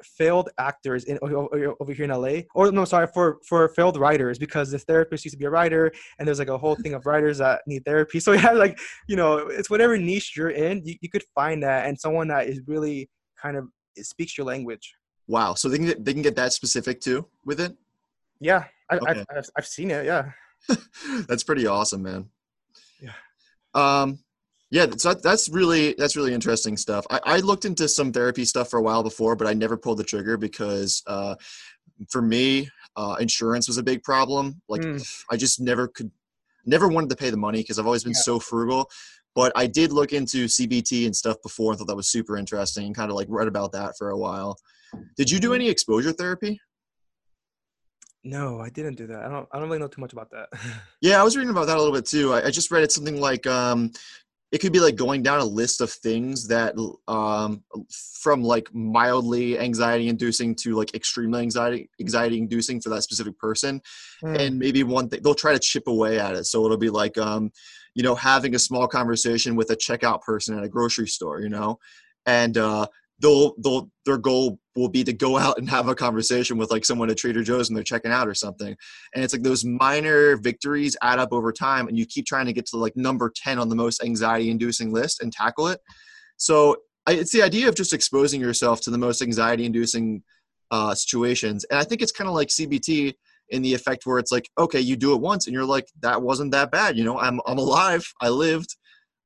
failed 0.04 0.50
actors 0.58 1.06
in 1.06 1.18
over 1.22 1.94
here 1.94 2.06
in 2.06 2.12
LA, 2.12 2.42
or 2.56 2.72
no, 2.72 2.86
sorry, 2.86 3.08
for 3.08 3.40
for 3.48 3.70
failed 3.70 3.98
writers 3.98 4.38
because 4.38 4.72
this 4.72 4.84
therapist 4.84 5.26
used 5.26 5.34
to 5.34 5.40
be 5.40 5.46
a 5.46 5.50
writer, 5.50 5.92
and 6.20 6.28
there's 6.28 6.40
like 6.40 6.50
a 6.50 6.58
whole 6.58 6.76
thing 6.76 6.94
of 6.94 7.06
writers 7.06 7.38
that 7.40 7.62
need 7.68 7.84
therapy. 7.86 8.20
So 8.24 8.32
yeah, 8.32 8.52
like 8.52 8.80
you 9.08 9.16
know, 9.16 9.38
it's 9.38 9.70
whatever 9.70 9.98
niche 9.98 10.38
you're 10.38 10.52
in, 10.52 10.82
you, 10.86 10.96
you 11.02 11.10
could 11.10 11.24
find 11.36 11.62
that, 11.64 11.88
and 11.88 12.00
someone 12.00 12.28
that 12.30 12.48
is 12.48 12.62
really 12.68 13.10
kind 13.42 13.58
of 13.58 13.68
it 13.96 14.06
speaks 14.06 14.38
your 14.38 14.48
language. 14.48 14.96
Wow. 15.28 15.54
So 15.54 15.70
they 15.70 15.78
can 15.78 15.86
get, 15.86 16.06
they 16.06 16.14
can 16.14 16.22
get 16.22 16.36
that 16.36 16.54
specific 16.54 17.02
too 17.02 17.28
with 17.46 17.60
it. 17.60 17.76
Yeah, 18.40 18.66
I, 18.90 18.98
Okay. 18.98 19.12
I've, 19.12 19.26
I've 19.38 19.50
I've 19.58 19.68
seen 19.68 19.92
it. 19.92 20.06
Yeah. 20.06 20.32
that's 21.28 21.44
pretty 21.44 21.68
awesome, 21.68 22.04
man. 22.04 22.30
Yeah. 23.02 23.14
Um, 23.74 24.20
yeah, 24.74 24.88
so 24.98 25.14
that's 25.14 25.50
really 25.50 25.94
that's 26.00 26.16
really 26.16 26.34
interesting 26.34 26.78
stuff. 26.78 27.06
I, 27.12 27.20
I 27.24 27.38
looked 27.50 27.66
into 27.66 27.88
some 27.88 28.12
therapy 28.12 28.44
stuff 28.44 28.70
for 28.72 28.78
a 28.80 28.82
while 28.82 29.04
before, 29.04 29.36
but 29.36 29.46
I 29.48 29.54
never 29.54 29.78
pulled 29.78 30.00
the 30.00 30.04
trigger 30.04 30.36
because 30.36 31.04
uh, 31.06 31.36
for 32.10 32.22
me, 32.24 32.70
uh, 32.96 33.16
insurance 33.20 33.68
was 33.68 33.78
a 33.78 33.84
big 33.84 34.02
problem. 34.04 34.62
Like 34.68 34.82
Mm. 34.82 35.00
I 35.32 35.38
just 35.38 35.62
never 35.62 35.88
could, 35.88 36.10
never 36.66 36.88
wanted 36.88 37.12
to 37.12 37.16
pay 37.16 37.30
the 37.30 37.38
money 37.38 37.60
because 37.60 37.78
I've 37.78 37.86
always 37.86 38.04
been 38.04 38.14
Yeah. 38.18 38.30
so 38.32 38.40
frugal. 38.40 38.90
But 39.36 39.52
I 39.56 39.68
did 39.68 39.92
look 39.92 40.12
into 40.12 40.46
CBT 40.48 41.06
and 41.06 41.16
stuff 41.16 41.38
before 41.44 41.72
and 41.72 41.78
thought 41.80 41.88
that 41.88 41.96
was 41.96 42.10
super 42.12 42.36
interesting 42.38 42.86
and 42.88 42.96
kind 42.96 43.10
of 43.12 43.16
like 43.16 43.28
read 43.30 43.48
about 43.48 43.72
that 43.74 43.94
for 43.98 44.10
a 44.10 44.18
while. 44.18 44.58
Did 45.18 45.30
you 45.32 45.38
Mm-hmm. 45.38 45.50
do 45.50 45.54
any 45.54 45.70
exposure 45.70 46.12
therapy? 46.14 46.60
No, 48.24 48.62
I 48.62 48.70
didn't 48.70 48.96
do 48.96 49.08
that. 49.08 49.24
I 49.26 49.30
don't 49.30 49.48
I 49.52 49.60
don't 49.60 49.68
really 49.68 49.80
know 49.80 49.88
too 49.88 50.02
much 50.02 50.14
about 50.14 50.32
that. 50.32 50.48
Yeah, 51.02 51.20
I 51.20 51.24
was 51.24 51.36
reading 51.36 51.50
about 51.52 51.68
that 51.68 51.76
a 51.78 51.82
little 51.82 51.94
bit 51.94 52.06
too. 52.06 52.34
I, 52.34 52.46
I 52.48 52.52
just 52.52 52.72
read 52.72 52.84
it 52.84 52.92
something 52.92 53.20
like 53.20 53.46
um, 53.46 53.92
it 54.54 54.62
could 54.62 54.72
be 54.72 54.80
like 54.80 54.96
going 54.96 55.24
down 55.24 55.40
a 55.40 55.44
list 55.46 55.82
of 55.82 55.92
things 55.92 56.48
that 56.48 56.76
um, 57.08 57.64
from 58.22 58.44
like 58.44 58.70
mildly 58.72 59.58
anxiety 59.58 60.08
inducing 60.08 60.54
to 60.54 60.76
like 60.76 60.94
extremely 60.94 61.42
anxiety 61.42 61.90
anxiety 62.00 62.38
inducing 62.38 62.80
for 62.80 62.90
that 62.90 63.02
specific 63.02 63.38
person, 63.40 63.82
Mm. 64.24 64.40
and 64.40 64.60
maybe 64.60 64.84
one 64.84 65.10
thing 65.10 65.22
they'll 65.24 65.34
try 65.34 65.54
to 65.54 65.60
chip 65.60 65.88
away 65.88 66.20
at 66.20 66.36
it. 66.36 66.46
So 66.46 66.64
it'll 66.64 66.78
be 66.78 66.92
like 66.92 67.18
um, 67.18 67.52
you 67.96 68.04
know 68.04 68.14
having 68.14 68.54
a 68.54 68.60
small 68.60 68.88
conversation 68.88 69.56
with 69.56 69.72
a 69.72 69.76
checkout 69.76 70.22
person 70.22 70.56
at 70.58 70.64
a 70.64 70.70
grocery 70.70 71.08
store, 71.08 71.42
you 71.42 71.50
know, 71.50 71.80
and 72.28 72.56
uh, 72.56 72.86
they'll 73.24 73.56
they'll 73.64 73.90
their 74.06 74.18
goal 74.18 74.60
will 74.76 74.90
be 74.90 75.04
to 75.04 75.14
go 75.14 75.38
out 75.38 75.58
and 75.58 75.70
have 75.70 75.88
a 75.88 75.96
conversation 75.96 76.58
with 76.58 76.70
like 76.70 76.84
someone 76.84 77.10
at 77.10 77.18
Trader 77.18 77.42
Joe's 77.42 77.70
and 77.70 77.78
they're 77.78 77.84
checking 77.84 78.12
out 78.12 78.28
or 78.28 78.34
something. 78.34 78.76
And 79.16 79.24
it's 79.24 79.34
like 79.34 79.44
those 79.44 79.64
minor 79.64 80.36
victories 80.36 80.98
add 81.02 81.20
up 81.20 81.32
over 81.32 81.52
time 81.52 81.88
and 81.88 81.98
you 81.98 82.06
keep 82.06 82.26
trying 82.26 82.48
to 82.48 82.54
get 82.54 82.66
to 82.68 82.78
like 82.78 82.96
number 82.98 83.32
10 83.36 83.60
on 83.60 83.70
the 83.70 83.76
most 83.76 84.04
anxiety 84.04 84.50
inducing 84.50 84.92
list 84.92 85.22
and 85.22 85.32
tackle 85.32 85.68
it. 85.70 85.80
So 86.38 86.78
it's 87.08 87.32
the 87.32 87.44
idea 87.44 87.70
of 87.70 87.76
just 87.76 87.94
exposing 87.94 88.42
yourself 88.42 88.82
to 88.82 88.90
the 88.90 88.98
most 88.98 89.22
anxiety 89.22 89.66
inducing 89.66 90.24
uh, 90.72 90.94
situations. 90.94 91.66
And 91.66 91.80
i 91.80 91.84
think 91.84 92.02
it's 92.02 92.12
kind 92.12 92.28
of 92.28 92.34
like 92.34 92.48
cbt 92.48 93.14
in 93.50 93.62
the 93.62 93.74
effect 93.74 94.06
where 94.06 94.18
it's 94.18 94.32
like 94.32 94.50
okay 94.58 94.80
you 94.80 94.96
do 94.96 95.14
it 95.14 95.22
once 95.22 95.46
and 95.46 95.54
you're 95.54 95.66
like 95.66 95.86
that 96.00 96.22
wasn't 96.22 96.52
that 96.52 96.72
bad 96.72 96.98
you 96.98 97.04
know 97.04 97.20
i'm, 97.20 97.40
I'm 97.46 97.60
alive 97.60 98.06
i 98.22 98.30
lived. 98.30 98.76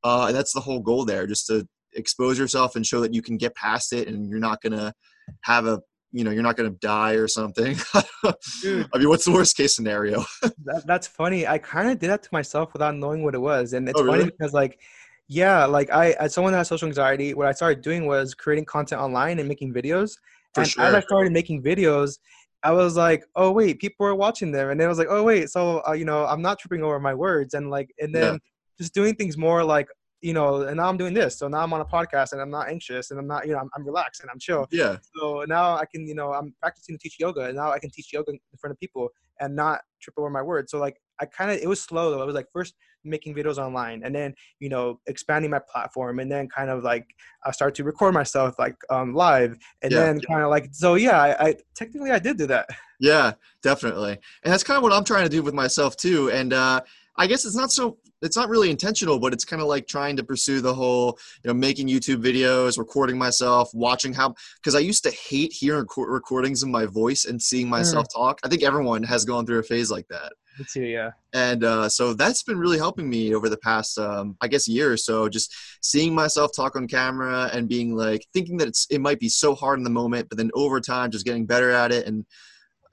Uh, 0.04 0.26
and 0.28 0.36
that's 0.36 0.54
the 0.54 0.60
whole 0.60 0.80
goal 0.80 1.06
there 1.06 1.26
just 1.26 1.48
to 1.48 1.68
expose 1.98 2.38
yourself 2.40 2.76
and 2.76 2.86
show 2.86 3.02
that 3.02 3.14
you 3.14 3.22
can 3.22 3.38
get 3.38 3.54
past 3.56 3.92
it 3.94 4.08
and 4.08 4.30
you're 4.30 4.40
not 4.40 4.62
gonna 4.62 4.94
have 5.42 5.66
a 5.66 5.82
you 6.12 6.24
know 6.24 6.32
you're 6.32 6.44
not 6.44 6.56
gonna 6.56 6.70
die 6.70 7.14
or 7.14 7.28
something 7.28 7.76
Dude. 8.62 8.88
i 8.94 8.98
mean 8.98 9.10
what's 9.10 9.26
the 9.26 9.32
worst 9.32 9.58
case 9.58 9.76
scenario 9.76 10.24
that, 10.66 10.84
that's 10.86 11.08
funny. 11.08 11.46
I 11.48 11.58
kind 11.58 11.90
of 11.90 12.00
did 12.00 12.10
that 12.10 12.24
to 12.24 12.30
myself 12.32 12.74
without 12.74 12.96
knowing 12.96 13.24
what 13.24 13.36
it 13.36 13.40
was, 13.40 13.74
and 13.74 13.88
it's 13.88 14.02
Oh, 14.02 14.06
funny 14.06 14.26
because 14.26 14.54
like, 14.54 14.80
yeah, 15.28 15.66
like 15.66 15.92
I 15.92 16.12
as 16.14 16.34
someone 16.34 16.54
that 16.54 16.60
has 16.60 16.68
social 16.68 16.88
anxiety, 16.88 17.34
what 17.34 17.48
I 17.48 17.52
started 17.52 17.82
doing 17.82 18.08
was 18.08 18.34
creating 18.34 18.66
content 18.66 19.02
online 19.02 19.40
and 19.40 19.48
making 19.48 19.74
videos. 19.74 20.14
For 20.54 20.62
and 20.64 20.72
as 20.80 20.94
I 20.94 21.00
started 21.02 21.32
making 21.34 21.64
videos, 21.64 22.18
I 22.64 22.72
was 22.72 22.96
like, 22.98 23.24
oh 23.36 23.52
wait, 23.52 23.80
people 23.80 24.06
are 24.08 24.16
watching 24.16 24.52
them, 24.52 24.70
and 24.70 24.80
then 24.80 24.86
I 24.88 24.90
was 24.90 24.98
like, 24.98 25.10
oh 25.10 25.24
wait, 25.24 25.50
so 25.50 25.82
uh, 25.88 25.94
you 25.94 26.06
know, 26.06 26.26
I'm 26.26 26.42
not 26.42 26.60
tripping 26.60 26.84
over 26.84 27.00
my 27.00 27.14
words, 27.14 27.54
and 27.54 27.70
like, 27.70 27.94
and 28.00 28.14
Yeah. 28.14 28.22
then 28.32 28.40
just 28.80 28.94
doing 28.94 29.16
things 29.16 29.38
more 29.38 29.64
like. 29.64 29.88
You 30.22 30.34
know, 30.34 30.64
and 30.64 30.78
now 30.78 30.90
I'm 30.90 30.98
doing 30.98 31.14
this. 31.14 31.38
So 31.38 31.48
now 31.48 31.60
I'm 31.60 31.72
on 31.74 31.82
a 31.82 31.86
podcast 31.86 32.32
and 32.32 32.42
I'm 32.42 32.50
not 32.50 32.70
anxious 32.70 33.12
and 33.12 33.20
I'm 33.20 33.28
not, 33.28 33.46
you 33.46 33.54
know, 33.54 33.60
I'm, 33.60 33.70
I'm 33.76 33.86
relaxed 33.86 34.22
and 34.22 34.32
I'm 34.32 34.40
chill. 34.40 34.68
yeah 34.72 34.98
So 35.16 35.46
now 35.48 35.76
I 35.78 35.86
can, 35.86 36.08
you 36.08 36.16
know, 36.16 36.34
I'm 36.34 36.56
practicing 36.60 36.96
to 36.96 37.00
teach 37.00 37.18
yoga, 37.20 37.42
and 37.42 37.56
now 37.56 37.72
I 37.72 37.78
can 37.80 37.92
teach 37.92 38.12
yoga 38.12 38.32
in 38.32 38.40
front 38.60 38.72
of 38.72 38.80
people 38.80 39.10
and 39.40 39.56
not 39.56 39.82
trip 40.02 40.16
over 40.18 40.30
my 40.30 40.42
words. 40.42 40.72
So 40.72 40.80
like, 40.80 40.98
I 41.20 41.26
kind 41.26 41.52
of, 41.52 41.58
it 41.58 41.68
was 41.68 41.82
slow 41.82 42.12
though. 42.12 42.22
It 42.24 42.26
was 42.26 42.36
like 42.36 42.48
first 42.52 42.74
making 43.04 43.36
videos 43.36 43.58
online, 43.58 44.02
and 44.04 44.14
then 44.14 44.34
you 44.60 44.70
know 44.70 45.00
expanding 45.08 45.52
my 45.52 45.60
platform, 45.72 46.20
and 46.20 46.32
then 46.32 46.48
kind 46.50 46.70
of 46.70 46.84
like 46.84 47.06
I 47.46 47.52
started 47.52 47.76
to 47.76 47.84
record 47.84 48.14
myself 48.14 48.58
like 48.60 48.76
um, 48.90 49.14
live, 49.14 49.58
and 49.84 49.92
Yeah. 49.92 50.00
then 50.06 50.22
kind 50.22 50.42
of 50.44 50.50
like 50.50 50.70
so 50.72 50.96
yeah. 50.96 51.20
I, 51.22 51.48
I 51.50 51.56
technically 51.76 52.12
I 52.12 52.20
did 52.20 52.38
do 52.38 52.48
that. 52.48 52.68
Yeah, 53.00 53.34
definitely. 53.62 54.18
And 54.44 54.52
that's 54.52 54.64
kind 54.64 54.78
of 54.78 54.84
what 54.84 54.92
I'm 54.94 55.04
trying 55.04 55.24
to 55.24 55.30
do 55.30 55.44
with 55.44 55.54
myself 55.54 55.96
too. 55.96 56.32
And 56.32 56.52
uh, 56.54 56.82
I 57.18 57.28
guess 57.28 57.46
it's 57.46 57.56
not 57.56 57.72
so 57.72 57.98
it's 58.22 58.36
not 58.36 58.50
really 58.50 58.70
intentional, 58.70 59.20
but 59.20 59.34
it's 59.34 59.46
kind 59.46 59.62
of 59.62 59.68
like 59.68 59.88
trying 59.88 60.16
to 60.18 60.24
pursue 60.24 60.62
the 60.62 60.74
whole, 60.74 61.18
you 61.44 61.48
know, 61.48 61.54
making 61.54 61.88
YouTube 61.88 62.24
videos, 62.24 62.78
recording 62.78 63.18
myself, 63.18 63.70
watching 63.74 64.14
how 64.14 64.34
because 64.56 64.76
I 64.76 64.80
used 64.80 65.04
to 65.04 65.12
hate 65.12 65.54
hearing 65.54 65.86
recordings 65.98 66.64
of 66.64 66.70
my 66.70 66.86
voice 66.86 67.26
and 67.26 67.42
seeing 67.42 67.70
myself 67.70 68.06
mm. 68.08 68.16
talk. 68.16 68.40
I 68.44 68.50
think 68.50 68.64
everyone 68.64 69.04
has 69.04 69.26
gone 69.26 69.46
through 69.46 69.60
a 69.60 69.64
phase 69.64 69.92
like 69.92 70.08
that. 70.10 70.34
Me 70.60 70.66
too, 70.72 70.84
yeah. 70.84 71.12
And 71.34 71.64
uh, 71.64 71.90
so 71.90 72.14
that's 72.14 72.42
been 72.44 72.58
really 72.58 72.80
helping 72.80 73.08
me 73.10 73.36
over 73.36 73.50
the 73.50 73.58
past, 73.58 74.00
um, 74.00 74.36
I 74.42 74.48
guess, 74.48 74.68
year 74.68 74.92
or 74.92 74.98
so. 74.98 75.30
Just 75.30 75.54
seeing 75.82 76.16
myself 76.16 76.52
talk 76.56 76.76
on 76.76 76.88
camera 76.88 77.50
and 77.54 77.70
being 77.70 77.96
like 77.96 78.26
thinking 78.34 78.58
that 78.58 78.68
it's 78.68 78.88
it 78.90 79.00
might 79.00 79.20
be 79.20 79.30
so 79.30 79.54
hard 79.54 79.78
in 79.78 79.84
the 79.84 79.90
moment, 79.90 80.30
but 80.30 80.38
then 80.38 80.50
over 80.54 80.80
time, 80.82 81.12
just 81.12 81.26
getting 81.26 81.46
better 81.46 81.72
at 81.72 81.92
it. 81.92 82.08
And 82.08 82.26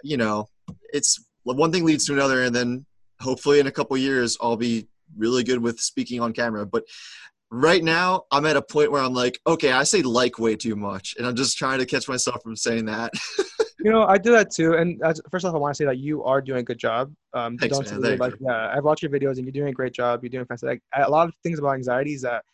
you 0.03 0.17
know, 0.17 0.49
it's 0.93 1.25
one 1.45 1.73
thing 1.73 1.85
leads 1.85 2.07
to 2.07 2.13
another, 2.13 2.43
and 2.43 2.55
then 2.55 2.85
hopefully 3.25 3.59
in 3.59 3.67
a 3.67 3.73
couple 3.73 3.97
years 3.97 4.37
i'll 4.41 4.57
be 4.57 4.87
really 5.17 5.45
good 5.45 5.61
with 5.61 5.81
speaking 5.81 6.21
on 6.21 6.33
camera. 6.33 6.67
But 6.67 6.85
right 7.51 7.85
now 7.85 8.23
i'm 8.33 8.47
at 8.47 8.57
a 8.57 8.63
point 8.63 8.91
where 8.91 9.01
i'm 9.01 9.13
like 9.13 9.39
okay 9.47 9.71
i 9.71 9.85
say 9.85 10.03
like 10.03 10.39
way 10.39 10.57
too 10.57 10.75
much. 10.77 11.15
And 11.19 11.27
i'm 11.27 11.37
just 11.37 11.57
trying 11.57 11.79
to 11.79 11.87
catch 11.87 12.09
myself 12.09 12.43
from 12.43 12.57
saying 12.57 12.87
that. 12.87 13.13
You 13.85 13.91
know 13.91 14.05
i 14.05 14.17
do 14.17 14.33
that 14.33 14.51
too. 14.51 14.75
And 14.75 14.99
first 15.31 15.45
off 15.45 15.55
i 15.55 15.59
want 15.59 15.75
to 15.75 15.77
say 15.77 15.85
that 15.85 15.99
you 15.99 16.25
are 16.25 16.41
doing 16.41 16.61
a 16.61 16.63
good 16.63 16.79
job. 16.79 17.13
Um 17.35 17.59
Thanks, 17.59 17.79
don't 17.79 18.01
man. 18.01 18.19
like 18.19 18.33
yeah 18.41 18.73
i've 18.75 18.83
watched 18.83 19.03
your 19.03 19.13
videos 19.13 19.37
and 19.37 19.45
you're 19.45 19.53
doing 19.53 19.69
a 19.69 19.73
great 19.73 19.93
job. 19.93 20.23
You're 20.23 20.31
doing 20.31 20.47
fantastic. 20.47 20.81
Like, 20.97 21.07
a 21.07 21.11
lot 21.11 21.29
of 21.29 21.35
things 21.43 21.59
about 21.59 21.75
anxiety 21.75 22.15
is 22.15 22.23
that 22.23 22.45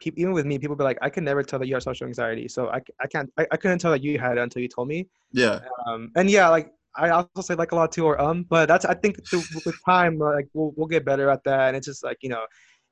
people, 0.00 0.18
even 0.22 0.32
with 0.32 0.46
me 0.46 0.58
people 0.58 0.76
be 0.76 0.84
like 0.84 0.96
i 1.02 1.10
can 1.10 1.24
never 1.24 1.42
tell 1.42 1.58
that 1.58 1.68
you 1.68 1.74
have 1.74 1.82
social 1.82 2.06
anxiety. 2.06 2.48
So 2.48 2.68
i, 2.70 2.80
I 3.04 3.06
can't 3.06 3.30
I, 3.36 3.46
I 3.50 3.56
couldn't 3.58 3.80
tell 3.80 3.90
that 3.90 4.02
you 4.02 4.18
had 4.18 4.38
it 4.38 4.40
until 4.40 4.62
you 4.62 4.68
told 4.68 4.88
me. 4.88 5.08
Yeah. 5.30 5.60
Um 5.86 6.10
and 6.16 6.30
yeah 6.30 6.48
like 6.48 6.72
I 6.96 7.10
also 7.10 7.40
say 7.40 7.54
like 7.54 7.72
a 7.72 7.76
lot 7.76 7.92
too 7.92 8.04
or 8.04 8.20
um, 8.20 8.44
but 8.48 8.66
that's 8.66 8.84
I 8.84 8.94
think 8.94 9.16
with 9.32 9.76
time 9.86 10.18
like 10.18 10.48
we'll 10.52 10.72
we'll 10.76 10.86
get 10.86 11.04
better 11.04 11.30
at 11.30 11.44
that, 11.44 11.68
and 11.68 11.76
it's 11.76 11.86
just 11.86 12.04
like 12.04 12.18
you 12.22 12.28
know, 12.28 12.44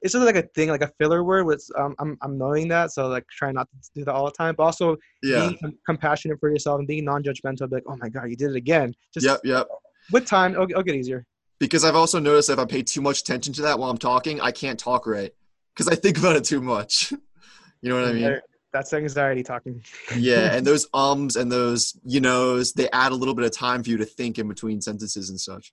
it's 0.03 0.13
just 0.13 0.25
like 0.25 0.37
a 0.37 0.43
thing 0.55 0.69
like 0.69 0.83
a 0.83 0.91
filler 0.99 1.25
word. 1.25 1.47
Which 1.47 1.63
um, 1.79 1.95
I'm 1.99 2.17
I'm 2.23 2.39
knowing 2.39 2.69
that, 2.69 2.93
so 2.93 3.09
like 3.09 3.25
trying 3.29 3.55
not 3.55 3.69
to 3.71 3.91
do 3.95 4.05
that 4.05 4.15
all 4.15 4.27
the 4.27 4.33
time, 4.33 4.55
but 4.57 4.65
also 4.65 4.97
yeah. 5.23 5.49
being 5.61 5.79
compassionate 5.87 6.39
for 6.41 6.51
yourself 6.51 6.79
and 6.79 6.87
being 6.87 7.05
non-judgmental. 7.05 7.71
Like 7.71 7.85
oh 7.89 7.97
my 7.97 8.09
god, 8.09 8.25
you 8.31 8.37
did 8.37 8.51
it 8.51 8.57
again. 8.57 8.95
Just 9.13 9.27
yep, 9.27 9.41
yep. 9.45 9.67
With 10.13 10.27
time, 10.27 10.53
it'll, 10.53 10.71
it'll 10.71 10.83
get 10.83 10.95
easier. 10.95 11.27
Because 11.59 11.85
I've 11.85 11.97
also 11.97 12.19
noticed 12.19 12.51
if 12.51 12.59
I 12.59 12.67
pay 12.67 12.83
too 12.83 13.01
much 13.01 13.21
attention 13.21 13.55
to 13.55 13.63
that 13.63 13.79
while 13.79 13.91
I'm 13.91 13.99
talking, 13.99 14.41
I 14.41 14.53
can't 14.53 14.79
talk 14.79 15.07
right 15.07 15.33
because 15.75 15.89
I 15.89 15.95
think 15.95 16.19
about 16.19 16.37
it 16.37 16.45
too 16.45 16.61
much. 16.61 17.13
you 17.81 17.89
know 17.89 18.01
what 18.01 18.09
I 18.09 18.13
mean? 18.13 18.41
That's 18.77 18.93
anxiety 18.93 19.43
talking. 19.43 19.83
yeah, 20.17 20.55
and 20.55 20.67
those 20.71 20.87
ums 20.93 21.37
and 21.37 21.51
those 21.51 21.99
you 22.05 22.21
knows 22.21 22.73
they 22.73 22.91
add 22.91 23.13
a 23.13 23.15
little 23.15 23.35
bit 23.35 23.45
of 23.45 23.53
time 23.53 23.83
for 23.83 23.91
you 23.91 23.97
to 23.97 24.05
think 24.05 24.39
in 24.39 24.49
between 24.49 24.81
sentences 24.81 25.31
and 25.31 25.41
such. 25.41 25.73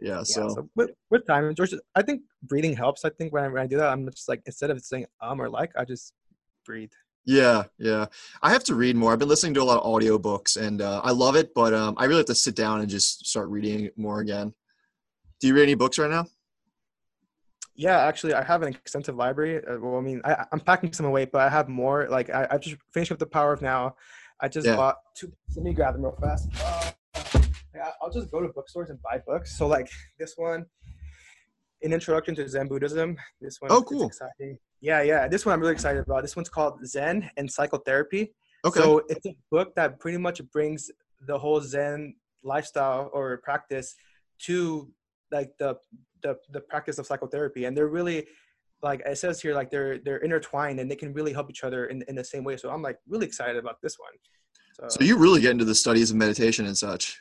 Yeah, 0.00 0.16
yeah 0.16 0.22
so, 0.22 0.48
so 0.48 0.68
with, 0.74 0.90
with 1.10 1.26
time, 1.26 1.54
George, 1.54 1.74
I 1.94 2.02
think 2.02 2.22
breathing 2.42 2.74
helps. 2.74 3.04
I 3.04 3.10
think 3.10 3.32
when 3.32 3.44
I, 3.44 3.48
when 3.48 3.62
I 3.62 3.66
do 3.66 3.76
that, 3.76 3.92
I'm 3.92 4.08
just 4.10 4.28
like 4.28 4.42
instead 4.46 4.70
of 4.70 4.80
saying 4.82 5.06
um 5.20 5.40
or 5.40 5.48
like, 5.48 5.72
I 5.76 5.84
just 5.84 6.14
breathe. 6.64 6.92
Yeah, 7.24 7.64
yeah. 7.78 8.06
I 8.42 8.50
have 8.50 8.64
to 8.64 8.74
read 8.74 8.96
more. 8.96 9.12
I've 9.12 9.18
been 9.18 9.28
listening 9.28 9.54
to 9.54 9.62
a 9.62 9.64
lot 9.64 9.78
of 9.78 9.84
audiobooks 9.84 10.56
and 10.56 10.80
uh, 10.82 11.02
I 11.04 11.12
love 11.12 11.36
it, 11.36 11.54
but 11.54 11.72
um, 11.72 11.94
I 11.96 12.06
really 12.06 12.18
have 12.18 12.26
to 12.26 12.34
sit 12.34 12.56
down 12.56 12.80
and 12.80 12.88
just 12.90 13.26
start 13.26 13.48
reading 13.48 13.90
more 13.96 14.18
again. 14.20 14.52
Do 15.40 15.46
you 15.46 15.54
read 15.54 15.64
any 15.64 15.74
books 15.74 15.98
right 15.98 16.10
now? 16.10 16.26
Yeah, 17.74 17.98
actually, 18.00 18.34
I 18.34 18.42
have 18.42 18.62
an 18.62 18.68
extensive 18.68 19.16
library. 19.16 19.64
Uh, 19.64 19.78
well, 19.80 19.96
I 19.96 20.00
mean, 20.00 20.20
I, 20.24 20.44
am 20.52 20.60
packing 20.60 20.92
some 20.92 21.06
away, 21.06 21.24
but 21.24 21.40
I 21.40 21.48
have 21.48 21.68
more. 21.68 22.06
Like, 22.08 22.28
I, 22.30 22.46
I 22.50 22.58
just 22.58 22.76
finished 22.92 23.12
up 23.12 23.18
the 23.18 23.26
Power 23.26 23.52
of 23.52 23.62
Now. 23.62 23.96
I 24.40 24.48
just 24.48 24.66
yeah. 24.66 24.76
bought 24.76 24.96
two. 25.16 25.32
Let 25.56 25.64
me 25.64 25.72
grab 25.72 25.94
them 25.94 26.02
real 26.02 26.16
fast. 26.20 26.48
Uh, 26.54 27.90
I'll 28.02 28.10
just 28.10 28.30
go 28.30 28.40
to 28.40 28.48
bookstores 28.48 28.90
and 28.90 29.00
buy 29.02 29.20
books. 29.26 29.56
So, 29.56 29.66
like 29.66 29.88
this 30.18 30.34
one, 30.36 30.66
an 31.82 31.92
introduction 31.92 32.34
to 32.36 32.48
Zen 32.48 32.68
Buddhism. 32.68 33.16
This 33.40 33.60
one. 33.60 33.72
Oh, 33.72 33.82
cool. 33.82 34.06
Exciting. 34.06 34.58
Yeah, 34.80 35.02
yeah. 35.02 35.28
This 35.28 35.46
one 35.46 35.54
I'm 35.54 35.60
really 35.60 35.72
excited 35.72 36.02
about. 36.02 36.22
This 36.22 36.36
one's 36.36 36.48
called 36.48 36.84
Zen 36.86 37.30
and 37.36 37.50
Psychotherapy. 37.50 38.34
Okay. 38.64 38.80
So 38.80 39.02
it's 39.08 39.26
a 39.26 39.36
book 39.50 39.74
that 39.76 39.98
pretty 39.98 40.18
much 40.18 40.40
brings 40.52 40.90
the 41.26 41.38
whole 41.38 41.60
Zen 41.60 42.14
lifestyle 42.42 43.10
or 43.12 43.38
practice 43.38 43.94
to 44.40 44.90
like 45.30 45.50
the 45.58 45.76
the, 46.22 46.36
the 46.52 46.60
practice 46.60 46.98
of 46.98 47.06
psychotherapy. 47.06 47.64
And 47.64 47.76
they're 47.76 47.88
really 47.88 48.26
like 48.82 49.00
it 49.06 49.16
says 49.16 49.40
here 49.40 49.54
like 49.54 49.70
they're 49.70 49.98
they're 49.98 50.18
intertwined 50.18 50.80
and 50.80 50.90
they 50.90 50.96
can 50.96 51.12
really 51.12 51.32
help 51.32 51.48
each 51.48 51.64
other 51.64 51.86
in, 51.86 52.02
in 52.08 52.14
the 52.14 52.24
same 52.24 52.44
way. 52.44 52.56
So 52.56 52.70
i'm 52.70 52.82
like 52.82 52.98
really 53.08 53.26
excited 53.26 53.56
about 53.56 53.80
this 53.82 53.96
one. 53.98 54.10
So, 54.74 54.98
so 54.98 55.04
you 55.04 55.16
really 55.16 55.40
get 55.40 55.52
into 55.52 55.64
the 55.64 55.74
studies 55.74 56.10
of 56.10 56.16
meditation 56.16 56.66
and 56.66 56.76
such. 56.76 57.20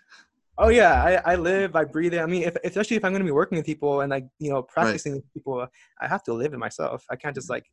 Oh 0.58 0.70
yeah. 0.70 1.22
I, 1.26 1.34
I 1.34 1.36
live 1.36 1.76
i 1.76 1.84
breathe 1.84 2.14
it 2.14 2.20
i 2.20 2.26
mean 2.26 2.44
if, 2.44 2.56
especially 2.64 2.98
if 2.98 3.06
i'm 3.06 3.12
going 3.12 3.22
to 3.22 3.26
be 3.26 3.32
working 3.32 3.58
with 3.58 3.66
people 3.66 4.02
and 4.02 4.10
like 4.10 4.26
you 4.40 4.50
know 4.50 4.64
practicing 4.64 5.14
right. 5.14 5.18
with 5.18 5.34
people 5.34 5.68
i 6.02 6.08
have 6.08 6.24
to 6.24 6.34
live 6.34 6.54
it 6.54 6.58
myself. 6.58 7.06
I 7.10 7.16
can't 7.16 7.36
just 7.36 7.50
like 7.50 7.66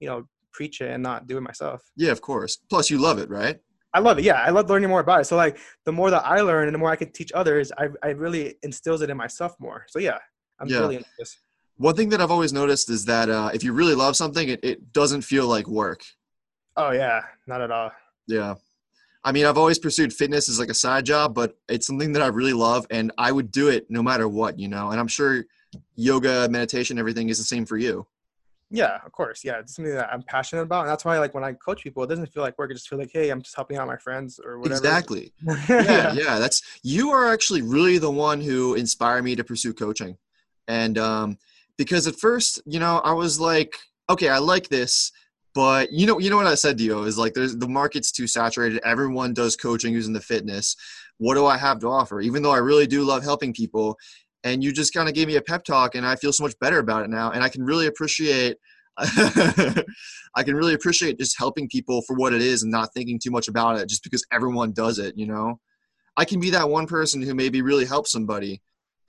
you 0.00 0.08
know 0.08 0.24
preach 0.52 0.80
it 0.80 0.90
and 0.90 1.02
not 1.02 1.28
do 1.28 1.38
it 1.38 1.42
myself. 1.42 1.82
Yeah 1.96 2.10
of 2.10 2.20
course. 2.20 2.58
Plus 2.68 2.90
you 2.90 2.98
love 2.98 3.18
it 3.18 3.30
right? 3.30 3.58
I 3.92 3.98
love 3.98 4.18
it. 4.18 4.24
Yeah, 4.24 4.34
I 4.34 4.50
love 4.50 4.70
learning 4.70 4.88
more 4.88 5.00
about 5.00 5.22
it. 5.22 5.24
So 5.24 5.36
like 5.36 5.58
the 5.84 5.92
more 5.92 6.10
that 6.10 6.24
I 6.24 6.42
learn 6.42 6.68
and 6.68 6.74
the 6.74 6.78
more 6.78 6.90
I 6.90 6.96
can 6.96 7.10
teach 7.12 7.32
others, 7.32 7.72
I 7.76 7.88
I 8.02 8.10
really 8.10 8.54
instills 8.62 9.02
it 9.02 9.10
in 9.10 9.16
myself 9.16 9.54
more. 9.58 9.84
So 9.88 9.98
yeah, 9.98 10.18
I'm 10.60 10.68
yeah. 10.68 10.78
really 10.78 10.96
into 10.96 11.08
this. 11.18 11.38
One 11.76 11.96
thing 11.96 12.10
that 12.10 12.20
I've 12.20 12.30
always 12.30 12.52
noticed 12.52 12.90
is 12.90 13.06
that 13.06 13.30
uh, 13.30 13.50
if 13.54 13.64
you 13.64 13.72
really 13.72 13.94
love 13.94 14.14
something, 14.14 14.48
it, 14.48 14.60
it 14.62 14.92
doesn't 14.92 15.22
feel 15.22 15.46
like 15.46 15.66
work. 15.66 16.02
Oh 16.76 16.90
yeah, 16.90 17.22
not 17.46 17.60
at 17.62 17.70
all. 17.70 17.90
Yeah. 18.26 18.54
I 19.22 19.32
mean, 19.32 19.44
I've 19.44 19.58
always 19.58 19.78
pursued 19.78 20.12
fitness 20.12 20.48
as 20.48 20.58
like 20.58 20.70
a 20.70 20.74
side 20.74 21.04
job, 21.04 21.34
but 21.34 21.58
it's 21.68 21.86
something 21.86 22.12
that 22.12 22.22
I 22.22 22.28
really 22.28 22.54
love 22.54 22.86
and 22.90 23.12
I 23.18 23.32
would 23.32 23.50
do 23.50 23.68
it 23.68 23.86
no 23.90 24.02
matter 24.02 24.28
what, 24.28 24.58
you 24.58 24.68
know. 24.68 24.90
And 24.90 25.00
I'm 25.00 25.08
sure 25.08 25.44
yoga, 25.94 26.48
meditation, 26.50 26.98
everything 26.98 27.28
is 27.28 27.38
the 27.38 27.44
same 27.44 27.66
for 27.66 27.76
you. 27.76 28.06
Yeah, 28.70 28.98
of 29.04 29.10
course. 29.12 29.44
Yeah, 29.44 29.58
it's 29.58 29.74
something 29.74 29.94
that 29.94 30.12
I'm 30.12 30.22
passionate 30.22 30.62
about, 30.62 30.82
and 30.82 30.90
that's 30.90 31.04
why, 31.04 31.18
like, 31.18 31.34
when 31.34 31.42
I 31.42 31.52
coach 31.54 31.82
people, 31.82 32.04
it 32.04 32.06
doesn't 32.06 32.32
feel 32.32 32.44
like 32.44 32.56
work. 32.56 32.70
It 32.70 32.74
just 32.74 32.88
feel 32.88 33.00
like, 33.00 33.10
hey, 33.12 33.30
I'm 33.30 33.42
just 33.42 33.56
helping 33.56 33.76
out 33.76 33.88
my 33.88 33.96
friends 33.96 34.38
or 34.42 34.60
whatever. 34.60 34.78
Exactly. 34.78 35.32
yeah, 35.68 36.12
yeah. 36.12 36.38
That's 36.38 36.62
you 36.84 37.10
are 37.10 37.32
actually 37.32 37.62
really 37.62 37.98
the 37.98 38.10
one 38.10 38.40
who 38.40 38.74
inspired 38.74 39.24
me 39.24 39.34
to 39.34 39.42
pursue 39.42 39.74
coaching, 39.74 40.16
and 40.70 40.98
um, 40.98 41.38
because 41.76 42.06
at 42.06 42.16
first, 42.16 42.62
you 42.64 42.78
know, 42.78 42.98
I 42.98 43.12
was 43.12 43.40
like, 43.40 43.74
okay, 44.08 44.28
I 44.28 44.38
like 44.38 44.68
this, 44.68 45.10
but 45.54 45.90
you 45.92 46.06
know, 46.06 46.18
you 46.20 46.30
know 46.30 46.36
what 46.36 46.46
I 46.46 46.54
said 46.54 46.78
to 46.78 46.84
you 46.84 47.02
is 47.02 47.18
like, 47.18 47.34
there's 47.34 47.56
the 47.56 47.68
market's 47.68 48.12
too 48.12 48.26
saturated. 48.26 48.80
Everyone 48.84 49.34
does 49.34 49.56
coaching 49.56 49.92
using 49.92 50.12
the 50.12 50.20
fitness. 50.20 50.76
What 51.18 51.34
do 51.34 51.44
I 51.44 51.58
have 51.58 51.80
to 51.80 51.88
offer? 51.88 52.20
Even 52.20 52.42
though 52.42 52.52
I 52.52 52.58
really 52.58 52.86
do 52.86 53.02
love 53.02 53.24
helping 53.24 53.52
people, 53.52 53.98
and 54.44 54.62
you 54.64 54.72
just 54.72 54.94
kind 54.94 55.08
of 55.08 55.14
gave 55.14 55.26
me 55.26 55.36
a 55.36 55.42
pep 55.42 55.64
talk 55.64 55.94
and 55.94 56.06
i 56.06 56.16
feel 56.16 56.32
so 56.32 56.42
much 56.42 56.58
better 56.60 56.78
about 56.78 57.04
it 57.04 57.10
now 57.10 57.30
and 57.30 57.44
i 57.44 57.48
can 57.50 57.62
really 57.62 57.86
appreciate 57.86 58.56
i 58.98 60.42
can 60.42 60.54
really 60.54 60.72
appreciate 60.74 61.18
just 61.18 61.38
helping 61.38 61.68
people 61.68 62.02
for 62.06 62.16
what 62.16 62.32
it 62.32 62.40
is 62.40 62.62
and 62.62 62.72
not 62.72 62.92
thinking 62.94 63.18
too 63.22 63.30
much 63.30 63.48
about 63.48 63.78
it 63.78 63.86
just 63.86 64.02
because 64.02 64.24
everyone 64.32 64.72
does 64.72 64.98
it 64.98 65.14
you 65.16 65.26
know 65.26 65.58
i 66.16 66.24
can 66.24 66.40
be 66.40 66.48
that 66.50 66.68
one 66.68 66.86
person 66.86 67.20
who 67.22 67.34
maybe 67.34 67.62
really 67.62 67.84
helps 67.84 68.12
somebody 68.12 68.60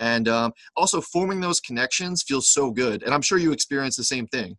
and 0.02 0.28
um, 0.28 0.52
also 0.76 1.00
forming 1.00 1.40
those 1.40 1.62
connections 1.62 2.24
feels 2.24 2.50
so 2.50 2.72
good 2.72 3.04
and 3.04 3.14
i'm 3.14 3.22
sure 3.22 3.38
you 3.38 3.54
experience 3.54 3.96
the 3.96 4.04
same 4.04 4.28
thing 4.28 4.58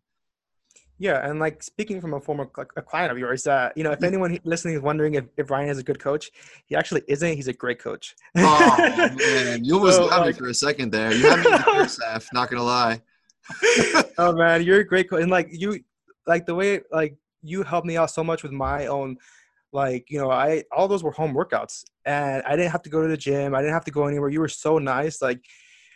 yeah, 0.99 1.27
and 1.27 1.39
like 1.39 1.63
speaking 1.63 1.99
from 1.99 2.13
a 2.13 2.19
former 2.19 2.49
a 2.77 2.81
client 2.81 3.11
of 3.11 3.17
yours, 3.17 3.45
uh, 3.47 3.71
you 3.75 3.83
know, 3.83 3.91
if 3.91 4.03
anyone 4.03 4.39
listening 4.43 4.75
is 4.75 4.81
wondering 4.81 5.15
if, 5.15 5.25
if 5.37 5.49
Ryan 5.49 5.69
is 5.69 5.79
a 5.79 5.83
good 5.83 5.99
coach, 5.99 6.31
he 6.65 6.75
actually 6.75 7.01
isn't. 7.07 7.35
He's 7.35 7.47
a 7.47 7.53
great 7.53 7.79
coach. 7.79 8.15
oh 8.37 9.11
man, 9.17 9.65
you 9.65 9.73
almost 9.77 9.97
so, 9.97 10.07
got 10.07 10.21
like, 10.21 10.35
me 10.35 10.39
for 10.39 10.47
a 10.47 10.53
second 10.53 10.91
there. 10.91 11.11
You 11.11 11.29
had 11.29 11.39
me 11.39 11.43
the 11.43 11.57
first 11.73 12.01
half. 12.01 12.27
Not 12.31 12.49
gonna 12.49 12.63
lie. 12.63 13.01
oh 14.17 14.33
man, 14.33 14.63
you're 14.63 14.79
a 14.79 14.85
great 14.85 15.09
coach, 15.09 15.21
and 15.21 15.31
like 15.31 15.49
you, 15.51 15.79
like 16.27 16.45
the 16.45 16.55
way 16.55 16.79
like 16.91 17.17
you 17.41 17.63
helped 17.63 17.87
me 17.87 17.97
out 17.97 18.11
so 18.11 18.23
much 18.23 18.43
with 18.43 18.51
my 18.51 18.85
own, 18.85 19.17
like 19.73 20.05
you 20.09 20.19
know, 20.19 20.31
I 20.31 20.63
all 20.75 20.87
those 20.87 21.03
were 21.03 21.11
home 21.11 21.33
workouts, 21.33 21.83
and 22.05 22.43
I 22.43 22.55
didn't 22.55 22.71
have 22.71 22.83
to 22.83 22.89
go 22.89 23.01
to 23.01 23.07
the 23.07 23.17
gym. 23.17 23.55
I 23.55 23.59
didn't 23.61 23.73
have 23.73 23.85
to 23.85 23.91
go 23.91 24.07
anywhere. 24.07 24.29
You 24.29 24.39
were 24.39 24.47
so 24.47 24.77
nice, 24.77 25.21
like 25.21 25.39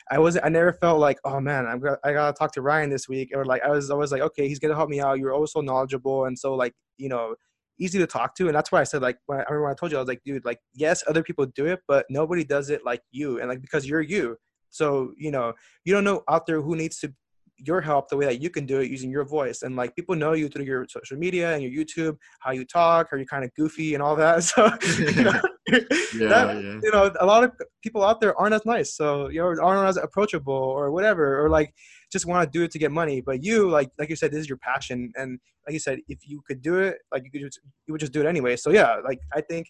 I 0.09 0.19
wasn't. 0.19 0.45
I 0.45 0.49
never 0.49 0.73
felt 0.73 0.99
like, 0.99 1.19
oh 1.25 1.39
man, 1.39 1.65
I'm 1.65 1.79
got, 1.79 1.99
I 2.03 2.13
gotta 2.13 2.33
talk 2.33 2.51
to 2.53 2.61
Ryan 2.61 2.89
this 2.89 3.07
week, 3.07 3.31
or 3.35 3.45
like 3.45 3.63
I 3.63 3.69
was 3.69 3.89
always 3.89 4.11
like, 4.11 4.21
okay, 4.21 4.47
he's 4.47 4.59
gonna 4.59 4.75
help 4.75 4.89
me 4.89 4.99
out. 4.99 5.19
You're 5.19 5.33
always 5.33 5.51
so 5.51 5.61
knowledgeable 5.61 6.25
and 6.25 6.37
so 6.37 6.55
like 6.55 6.73
you 6.97 7.09
know 7.09 7.35
easy 7.79 7.99
to 7.99 8.07
talk 8.07 8.35
to, 8.35 8.47
and 8.47 8.55
that's 8.55 8.71
why 8.71 8.81
I 8.81 8.83
said 8.83 9.01
like 9.01 9.17
when 9.27 9.39
I, 9.39 9.41
I 9.41 9.45
remember 9.51 9.63
when 9.63 9.71
I 9.71 9.75
told 9.75 9.91
you 9.91 9.97
I 9.97 10.01
was 10.01 10.07
like, 10.07 10.23
dude, 10.25 10.45
like 10.45 10.59
yes, 10.73 11.03
other 11.07 11.23
people 11.23 11.45
do 11.45 11.65
it, 11.67 11.81
but 11.87 12.05
nobody 12.09 12.43
does 12.43 12.69
it 12.69 12.85
like 12.85 13.01
you, 13.11 13.39
and 13.39 13.49
like 13.49 13.61
because 13.61 13.85
you're 13.85 14.01
you. 14.01 14.37
So 14.69 15.13
you 15.17 15.31
know 15.31 15.53
you 15.85 15.93
don't 15.93 16.03
know 16.03 16.23
out 16.29 16.45
there 16.45 16.61
who 16.61 16.75
needs 16.75 16.99
to 16.99 17.13
your 17.57 17.81
help 17.81 18.09
the 18.09 18.17
way 18.17 18.25
that 18.25 18.41
you 18.41 18.49
can 18.49 18.65
do 18.65 18.79
it 18.79 18.89
using 18.89 19.09
your 19.09 19.25
voice. 19.25 19.61
And 19.63 19.75
like 19.75 19.95
people 19.95 20.15
know 20.15 20.33
you 20.33 20.47
through 20.47 20.65
your 20.65 20.85
social 20.87 21.17
media 21.17 21.53
and 21.53 21.63
your 21.63 21.71
youtube 21.71 22.17
how 22.39 22.51
you 22.51 22.65
talk 22.65 23.07
how 23.11 23.17
you're 23.17 23.25
kind 23.25 23.43
of 23.43 23.53
goofy 23.55 23.93
and 23.93 24.03
all 24.03 24.15
that. 24.15 24.43
So 24.43 24.69
you 24.97 25.23
know, 25.23 25.33
yeah, 25.69 26.29
that, 26.29 26.63
yeah. 26.63 26.79
you 26.81 26.91
know 26.91 27.11
a 27.19 27.25
lot 27.25 27.43
of 27.43 27.51
people 27.83 28.03
out 28.03 28.21
there 28.21 28.39
aren't 28.39 28.53
as 28.53 28.65
nice. 28.65 28.95
So 28.95 29.29
you 29.29 29.39
know 29.41 29.61
aren't 29.61 29.87
as 29.87 29.97
approachable 29.97 30.53
or 30.53 30.91
whatever 30.91 31.43
or 31.43 31.49
like 31.49 31.73
just 32.11 32.25
want 32.25 32.49
to 32.49 32.57
do 32.57 32.63
it 32.63 32.71
to 32.71 32.79
get 32.79 32.91
money. 32.91 33.21
But 33.21 33.43
you 33.43 33.69
like 33.69 33.89
like 33.99 34.09
you 34.09 34.15
said 34.15 34.31
this 34.31 34.39
is 34.41 34.49
your 34.49 34.59
passion. 34.59 35.11
And 35.15 35.39
like 35.65 35.73
you 35.73 35.79
said 35.79 35.99
if 36.07 36.27
you 36.27 36.41
could 36.47 36.61
do 36.61 36.79
it 36.79 36.99
like 37.11 37.23
you 37.25 37.31
could 37.31 37.41
just, 37.41 37.59
you 37.87 37.93
would 37.93 37.99
just 37.99 38.13
do 38.13 38.21
it 38.21 38.25
anyway. 38.25 38.55
So 38.55 38.69
yeah 38.71 38.97
like 39.03 39.19
i 39.33 39.41
think 39.41 39.67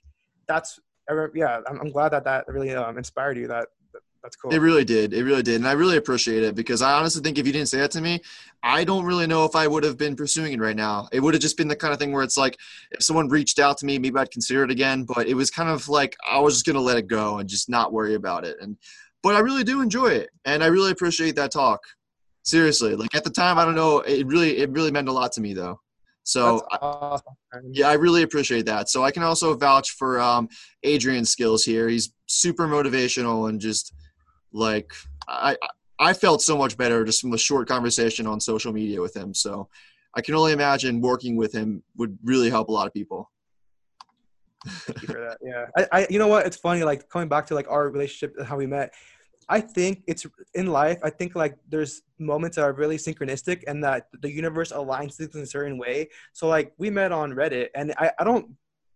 that's 0.48 0.80
yeah 1.34 1.62
i'm, 1.68 1.80
I'm 1.80 1.92
glad 1.92 2.10
that 2.10 2.24
that 2.26 2.48
really 2.48 2.74
um, 2.76 2.98
inspired 2.98 3.38
you 3.38 3.48
that 3.48 3.68
That's 4.28 4.36
cool. 4.36 4.54
It 4.54 4.58
really 4.58 4.84
did. 4.84 5.14
It 5.14 5.24
really 5.24 5.42
did. 5.42 5.56
And 5.56 5.66
I 5.66 5.72
really 5.72 5.96
appreciate 5.96 6.44
it 6.44 6.54
because 6.54 6.82
I 6.82 6.92
honestly 6.92 7.22
think 7.22 7.38
if 7.38 7.48
you 7.48 7.54
didn't 7.54 7.70
say 7.70 7.78
that 7.78 7.92
to 7.92 8.02
me, 8.02 8.20
I 8.62 8.84
don't 8.84 9.06
really 9.06 9.26
know 9.26 9.46
if 9.46 9.56
I 9.56 9.68
would 9.68 9.86
have 9.86 9.98
been 9.98 10.18
pursuing 10.18 10.52
it 10.52 10.60
right 10.60 10.76
now. 10.76 11.08
It 11.14 11.22
would 11.22 11.34
have 11.34 11.40
just 11.40 11.56
been 11.56 11.70
the 11.70 11.78
kind 11.78 11.94
of 11.94 12.00
thing 12.00 12.12
where 12.12 12.24
it's 12.24 12.36
like 12.36 12.58
if 12.92 13.02
someone 13.02 13.30
reached 13.30 13.58
out 13.58 13.78
to 13.78 13.86
me, 13.86 13.98
maybe 13.98 14.20
I'd 14.20 14.30
consider 14.30 14.66
it 14.66 14.70
again. 14.70 15.06
But 15.06 15.28
it 15.28 15.34
was 15.34 15.50
kind 15.50 15.70
of 15.70 15.88
like 15.88 16.18
I 16.30 16.40
was 16.40 16.56
just 16.56 16.66
gonna 16.66 16.82
let 16.82 16.98
it 16.98 17.08
go 17.08 17.38
and 17.38 17.48
just 17.48 17.70
not 17.70 17.94
worry 17.94 18.16
about 18.16 18.44
it. 18.44 18.58
And 18.60 18.76
but 19.24 19.34
I 19.34 19.40
really 19.40 19.64
do 19.64 19.80
enjoy 19.80 20.08
it. 20.08 20.30
And 20.44 20.62
I 20.62 20.68
really 20.68 20.92
appreciate 20.92 21.38
that 21.38 21.54
talk. 21.54 21.80
Seriously. 22.44 22.98
Like 22.98 23.16
at 23.16 23.24
the 23.24 23.30
time, 23.30 23.58
I 23.58 23.64
don't 23.64 23.76
know, 23.76 24.00
it 24.00 24.28
really 24.28 24.58
it 24.58 24.72
really 24.72 24.92
meant 24.92 25.08
a 25.08 25.14
lot 25.14 25.32
to 25.34 25.42
me 25.42 25.54
though. 25.54 25.80
So 26.24 26.68
awesome. 26.82 27.24
yeah, 27.72 27.88
I 27.88 27.94
really 27.94 28.24
appreciate 28.24 28.66
that. 28.66 28.90
So 28.90 29.06
I 29.06 29.12
can 29.12 29.24
also 29.24 29.56
vouch 29.56 29.92
for 29.92 30.20
um, 30.20 30.50
Adrian's 30.84 31.30
skills 31.30 31.64
here. 31.64 31.88
He's 31.88 32.12
super 32.26 32.68
motivational 32.68 33.48
and 33.48 33.62
just 33.62 33.94
like 34.52 34.92
I 35.28 35.58
I 36.00 36.14
felt 36.14 36.42
so 36.42 36.58
much 36.58 36.78
better 36.78 37.04
just 37.04 37.22
from 37.22 37.34
a 37.34 37.38
short 37.38 37.68
conversation 37.68 38.28
on 38.28 38.40
social 38.40 38.72
media 38.72 39.02
with 39.02 39.16
him. 39.16 39.34
So 39.34 39.70
I 40.14 40.22
can 40.22 40.36
only 40.36 40.52
imagine 40.52 41.02
working 41.02 41.36
with 41.36 41.54
him 41.54 41.84
would 41.96 42.18
really 42.24 42.50
help 42.50 42.70
a 42.70 42.72
lot 42.72 42.88
of 42.88 42.94
people. 42.94 43.32
Thank 44.66 45.02
you 45.04 45.08
for 45.08 45.20
that. 45.20 45.38
Yeah, 45.42 45.66
I, 45.78 46.00
I 46.00 46.08
you 46.10 46.20
know 46.20 46.28
what? 46.28 46.46
It's 46.46 46.58
funny. 46.58 46.84
Like 46.84 47.08
coming 47.10 47.28
back 47.28 47.46
to 47.48 47.56
like 47.56 47.70
our 47.70 47.90
relationship, 47.90 48.36
and 48.38 48.48
how 48.48 48.58
we 48.58 48.66
met. 48.68 48.94
I 49.50 49.62
think 49.62 50.04
it's 50.08 50.26
in 50.56 50.68
life. 50.68 51.00
I 51.04 51.10
think 51.10 51.36
like 51.36 51.58
there's 51.70 52.02
moments 52.20 52.58
that 52.58 52.64
are 52.64 52.74
really 52.74 52.98
synchronistic 52.98 53.64
and 53.66 53.82
that 53.84 54.08
the 54.22 54.30
universe 54.30 54.74
aligns 54.74 55.16
things 55.16 55.36
in 55.36 55.42
a 55.42 55.46
certain 55.46 55.78
way. 55.78 56.10
So 56.34 56.48
like 56.50 56.74
we 56.78 56.90
met 56.90 57.12
on 57.12 57.32
Reddit, 57.32 57.70
and 57.74 57.94
I, 57.98 58.12
I 58.20 58.24
don't 58.24 58.50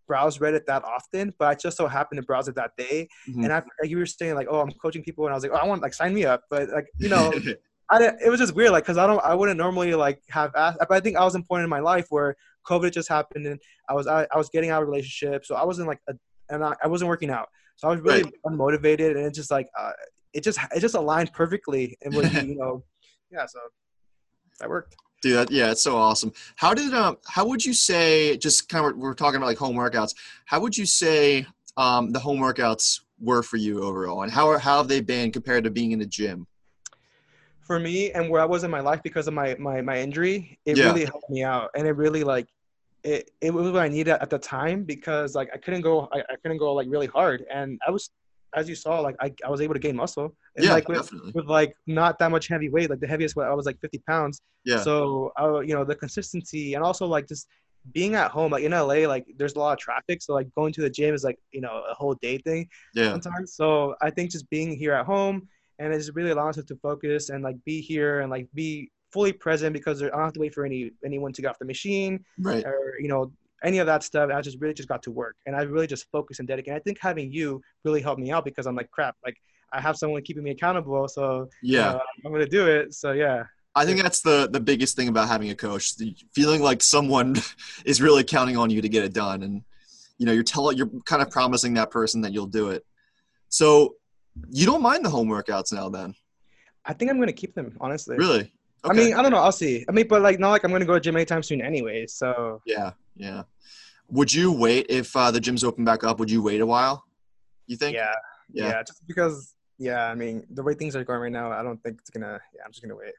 browse 0.06 0.38
Reddit 0.38 0.66
that 0.66 0.84
often, 0.84 1.32
but 1.38 1.48
I 1.48 1.54
just 1.54 1.76
so 1.76 1.86
happened 1.86 2.20
to 2.20 2.26
browse 2.26 2.48
it 2.48 2.54
that 2.56 2.72
day. 2.76 3.08
And 3.26 3.52
I, 3.52 3.62
like 3.80 3.90
you 3.90 3.98
were 3.98 4.06
saying 4.06 4.34
like, 4.34 4.48
oh, 4.50 4.60
I'm 4.60 4.72
coaching 4.72 5.02
people, 5.02 5.24
and 5.26 5.32
I 5.32 5.36
was 5.36 5.42
like, 5.42 5.52
oh, 5.52 5.56
I 5.56 5.66
want 5.66 5.82
like 5.82 5.94
sign 5.94 6.14
me 6.14 6.24
up, 6.24 6.42
but 6.50 6.68
like 6.70 6.86
you 6.98 7.08
know. 7.08 7.32
I, 7.90 8.10
it 8.24 8.30
was 8.30 8.40
just 8.40 8.54
weird, 8.54 8.70
like, 8.70 8.86
cause 8.86 8.96
I 8.96 9.06
don't, 9.06 9.22
I 9.22 9.34
wouldn't 9.34 9.58
normally 9.58 9.94
like 9.94 10.22
have 10.30 10.52
asked, 10.56 10.78
but 10.78 10.92
I 10.92 11.00
think 11.00 11.18
I 11.18 11.24
was 11.24 11.34
in 11.34 11.42
point 11.42 11.62
in 11.62 11.68
my 11.68 11.80
life 11.80 12.06
where 12.08 12.34
COVID 12.66 12.90
just 12.90 13.06
happened 13.06 13.46
and 13.46 13.60
I 13.86 13.92
was, 13.92 14.06
I, 14.06 14.26
I 14.32 14.38
was 14.38 14.48
getting 14.48 14.70
out 14.70 14.80
of 14.80 14.88
relationship. 14.88 15.44
So 15.44 15.56
I 15.56 15.64
wasn't 15.64 15.88
like, 15.88 15.98
a, 16.08 16.14
and 16.48 16.64
I, 16.64 16.74
I 16.82 16.88
wasn't 16.88 17.10
working 17.10 17.28
out. 17.28 17.50
So 17.76 17.88
I 17.88 17.90
was 17.90 18.00
really 18.00 18.22
right. 18.22 18.32
unmotivated 18.46 19.10
and 19.10 19.26
it's 19.26 19.36
just 19.36 19.50
like, 19.50 19.68
uh, 19.78 19.90
it 20.32 20.42
just 20.42 20.58
it 20.74 20.80
just 20.80 20.94
aligned 20.94 21.32
perfectly 21.32 21.96
and 22.02 22.14
was 22.14 22.32
you 22.42 22.56
know 22.56 22.82
yeah 23.30 23.46
so 23.46 23.58
that 24.60 24.68
worked 24.68 24.96
dude 25.22 25.36
that, 25.36 25.50
yeah 25.50 25.70
it's 25.70 25.82
so 25.82 25.96
awesome. 25.96 26.32
How 26.56 26.74
did 26.74 26.92
um 26.92 27.16
how 27.26 27.46
would 27.46 27.64
you 27.64 27.72
say 27.72 28.36
just 28.36 28.68
kind 28.68 28.84
of 28.84 28.96
we're 28.96 29.14
talking 29.14 29.36
about 29.36 29.46
like 29.46 29.58
home 29.58 29.76
workouts. 29.76 30.14
How 30.44 30.60
would 30.60 30.76
you 30.76 30.84
say 30.84 31.46
um 31.76 32.10
the 32.10 32.18
home 32.18 32.38
workouts 32.38 33.00
were 33.20 33.42
for 33.42 33.56
you 33.56 33.82
overall? 33.82 34.22
And 34.22 34.30
how 34.30 34.48
are 34.50 34.58
how 34.58 34.78
have 34.78 34.88
they 34.88 35.00
been 35.00 35.30
compared 35.32 35.64
to 35.64 35.70
being 35.70 35.92
in 35.92 36.00
a 36.02 36.06
gym? 36.06 36.46
For 37.60 37.78
me 37.78 38.10
and 38.10 38.28
where 38.28 38.42
i 38.42 38.44
was 38.44 38.64
in 38.64 38.70
my 38.70 38.80
life 38.80 39.02
because 39.02 39.28
of 39.28 39.34
my 39.34 39.54
my, 39.58 39.80
my 39.80 39.98
injury 39.98 40.58
it 40.66 40.76
yeah. 40.76 40.86
really 40.86 41.04
helped 41.04 41.30
me 41.30 41.42
out. 41.42 41.70
And 41.74 41.86
it 41.86 41.92
really 41.92 42.24
like 42.24 42.48
it, 43.04 43.30
it 43.40 43.52
was 43.52 43.70
what 43.70 43.82
I 43.82 43.88
needed 43.88 44.14
at 44.14 44.30
the 44.30 44.38
time 44.38 44.84
because 44.84 45.34
like 45.34 45.50
I 45.52 45.56
couldn't 45.56 45.80
go 45.80 46.08
I, 46.12 46.20
I 46.20 46.36
couldn't 46.42 46.58
go 46.58 46.74
like 46.74 46.88
really 46.90 47.06
hard. 47.06 47.44
And 47.52 47.80
I 47.86 47.90
was 47.90 48.10
as 48.54 48.68
you 48.68 48.74
saw, 48.74 49.00
like 49.00 49.16
I, 49.20 49.32
I 49.44 49.50
was 49.50 49.60
able 49.60 49.74
to 49.74 49.80
gain 49.80 49.96
muscle. 49.96 50.34
And 50.56 50.64
yeah, 50.66 50.72
like 50.72 50.88
with, 50.88 51.02
definitely. 51.02 51.32
with 51.34 51.46
like 51.46 51.74
not 51.86 52.18
that 52.18 52.30
much 52.30 52.48
heavy 52.48 52.68
weight. 52.68 52.90
Like 52.90 53.00
the 53.00 53.06
heaviest 53.06 53.36
weight 53.36 53.46
I 53.46 53.54
was 53.54 53.66
like 53.66 53.80
50 53.80 53.98
pounds. 54.06 54.40
Yeah. 54.64 54.80
So 54.80 55.32
I, 55.36 55.60
you 55.60 55.74
know, 55.74 55.84
the 55.84 55.94
consistency 55.94 56.74
and 56.74 56.84
also 56.84 57.06
like 57.06 57.28
just 57.28 57.48
being 57.92 58.14
at 58.14 58.30
home, 58.30 58.52
like 58.52 58.64
in 58.64 58.72
LA, 58.72 59.06
like 59.08 59.26
there's 59.36 59.54
a 59.54 59.58
lot 59.58 59.72
of 59.72 59.78
traffic. 59.78 60.22
So 60.22 60.34
like 60.34 60.48
going 60.54 60.72
to 60.74 60.82
the 60.82 60.90
gym 60.90 61.14
is 61.14 61.24
like, 61.24 61.38
you 61.50 61.60
know, 61.60 61.84
a 61.90 61.94
whole 61.94 62.14
day 62.14 62.38
thing. 62.38 62.68
Yeah. 62.94 63.10
Sometimes. 63.10 63.54
So 63.54 63.96
I 64.02 64.10
think 64.10 64.30
just 64.30 64.48
being 64.50 64.76
here 64.76 64.92
at 64.92 65.06
home 65.06 65.48
and 65.78 65.92
it's 65.92 66.10
really 66.14 66.30
allows 66.30 66.58
us 66.58 66.64
to 66.66 66.76
focus 66.76 67.30
and 67.30 67.42
like 67.42 67.56
be 67.64 67.80
here 67.80 68.20
and 68.20 68.30
like 68.30 68.48
be 68.54 68.90
fully 69.12 69.32
present 69.32 69.72
because 69.72 70.02
I 70.02 70.08
don't 70.08 70.20
have 70.20 70.32
to 70.34 70.40
wait 70.40 70.54
for 70.54 70.64
any 70.64 70.92
anyone 71.04 71.32
to 71.32 71.42
get 71.42 71.48
off 71.48 71.58
the 71.58 71.64
machine. 71.64 72.24
Right. 72.38 72.64
Or, 72.64 72.94
you 73.00 73.08
know, 73.08 73.32
any 73.62 73.78
of 73.78 73.86
that 73.86 74.02
stuff. 74.02 74.30
I 74.32 74.40
just 74.40 74.60
really 74.60 74.74
just 74.74 74.88
got 74.88 75.02
to 75.04 75.10
work 75.10 75.36
and 75.46 75.54
I 75.54 75.62
really 75.62 75.86
just 75.86 76.10
focused 76.10 76.40
and 76.40 76.48
dedicated. 76.48 76.76
I 76.76 76.80
think 76.80 76.98
having 77.00 77.32
you 77.32 77.62
really 77.84 78.00
helped 78.00 78.20
me 78.20 78.30
out 78.30 78.44
because 78.44 78.66
I'm 78.66 78.74
like, 78.74 78.90
crap, 78.90 79.16
like 79.24 79.36
I 79.72 79.80
have 79.80 79.96
someone 79.96 80.22
keeping 80.22 80.42
me 80.42 80.50
accountable. 80.50 81.08
So 81.08 81.48
yeah, 81.62 81.98
I'm 82.24 82.32
going 82.32 82.44
to 82.44 82.50
do 82.50 82.66
it. 82.66 82.94
So 82.94 83.12
yeah. 83.12 83.44
I 83.74 83.86
think 83.86 84.02
that's 84.02 84.20
the 84.20 84.50
the 84.52 84.60
biggest 84.60 84.96
thing 84.96 85.08
about 85.08 85.28
having 85.28 85.48
a 85.50 85.54
coach, 85.54 85.94
feeling 86.34 86.62
like 86.62 86.82
someone 86.82 87.36
is 87.86 88.02
really 88.02 88.22
counting 88.24 88.56
on 88.56 88.68
you 88.68 88.82
to 88.82 88.88
get 88.88 89.04
it 89.04 89.14
done. 89.14 89.42
And, 89.42 89.62
you 90.18 90.26
know, 90.26 90.32
you're 90.32 90.42
telling, 90.42 90.76
you're 90.76 90.90
kind 91.06 91.22
of 91.22 91.30
promising 91.30 91.74
that 91.74 91.90
person 91.90 92.20
that 92.20 92.32
you'll 92.32 92.46
do 92.46 92.68
it. 92.68 92.84
So 93.48 93.96
you 94.50 94.66
don't 94.66 94.82
mind 94.82 95.04
the 95.04 95.10
home 95.10 95.28
workouts 95.28 95.72
now 95.72 95.88
then? 95.88 96.14
I 96.84 96.92
think 96.92 97.10
I'm 97.10 97.16
going 97.16 97.28
to 97.28 97.32
keep 97.32 97.54
them, 97.54 97.76
honestly. 97.80 98.16
Really? 98.16 98.52
Okay. 98.84 98.90
I 98.90 98.92
mean, 98.92 99.14
I 99.14 99.22
don't 99.22 99.30
know. 99.30 99.38
I'll 99.38 99.52
see. 99.52 99.84
I 99.88 99.92
mean, 99.92 100.08
but 100.08 100.22
like, 100.22 100.38
not 100.38 100.50
like 100.50 100.64
I'm 100.64 100.70
going 100.70 100.80
to 100.80 100.86
go 100.86 100.94
to 100.94 101.00
gym 101.00 101.16
anytime 101.16 101.42
soon 101.42 101.62
anyway. 101.62 102.06
So 102.06 102.60
yeah, 102.66 102.92
yeah. 103.16 103.42
Would 104.08 104.32
you 104.32 104.52
wait 104.52 104.86
if 104.88 105.14
uh, 105.16 105.30
the 105.30 105.40
gyms 105.40 105.64
open 105.64 105.84
back 105.84 106.04
up? 106.04 106.18
Would 106.18 106.30
you 106.30 106.42
wait 106.42 106.60
a 106.60 106.66
while? 106.66 107.04
You 107.66 107.76
think? 107.76 107.94
Yeah, 107.96 108.12
yeah. 108.52 108.68
Yeah. 108.68 108.82
Just 108.82 109.06
because. 109.06 109.54
Yeah, 109.78 110.04
I 110.04 110.14
mean, 110.14 110.46
the 110.50 110.62
way 110.62 110.74
things 110.74 110.94
are 110.94 111.02
going 111.02 111.18
right 111.18 111.32
now, 111.32 111.50
I 111.50 111.62
don't 111.62 111.82
think 111.82 111.98
it's 112.00 112.10
gonna. 112.10 112.38
Yeah, 112.54 112.62
I'm 112.64 112.70
just 112.70 112.82
gonna 112.82 112.94
wait. 112.94 113.14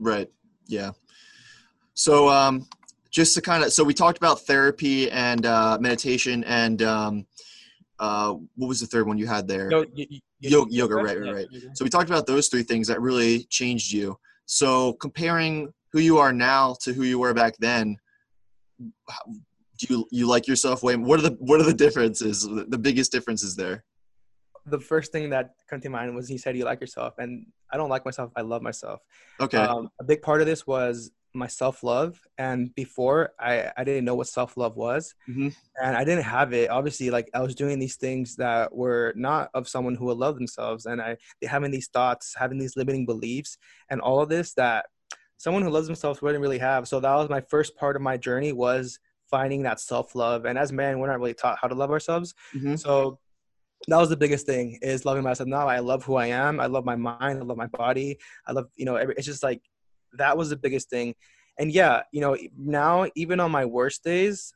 Right. 0.00 0.28
Yeah. 0.66 0.92
So, 1.94 2.28
um, 2.28 2.66
just 3.10 3.34
to 3.34 3.42
kind 3.42 3.62
of, 3.62 3.72
so 3.72 3.84
we 3.84 3.94
talked 3.94 4.16
about 4.16 4.40
therapy 4.40 5.10
and 5.10 5.44
uh, 5.46 5.78
meditation 5.80 6.42
and 6.44 6.82
um, 6.82 7.26
uh, 7.98 8.32
what 8.56 8.66
was 8.66 8.80
the 8.80 8.86
third 8.86 9.06
one 9.06 9.18
you 9.18 9.26
had 9.26 9.46
there? 9.46 9.68
No, 9.68 9.80
y- 9.96 10.06
y- 10.10 10.20
yoga, 10.40 10.72
yoga, 10.72 10.94
right, 10.96 11.20
right, 11.20 11.34
right. 11.34 11.46
So 11.74 11.84
we 11.84 11.90
talked 11.90 12.08
about 12.08 12.26
those 12.26 12.48
three 12.48 12.62
things 12.62 12.88
that 12.88 13.00
really 13.00 13.44
changed 13.44 13.92
you. 13.92 14.18
So 14.46 14.94
comparing 14.94 15.72
who 15.92 16.00
you 16.00 16.18
are 16.18 16.32
now 16.32 16.74
to 16.80 16.92
who 16.92 17.04
you 17.04 17.18
were 17.18 17.34
back 17.34 17.54
then, 17.58 17.96
do 19.78 19.86
you 19.88 20.06
you 20.10 20.28
like 20.28 20.46
yourself 20.46 20.82
way? 20.82 20.96
What 20.96 21.18
are 21.18 21.22
the 21.22 21.36
what 21.40 21.60
are 21.60 21.64
the 21.64 21.74
differences? 21.74 22.42
The 22.42 22.78
biggest 22.78 23.12
differences 23.12 23.56
there. 23.56 23.84
The 24.66 24.78
first 24.78 25.10
thing 25.10 25.30
that 25.30 25.54
came 25.68 25.80
to 25.80 25.88
mind 25.88 26.14
was 26.14 26.28
he 26.28 26.38
said 26.38 26.56
you 26.56 26.64
like 26.64 26.80
yourself, 26.80 27.14
and 27.18 27.46
I 27.72 27.76
don't 27.76 27.90
like 27.90 28.04
myself. 28.04 28.30
I 28.36 28.42
love 28.42 28.62
myself. 28.62 29.00
Okay. 29.40 29.58
Um, 29.58 29.88
a 30.00 30.04
big 30.04 30.22
part 30.22 30.40
of 30.40 30.46
this 30.46 30.66
was 30.66 31.10
my 31.34 31.46
self 31.46 31.82
love, 31.82 32.20
and 32.38 32.74
before 32.74 33.32
I 33.40 33.72
I 33.76 33.84
didn't 33.84 34.04
know 34.04 34.14
what 34.14 34.28
self 34.28 34.56
love 34.56 34.76
was, 34.76 35.14
mm-hmm. 35.28 35.48
and 35.82 35.96
I 35.96 36.04
didn't 36.04 36.24
have 36.24 36.52
it. 36.52 36.70
Obviously, 36.70 37.10
like 37.10 37.28
I 37.34 37.40
was 37.40 37.54
doing 37.54 37.78
these 37.78 37.96
things 37.96 38.36
that 38.36 38.74
were 38.74 39.12
not 39.16 39.50
of 39.54 39.68
someone 39.68 39.94
who 39.94 40.06
would 40.06 40.18
love 40.18 40.36
themselves, 40.36 40.86
and 40.86 41.00
I 41.00 41.16
having 41.42 41.70
these 41.70 41.88
thoughts, 41.88 42.34
having 42.36 42.58
these 42.58 42.76
limiting 42.76 43.06
beliefs, 43.06 43.58
and 43.90 44.00
all 44.00 44.20
of 44.20 44.28
this 44.28 44.54
that 44.54 44.86
someone 45.42 45.64
who 45.64 45.70
loves 45.70 45.88
themselves 45.88 46.22
wouldn't 46.22 46.40
really 46.40 46.58
have. 46.58 46.86
So 46.86 47.00
that 47.00 47.14
was 47.16 47.28
my 47.28 47.40
first 47.40 47.74
part 47.74 47.96
of 47.96 48.02
my 48.02 48.16
journey 48.16 48.52
was 48.52 49.00
finding 49.28 49.64
that 49.64 49.80
self 49.80 50.14
love. 50.14 50.44
And 50.44 50.56
as 50.56 50.72
men, 50.72 51.00
we're 51.00 51.08
not 51.08 51.18
really 51.18 51.34
taught 51.34 51.58
how 51.60 51.66
to 51.66 51.74
love 51.74 51.90
ourselves. 51.90 52.32
Mm-hmm. 52.54 52.76
So 52.76 53.18
that 53.88 53.96
was 53.96 54.08
the 54.08 54.16
biggest 54.16 54.46
thing 54.46 54.78
is 54.82 55.04
loving 55.04 55.24
myself. 55.24 55.48
Now 55.48 55.66
I 55.66 55.80
love 55.80 56.04
who 56.04 56.14
I 56.14 56.26
am. 56.26 56.60
I 56.60 56.66
love 56.66 56.84
my 56.84 56.94
mind. 56.94 57.40
I 57.40 57.42
love 57.42 57.56
my 57.56 57.66
body. 57.66 58.20
I 58.46 58.52
love, 58.52 58.68
you 58.76 58.84
know, 58.84 58.94
every, 58.94 59.16
it's 59.18 59.26
just 59.26 59.42
like 59.42 59.60
that 60.12 60.38
was 60.38 60.48
the 60.48 60.56
biggest 60.56 60.88
thing. 60.88 61.16
And 61.58 61.72
yeah, 61.72 62.02
you 62.12 62.20
know, 62.20 62.36
now 62.56 63.08
even 63.16 63.40
on 63.40 63.50
my 63.50 63.64
worst 63.64 64.04
days, 64.04 64.54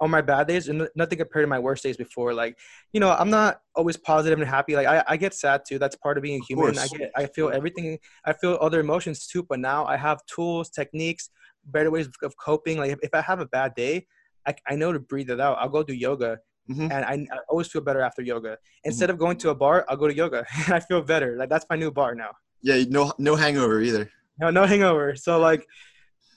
on 0.00 0.10
my 0.10 0.20
bad 0.20 0.46
days, 0.46 0.68
and 0.68 0.88
nothing 0.94 1.18
compared 1.18 1.44
to 1.44 1.48
my 1.48 1.58
worst 1.58 1.82
days 1.82 1.96
before. 1.96 2.32
Like, 2.32 2.56
you 2.92 3.00
know, 3.00 3.10
I'm 3.10 3.30
not 3.30 3.60
always 3.74 3.96
positive 3.96 4.38
and 4.38 4.48
happy. 4.48 4.76
Like, 4.76 4.86
I, 4.86 5.04
I 5.08 5.16
get 5.16 5.34
sad 5.34 5.62
too. 5.66 5.78
That's 5.78 5.96
part 5.96 6.16
of 6.16 6.22
being 6.22 6.40
a 6.40 6.44
human. 6.44 6.78
I 6.78 6.86
get, 6.88 7.10
I 7.16 7.26
feel 7.26 7.50
everything. 7.50 7.98
I 8.24 8.32
feel 8.32 8.58
other 8.60 8.80
emotions 8.80 9.26
too. 9.26 9.42
But 9.42 9.60
now 9.60 9.84
I 9.86 9.96
have 9.96 10.24
tools, 10.26 10.70
techniques, 10.70 11.30
better 11.64 11.90
ways 11.90 12.08
of 12.22 12.36
coping. 12.36 12.78
Like 12.78 12.92
if, 12.92 12.98
if 13.02 13.14
I 13.14 13.20
have 13.20 13.40
a 13.40 13.46
bad 13.46 13.74
day, 13.74 14.06
I, 14.46 14.54
I 14.66 14.76
know 14.76 14.92
to 14.92 15.00
breathe 15.00 15.30
it 15.30 15.40
out. 15.40 15.58
I'll 15.58 15.68
go 15.68 15.82
do 15.82 15.94
yoga. 15.94 16.38
Mm-hmm. 16.70 16.92
And 16.92 16.92
I, 16.92 17.34
I, 17.34 17.38
always 17.48 17.68
feel 17.68 17.80
better 17.80 18.00
after 18.00 18.22
yoga. 18.22 18.50
Mm-hmm. 18.50 18.84
Instead 18.84 19.06
mm-hmm. 19.06 19.14
of 19.14 19.18
going 19.18 19.36
to 19.38 19.50
a 19.50 19.54
bar, 19.54 19.86
I'll 19.88 19.96
go 19.96 20.06
to 20.06 20.14
yoga, 20.14 20.44
and 20.66 20.74
I 20.74 20.80
feel 20.80 21.00
better. 21.00 21.36
Like 21.36 21.48
that's 21.48 21.66
my 21.70 21.76
new 21.76 21.90
bar 21.90 22.14
now. 22.14 22.30
Yeah, 22.62 22.84
no, 22.88 23.12
no 23.18 23.36
hangover 23.36 23.80
either. 23.80 24.10
No, 24.40 24.50
no 24.50 24.66
hangover. 24.66 25.16
So 25.16 25.38
like, 25.38 25.66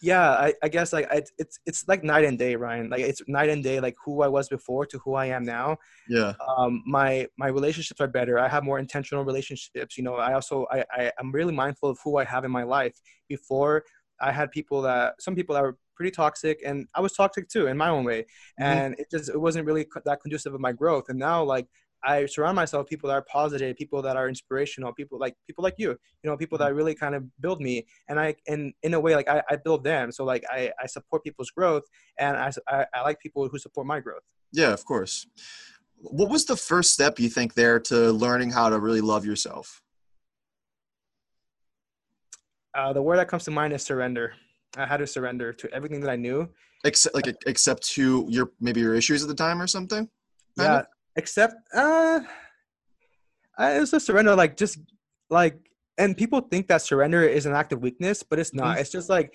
yeah, 0.01 0.31
I, 0.31 0.53
I 0.63 0.67
guess 0.67 0.91
like 0.91 1.07
I, 1.11 1.21
it's 1.37 1.59
it's 1.65 1.87
like 1.87 2.03
night 2.03 2.25
and 2.25 2.37
day, 2.37 2.55
Ryan. 2.55 2.89
Like 2.89 3.01
it's 3.01 3.21
night 3.27 3.49
and 3.49 3.63
day, 3.63 3.79
like 3.79 3.95
who 4.03 4.23
I 4.23 4.27
was 4.27 4.49
before 4.49 4.85
to 4.87 4.97
who 4.99 5.13
I 5.13 5.27
am 5.27 5.43
now. 5.43 5.77
Yeah. 6.09 6.33
Um, 6.57 6.83
my 6.87 7.27
my 7.37 7.47
relationships 7.47 8.01
are 8.01 8.07
better. 8.07 8.39
I 8.39 8.47
have 8.47 8.63
more 8.63 8.79
intentional 8.79 9.23
relationships. 9.23 9.97
You 9.97 10.03
know, 10.03 10.15
I 10.15 10.33
also 10.33 10.65
I, 10.71 10.83
I 10.91 11.11
I'm 11.19 11.31
really 11.31 11.53
mindful 11.53 11.89
of 11.89 11.99
who 12.03 12.17
I 12.17 12.23
have 12.23 12.43
in 12.45 12.51
my 12.51 12.63
life. 12.63 12.99
Before 13.29 13.83
I 14.19 14.31
had 14.31 14.51
people 14.51 14.81
that 14.81 15.21
some 15.21 15.35
people 15.35 15.53
that 15.55 15.61
were 15.61 15.77
pretty 15.95 16.11
toxic, 16.11 16.61
and 16.65 16.87
I 16.95 17.01
was 17.01 17.13
toxic 17.13 17.47
too 17.47 17.67
in 17.67 17.77
my 17.77 17.89
own 17.89 18.03
way, 18.03 18.21
mm-hmm. 18.21 18.63
and 18.63 18.95
it 18.97 19.11
just 19.11 19.29
it 19.29 19.39
wasn't 19.39 19.67
really 19.67 19.85
that 20.05 20.21
conducive 20.21 20.53
of 20.55 20.61
my 20.61 20.71
growth. 20.71 21.05
And 21.09 21.19
now 21.19 21.43
like 21.43 21.67
I 22.03 22.25
surround 22.25 22.55
myself 22.55 22.83
with 22.83 22.89
people 22.89 23.09
that 23.09 23.15
are 23.15 23.25
positive, 23.31 23.77
people 23.77 24.01
that 24.01 24.17
are 24.17 24.27
inspirational, 24.27 24.93
people 24.93 25.19
like 25.19 25.35
people 25.47 25.63
like 25.63 25.75
you, 25.77 25.89
you 25.89 26.29
know, 26.29 26.37
people 26.37 26.57
that 26.57 26.69
mm-hmm. 26.69 26.77
really 26.77 26.95
kind 26.95 27.15
of 27.15 27.23
build 27.39 27.61
me. 27.61 27.85
And 28.09 28.19
I, 28.19 28.35
and 28.47 28.73
in 28.83 28.93
a 28.93 28.99
way, 28.99 29.15
like 29.15 29.29
I, 29.29 29.43
I 29.49 29.55
build 29.57 29.83
them. 29.83 30.11
So 30.11 30.23
like 30.23 30.43
I, 30.49 30.71
I 30.81 30.87
support 30.87 31.23
people's 31.23 31.51
growth 31.51 31.83
and 32.17 32.37
I, 32.37 32.51
I, 32.67 32.85
I 32.93 33.01
like 33.01 33.19
people 33.19 33.47
who 33.47 33.57
support 33.59 33.85
my 33.87 33.99
growth. 33.99 34.23
Yeah, 34.51 34.73
of 34.73 34.83
course. 34.85 35.27
What 35.97 36.29
was 36.29 36.45
the 36.45 36.57
first 36.57 36.93
step 36.93 37.19
you 37.19 37.29
think 37.29 37.53
there 37.53 37.79
to 37.81 38.11
learning 38.11 38.51
how 38.51 38.69
to 38.69 38.79
really 38.79 39.01
love 39.01 39.25
yourself? 39.25 39.81
Uh, 42.73 42.93
the 42.93 43.01
word 43.01 43.17
that 43.17 43.27
comes 43.27 43.43
to 43.43 43.51
mind 43.51 43.73
is 43.73 43.83
surrender. 43.83 44.33
I 44.77 44.85
had 44.85 44.97
to 44.97 45.07
surrender 45.07 45.53
to 45.53 45.73
everything 45.73 45.99
that 46.01 46.09
I 46.09 46.15
knew. 46.15 46.49
Except 46.83 47.13
like 47.13 47.27
except 47.45 47.83
to 47.91 48.25
your 48.29 48.51
maybe 48.59 48.79
your 48.79 48.95
issues 48.95 49.21
at 49.21 49.27
the 49.27 49.35
time 49.35 49.61
or 49.61 49.67
something. 49.67 50.09
Yeah. 50.57 50.79
Of? 50.79 50.85
Except 51.15 51.55
uh, 51.73 52.21
I, 53.57 53.75
it 53.75 53.79
was 53.79 53.93
a 53.93 53.99
surrender. 53.99 54.35
Like 54.35 54.57
just 54.57 54.79
like, 55.29 55.57
and 55.97 56.15
people 56.15 56.41
think 56.41 56.67
that 56.67 56.81
surrender 56.81 57.23
is 57.23 57.45
an 57.45 57.53
act 57.53 57.73
of 57.73 57.81
weakness, 57.81 58.23
but 58.23 58.39
it's 58.39 58.53
not. 58.53 58.73
Mm-hmm. 58.73 58.81
It's 58.81 58.91
just 58.91 59.09
like 59.09 59.33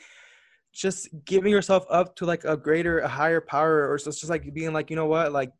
just 0.72 1.08
giving 1.24 1.52
yourself 1.52 1.84
up 1.90 2.16
to 2.16 2.26
like 2.26 2.44
a 2.44 2.56
greater, 2.56 3.00
a 3.00 3.08
higher 3.08 3.40
power, 3.40 3.88
or 3.88 3.94
it's 3.94 4.04
just 4.04 4.28
like 4.28 4.52
being 4.54 4.72
like, 4.72 4.90
you 4.90 4.96
know 4.96 5.06
what, 5.06 5.32
like 5.32 5.52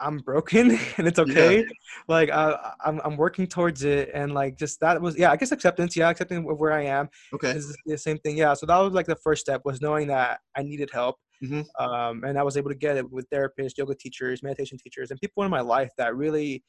I'm 0.00 0.18
broken 0.18 0.70
and 0.96 1.06
it's 1.06 1.18
okay. 1.18 1.58
Yeah. 1.58 1.64
Like 2.06 2.30
uh, 2.30 2.56
I'm 2.84 3.00
I'm 3.04 3.16
working 3.16 3.46
towards 3.46 3.84
it 3.84 4.10
and 4.14 4.32
like 4.32 4.56
just 4.56 4.80
that 4.80 5.00
was 5.00 5.18
yeah 5.18 5.30
I 5.30 5.36
guess 5.36 5.52
acceptance 5.52 5.96
yeah 5.96 6.10
accepting 6.10 6.44
where 6.44 6.72
I 6.72 6.84
am 6.84 7.08
okay 7.34 7.50
is 7.50 7.76
the 7.86 7.98
same 7.98 8.18
thing 8.18 8.36
yeah 8.36 8.54
so 8.54 8.66
that 8.66 8.76
was 8.78 8.92
like 8.92 9.06
the 9.06 9.16
first 9.16 9.40
step 9.40 9.62
was 9.64 9.80
knowing 9.80 10.08
that 10.08 10.40
I 10.56 10.62
needed 10.62 10.90
help 10.92 11.18
mm-hmm. 11.42 11.62
um, 11.82 12.24
and 12.24 12.38
I 12.38 12.42
was 12.42 12.56
able 12.56 12.70
to 12.70 12.76
get 12.76 12.96
it 12.96 13.10
with 13.10 13.28
therapists 13.30 13.76
yoga 13.76 13.94
teachers 13.94 14.42
meditation 14.42 14.78
teachers 14.78 15.10
and 15.10 15.20
people 15.20 15.42
in 15.42 15.50
my 15.50 15.60
life 15.60 15.90
that 15.98 16.16
really 16.16 16.62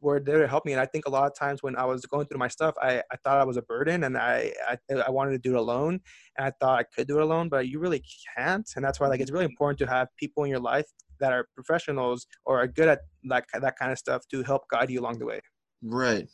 were 0.00 0.20
there 0.20 0.38
to 0.38 0.46
help 0.46 0.64
me 0.64 0.72
and 0.72 0.80
I 0.80 0.86
think 0.86 1.06
a 1.06 1.10
lot 1.10 1.26
of 1.26 1.36
times 1.36 1.62
when 1.62 1.74
I 1.76 1.84
was 1.84 2.06
going 2.06 2.26
through 2.26 2.38
my 2.38 2.48
stuff 2.48 2.74
I, 2.80 3.02
I 3.10 3.16
thought 3.24 3.40
I 3.40 3.44
was 3.44 3.56
a 3.56 3.62
burden 3.62 4.04
and 4.04 4.16
I, 4.16 4.52
I 4.68 4.94
I 5.06 5.10
wanted 5.10 5.32
to 5.32 5.38
do 5.38 5.54
it 5.54 5.58
alone 5.58 6.00
and 6.36 6.46
I 6.46 6.52
thought 6.60 6.78
I 6.78 6.84
could 6.84 7.08
do 7.08 7.18
it 7.18 7.22
alone 7.22 7.48
but 7.48 7.68
you 7.68 7.80
really 7.80 8.02
can't 8.36 8.68
and 8.76 8.84
that's 8.84 9.00
why 9.00 9.08
like 9.08 9.20
it's 9.20 9.32
really 9.32 9.44
important 9.44 9.78
to 9.80 9.86
have 9.86 10.08
people 10.16 10.44
in 10.44 10.50
your 10.50 10.60
life 10.60 10.86
that 11.20 11.32
are 11.32 11.48
professionals 11.54 12.26
or 12.44 12.60
are 12.60 12.66
good 12.66 12.88
at 12.88 13.00
that 13.24 13.44
that 13.60 13.78
kind 13.78 13.92
of 13.92 13.98
stuff 13.98 14.26
to 14.28 14.42
help 14.42 14.62
guide 14.70 14.90
you 14.90 15.00
along 15.00 15.18
the 15.18 15.26
way. 15.26 15.40
Right. 15.82 16.28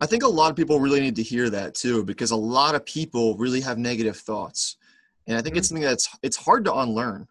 I 0.00 0.06
think 0.06 0.22
a 0.22 0.28
lot 0.28 0.50
of 0.50 0.56
people 0.56 0.78
really 0.78 1.00
need 1.00 1.16
to 1.16 1.22
hear 1.22 1.50
that 1.50 1.74
too 1.74 2.04
because 2.04 2.30
a 2.30 2.36
lot 2.36 2.74
of 2.74 2.86
people 2.86 3.36
really 3.36 3.60
have 3.60 3.78
negative 3.78 4.16
thoughts. 4.16 4.76
And 5.28 5.36
I 5.36 5.42
think 5.42 5.52
mm-hmm. 5.52 5.58
it's 5.58 5.68
something 5.68 5.84
that's 5.84 6.08
it's 6.22 6.36
hard 6.36 6.64
to 6.64 6.74
unlearn. 6.74 7.28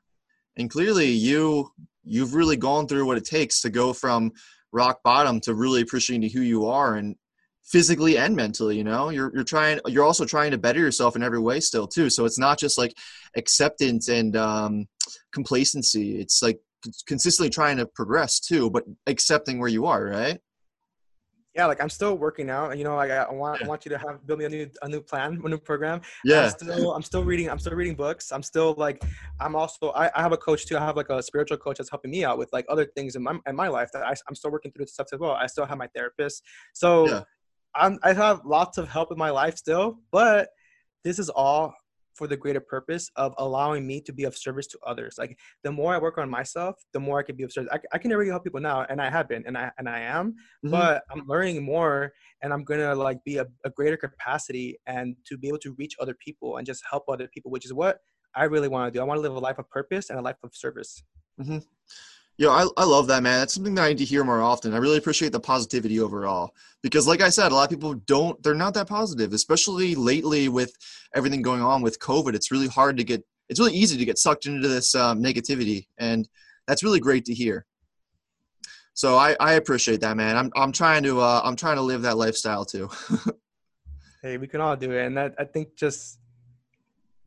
And 0.55 0.69
clearly 0.69 1.07
you 1.07 1.71
you've 2.05 2.35
really 2.35 2.55
gone 2.55 2.87
through 2.87 3.05
what 3.05 3.17
it 3.17 3.25
takes 3.25 3.61
to 3.61 3.69
go 3.69 3.91
from 3.91 4.31
rock 4.71 5.01
bottom 5.03 5.41
to 5.41 5.53
really 5.53 5.81
appreciating 5.81 6.29
who 6.29 6.41
you 6.41 6.67
are 6.67 6.95
and 6.95 7.15
physically 7.63 8.17
and 8.17 8.33
mentally 8.35 8.77
you 8.77 8.83
know 8.83 9.09
you're 9.09 9.31
you're 9.33 9.43
trying 9.43 9.79
you're 9.87 10.05
also 10.05 10.23
trying 10.23 10.51
to 10.51 10.57
better 10.57 10.79
yourself 10.79 11.17
in 11.17 11.23
every 11.23 11.39
way 11.39 11.59
still 11.59 11.85
too 11.85 12.09
so 12.09 12.23
it's 12.23 12.39
not 12.39 12.57
just 12.57 12.77
like 12.77 12.93
acceptance 13.35 14.07
and 14.07 14.37
um, 14.37 14.87
complacency 15.33 16.17
it's 16.17 16.41
like 16.41 16.59
consistently 17.07 17.49
trying 17.49 17.75
to 17.75 17.85
progress 17.85 18.39
too 18.39 18.69
but 18.69 18.85
accepting 19.05 19.59
where 19.59 19.69
you 19.69 19.85
are 19.85 20.05
right 20.05 20.39
yeah 21.57 21.65
like 21.65 21.81
i'm 21.81 21.89
still 21.89 22.15
working 22.15 22.49
out 22.49 22.69
and 22.71 22.79
you 22.79 22.85
know 22.85 22.95
like 22.95 23.11
i 23.11 23.29
want. 23.31 23.61
I 23.61 23.67
want 23.67 23.85
you 23.85 23.89
to 23.89 23.97
have 23.97 24.25
build 24.25 24.39
me 24.39 24.45
a 24.45 24.49
new 24.49 24.69
a 24.83 24.87
new 24.87 25.01
plan 25.01 25.41
a 25.43 25.49
new 25.49 25.57
program. 25.57 26.01
Yeah 26.23 26.43
I'm 26.43 26.49
still, 26.51 26.93
I'm 26.93 27.01
still 27.01 27.23
reading 27.23 27.49
i'm 27.49 27.59
still 27.59 27.73
reading 27.73 27.95
books. 27.95 28.31
I'm 28.31 28.43
still 28.43 28.75
like 28.77 29.03
i'm 29.39 29.55
also 29.55 29.89
I, 29.89 30.11
I 30.15 30.21
have 30.21 30.31
a 30.31 30.37
coach 30.37 30.65
too 30.65 30.77
i 30.77 30.85
have 30.85 30.95
like 30.95 31.09
a 31.09 31.21
spiritual 31.21 31.57
coach 31.57 31.77
that's 31.77 31.89
helping 31.89 32.11
me 32.11 32.23
out 32.23 32.37
with 32.37 32.49
like 32.53 32.65
other 32.69 32.85
things 32.85 33.15
in 33.15 33.23
my 33.23 33.37
in 33.47 33.55
my 33.55 33.67
life 33.67 33.89
that 33.93 34.05
I, 34.05 34.13
i'm 34.27 34.35
still 34.35 34.51
working 34.51 34.71
through 34.71 34.85
the 34.85 34.91
stuff 34.91 35.07
as 35.11 35.19
well. 35.19 35.31
I 35.31 35.47
still 35.47 35.65
have 35.65 35.77
my 35.77 35.87
therapist. 35.95 36.43
So 36.73 37.07
yeah. 37.09 37.23
I'm, 37.75 37.99
I 38.03 38.13
have 38.13 38.41
lots 38.45 38.77
of 38.77 38.89
help 38.89 39.11
in 39.11 39.17
my 39.17 39.29
life 39.29 39.57
still, 39.57 39.99
but 40.11 40.49
this 41.03 41.19
is 41.19 41.29
all 41.29 41.73
for 42.17 42.27
the 42.27 42.35
greater 42.35 42.59
purpose 42.59 43.09
of 43.15 43.33
allowing 43.37 43.85
me 43.85 44.01
to 44.01 44.11
be 44.11 44.23
of 44.23 44.35
service 44.35 44.65
to 44.67 44.79
others. 44.85 45.15
Like 45.17 45.37
the 45.63 45.71
more 45.71 45.93
I 45.93 45.99
work 45.99 46.17
on 46.17 46.29
myself, 46.29 46.75
the 46.91 46.99
more 46.99 47.19
I 47.19 47.23
can 47.23 47.35
be 47.35 47.43
of 47.43 47.51
service. 47.51 47.69
I, 47.71 47.79
I 47.93 47.97
can 47.99 48.11
already 48.11 48.31
help 48.31 48.43
people 48.43 48.59
now, 48.59 48.85
and 48.89 49.01
I 49.01 49.09
have 49.09 49.29
been, 49.29 49.43
and 49.45 49.57
I 49.57 49.71
and 49.77 49.87
I 49.87 49.99
am. 49.99 50.31
Mm-hmm. 50.31 50.71
But 50.71 51.03
I'm 51.11 51.23
learning 51.27 51.63
more, 51.63 52.11
and 52.41 52.51
I'm 52.51 52.63
gonna 52.63 52.95
like 52.95 53.23
be 53.23 53.37
a, 53.37 53.45
a, 53.63 53.69
greater 53.69 53.97
capacity 53.97 54.79
and 54.87 55.15
to 55.25 55.37
be 55.37 55.47
able 55.47 55.59
to 55.59 55.75
reach 55.77 55.95
other 55.99 56.15
people 56.15 56.57
and 56.57 56.65
just 56.65 56.83
help 56.89 57.03
other 57.07 57.27
people, 57.27 57.51
which 57.51 57.65
is 57.65 57.73
what 57.73 57.99
I 58.35 58.45
really 58.45 58.67
want 58.67 58.91
to 58.91 58.97
do. 58.97 59.01
I 59.01 59.05
want 59.05 59.19
to 59.19 59.21
live 59.21 59.35
a 59.35 59.39
life 59.39 59.59
of 59.59 59.69
purpose 59.69 60.09
and 60.09 60.17
a 60.17 60.21
life 60.21 60.37
of 60.43 60.55
service. 60.55 61.03
Mm-hmm. 61.39 61.59
Yo, 62.39 62.51
I, 62.51 62.67
I 62.77 62.85
love 62.85 63.07
that, 63.07 63.23
man. 63.23 63.39
That's 63.39 63.55
something 63.55 63.73
that 63.75 63.85
I 63.85 63.89
need 63.89 63.97
to 63.97 64.05
hear 64.05 64.23
more 64.23 64.43
often. 64.43 64.75
I 64.75 64.77
really 64.77 64.97
appreciate 64.97 65.31
the 65.31 65.39
positivity 65.39 65.99
overall 65.99 66.53
because, 66.83 67.07
like 67.07 67.21
I 67.21 67.29
said, 67.29 67.51
a 67.51 67.55
lot 67.55 67.63
of 67.63 67.71
people 67.71 67.95
don't, 67.95 68.41
they're 68.43 68.53
not 68.53 68.75
that 68.75 68.87
positive, 68.87 69.33
especially 69.33 69.95
lately 69.95 70.47
with 70.47 70.71
everything 71.15 71.41
going 71.41 71.63
on 71.63 71.81
with 71.81 71.99
COVID. 71.99 72.35
It's 72.35 72.51
really 72.51 72.67
hard 72.67 72.97
to 72.97 73.03
get, 73.03 73.23
it's 73.49 73.59
really 73.59 73.73
easy 73.73 73.97
to 73.97 74.05
get 74.05 74.19
sucked 74.19 74.45
into 74.45 74.67
this 74.67 74.93
um, 74.93 75.21
negativity. 75.21 75.87
And 75.97 76.29
that's 76.67 76.83
really 76.83 76.99
great 76.99 77.25
to 77.25 77.33
hear. 77.33 77.65
So 78.93 79.17
I, 79.17 79.35
I 79.39 79.53
appreciate 79.53 80.01
that, 80.01 80.15
man. 80.15 80.37
I'm, 80.37 80.51
I'm 80.55 80.71
trying 80.71 81.01
to, 81.03 81.19
uh, 81.19 81.41
I'm 81.43 81.55
trying 81.55 81.77
to 81.77 81.81
live 81.81 82.03
that 82.03 82.17
lifestyle 82.17 82.65
too. 82.65 82.87
hey, 84.21 84.37
we 84.37 84.45
can 84.47 84.61
all 84.61 84.75
do 84.75 84.91
it. 84.91 85.05
And 85.07 85.17
that, 85.17 85.33
I 85.39 85.43
think 85.43 85.75
just, 85.75 86.19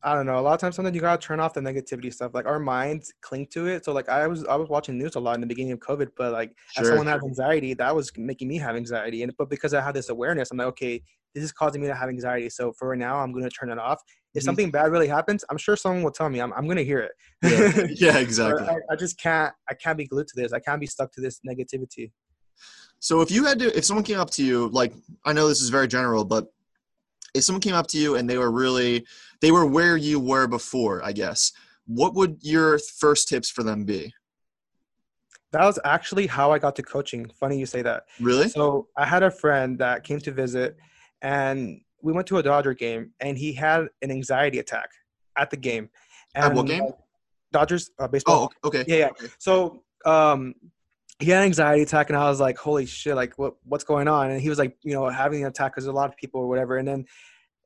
I 0.03 0.15
don't 0.15 0.25
know. 0.25 0.39
A 0.39 0.41
lot 0.41 0.53
of 0.53 0.59
times, 0.59 0.75
sometimes 0.75 0.95
you 0.95 1.01
gotta 1.01 1.21
turn 1.21 1.39
off 1.39 1.53
the 1.53 1.61
negativity 1.61 2.11
stuff. 2.13 2.31
Like 2.33 2.45
our 2.45 2.59
minds 2.59 3.13
cling 3.21 3.47
to 3.51 3.67
it. 3.67 3.85
So 3.85 3.93
like 3.93 4.09
I 4.09 4.27
was, 4.27 4.45
I 4.45 4.55
was 4.55 4.69
watching 4.69 4.97
news 4.97 5.15
a 5.15 5.19
lot 5.19 5.35
in 5.35 5.41
the 5.41 5.47
beginning 5.47 5.73
of 5.73 5.79
COVID, 5.79 6.09
but 6.17 6.31
like 6.31 6.55
sure. 6.73 6.83
as 6.83 6.87
someone 6.87 7.05
that 7.05 7.13
has 7.13 7.23
anxiety, 7.23 7.73
that 7.75 7.95
was 7.95 8.11
making 8.17 8.47
me 8.47 8.57
have 8.57 8.75
anxiety. 8.75 9.23
And 9.23 9.31
but 9.37 9.49
because 9.49 9.73
I 9.73 9.81
had 9.81 9.93
this 9.93 10.09
awareness, 10.09 10.49
I'm 10.51 10.57
like, 10.57 10.67
okay, 10.67 11.03
this 11.35 11.43
is 11.43 11.51
causing 11.51 11.81
me 11.81 11.87
to 11.87 11.95
have 11.95 12.09
anxiety. 12.09 12.49
So 12.49 12.73
for 12.73 12.95
now, 12.95 13.19
I'm 13.19 13.31
gonna 13.31 13.49
turn 13.49 13.69
it 13.69 13.77
off. 13.77 14.01
If 14.33 14.39
mm-hmm. 14.39 14.45
something 14.45 14.71
bad 14.71 14.91
really 14.91 15.07
happens, 15.07 15.45
I'm 15.49 15.57
sure 15.57 15.75
someone 15.75 16.03
will 16.03 16.11
tell 16.11 16.29
me. 16.29 16.39
I'm, 16.39 16.51
I'm 16.53 16.67
gonna 16.67 16.83
hear 16.83 16.99
it. 16.99 17.11
Yeah, 17.43 17.87
yeah 18.13 18.17
exactly. 18.17 18.67
I, 18.67 18.77
I 18.89 18.95
just 18.95 19.19
can't. 19.19 19.53
I 19.69 19.73
can't 19.75 19.97
be 19.97 20.07
glued 20.07 20.27
to 20.29 20.33
this. 20.35 20.51
I 20.51 20.59
can't 20.59 20.79
be 20.79 20.87
stuck 20.87 21.11
to 21.13 21.21
this 21.21 21.39
negativity. 21.47 22.11
So 22.99 23.21
if 23.21 23.31
you 23.31 23.45
had 23.45 23.59
to, 23.59 23.75
if 23.75 23.85
someone 23.85 24.03
came 24.03 24.19
up 24.19 24.29
to 24.31 24.43
you, 24.43 24.69
like 24.69 24.93
I 25.25 25.33
know 25.33 25.47
this 25.47 25.61
is 25.61 25.69
very 25.69 25.87
general, 25.87 26.23
but 26.23 26.47
if 27.33 27.43
someone 27.43 27.61
came 27.61 27.75
up 27.75 27.87
to 27.87 27.97
you 27.97 28.15
and 28.15 28.29
they 28.29 28.37
were 28.37 28.51
really 28.51 29.05
they 29.41 29.51
were 29.51 29.65
where 29.65 29.97
you 29.97 30.19
were 30.19 30.47
before 30.47 31.03
i 31.03 31.11
guess 31.11 31.51
what 31.85 32.13
would 32.13 32.37
your 32.41 32.79
first 32.79 33.27
tips 33.27 33.49
for 33.49 33.63
them 33.63 33.83
be? 33.83 34.13
That 35.51 35.65
was 35.65 35.79
actually 35.83 36.27
how 36.27 36.51
i 36.51 36.59
got 36.59 36.75
to 36.77 36.83
coaching. 36.83 37.29
Funny 37.37 37.59
you 37.59 37.65
say 37.65 37.81
that. 37.81 38.03
Really? 38.19 38.47
So 38.49 38.87
i 38.97 39.05
had 39.05 39.23
a 39.23 39.31
friend 39.31 39.77
that 39.79 40.03
came 40.03 40.19
to 40.19 40.31
visit 40.31 40.77
and 41.21 41.81
we 42.01 42.13
went 42.13 42.27
to 42.27 42.37
a 42.37 42.43
dodger 42.43 42.73
game 42.73 43.11
and 43.19 43.37
he 43.37 43.53
had 43.53 43.87
an 44.01 44.11
anxiety 44.11 44.59
attack 44.59 44.89
at 45.37 45.49
the 45.49 45.57
game. 45.57 45.89
And 46.35 46.45
at 46.45 46.53
what 46.53 46.67
game? 46.67 46.83
Dodgers 47.51 47.91
uh, 47.99 48.07
baseball. 48.07 48.51
Oh 48.63 48.67
okay. 48.67 48.85
Yeah 48.87 48.97
yeah. 48.97 49.09
Okay. 49.09 49.27
so 49.37 49.83
um 50.05 50.55
he 51.21 51.29
had 51.29 51.39
an 51.39 51.45
anxiety 51.45 51.83
attack 51.83 52.09
and 52.09 52.17
I 52.17 52.29
was 52.29 52.39
like, 52.39 52.57
holy 52.57 52.85
shit, 52.85 53.15
like 53.15 53.37
what 53.37 53.55
what's 53.63 53.83
going 53.83 54.07
on? 54.07 54.31
And 54.31 54.41
he 54.41 54.49
was 54.49 54.59
like, 54.59 54.77
you 54.83 54.93
know, 54.93 55.07
having 55.09 55.41
an 55.41 55.47
attack 55.47 55.73
because 55.73 55.85
a 55.85 55.91
lot 55.91 56.09
of 56.09 56.17
people 56.17 56.41
or 56.41 56.47
whatever. 56.47 56.77
And 56.77 56.87
then, 56.87 57.05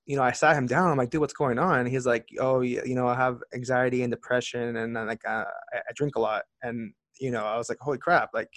you 0.05 0.15
know, 0.15 0.23
I 0.23 0.31
sat 0.31 0.55
him 0.55 0.67
down. 0.67 0.91
I'm 0.91 0.97
like, 0.97 1.09
dude, 1.09 1.21
what's 1.21 1.33
going 1.33 1.57
on? 1.57 1.79
And 1.79 1.87
he's 1.87 2.05
like, 2.05 2.27
oh, 2.39 2.61
you 2.61 2.95
know, 2.95 3.07
I 3.07 3.15
have 3.15 3.39
anxiety 3.53 4.03
and 4.03 4.11
depression, 4.11 4.75
and 4.77 4.95
then, 4.95 5.07
like 5.07 5.21
uh, 5.27 5.45
I, 5.73 5.77
I 5.77 5.93
drink 5.95 6.15
a 6.15 6.19
lot. 6.19 6.43
And 6.61 6.93
you 7.19 7.31
know, 7.31 7.45
I 7.45 7.57
was 7.57 7.69
like, 7.69 7.79
holy 7.79 7.97
crap, 7.97 8.29
like 8.33 8.49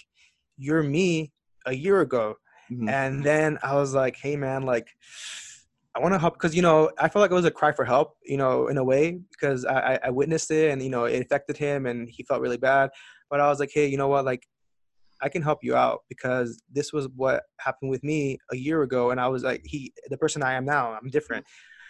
you're 0.57 0.83
me 0.83 1.31
a 1.65 1.73
year 1.73 2.01
ago. 2.01 2.35
Mm-hmm. 2.71 2.89
And 2.89 3.23
then 3.23 3.57
I 3.63 3.75
was 3.75 3.93
like, 3.93 4.17
hey 4.17 4.35
man, 4.35 4.63
like 4.63 4.89
I 5.95 5.99
want 5.99 6.13
to 6.13 6.19
help 6.19 6.35
because 6.35 6.55
you 6.55 6.61
know 6.61 6.91
I 6.99 7.09
felt 7.09 7.21
like 7.21 7.31
it 7.31 7.35
was 7.35 7.45
a 7.45 7.51
cry 7.51 7.71
for 7.71 7.85
help, 7.85 8.15
you 8.23 8.37
know, 8.37 8.67
in 8.67 8.77
a 8.77 8.83
way 8.83 9.19
because 9.31 9.65
I, 9.65 9.99
I 10.03 10.09
witnessed 10.11 10.51
it 10.51 10.71
and 10.71 10.81
you 10.83 10.89
know 10.89 11.05
it 11.05 11.21
affected 11.21 11.57
him 11.57 11.85
and 11.85 12.07
he 12.09 12.23
felt 12.23 12.41
really 12.41 12.57
bad. 12.57 12.91
But 13.29 13.39
I 13.39 13.47
was 13.47 13.59
like, 13.59 13.71
hey, 13.73 13.87
you 13.87 13.97
know 13.97 14.07
what, 14.07 14.25
like 14.25 14.45
I 15.21 15.29
can 15.29 15.41
help 15.41 15.59
you 15.63 15.75
out 15.75 16.01
because 16.09 16.61
this 16.71 16.93
was 16.93 17.07
what 17.15 17.43
happened 17.59 17.91
with 17.91 18.03
me 18.03 18.37
a 18.51 18.55
year 18.55 18.83
ago. 18.83 19.11
And 19.11 19.19
I 19.19 19.27
was 19.27 19.43
like, 19.43 19.61
he, 19.65 19.93
the 20.09 20.17
person 20.17 20.43
I 20.43 20.53
am 20.53 20.65
now, 20.65 20.93
I'm 20.93 21.09
different. 21.09 21.45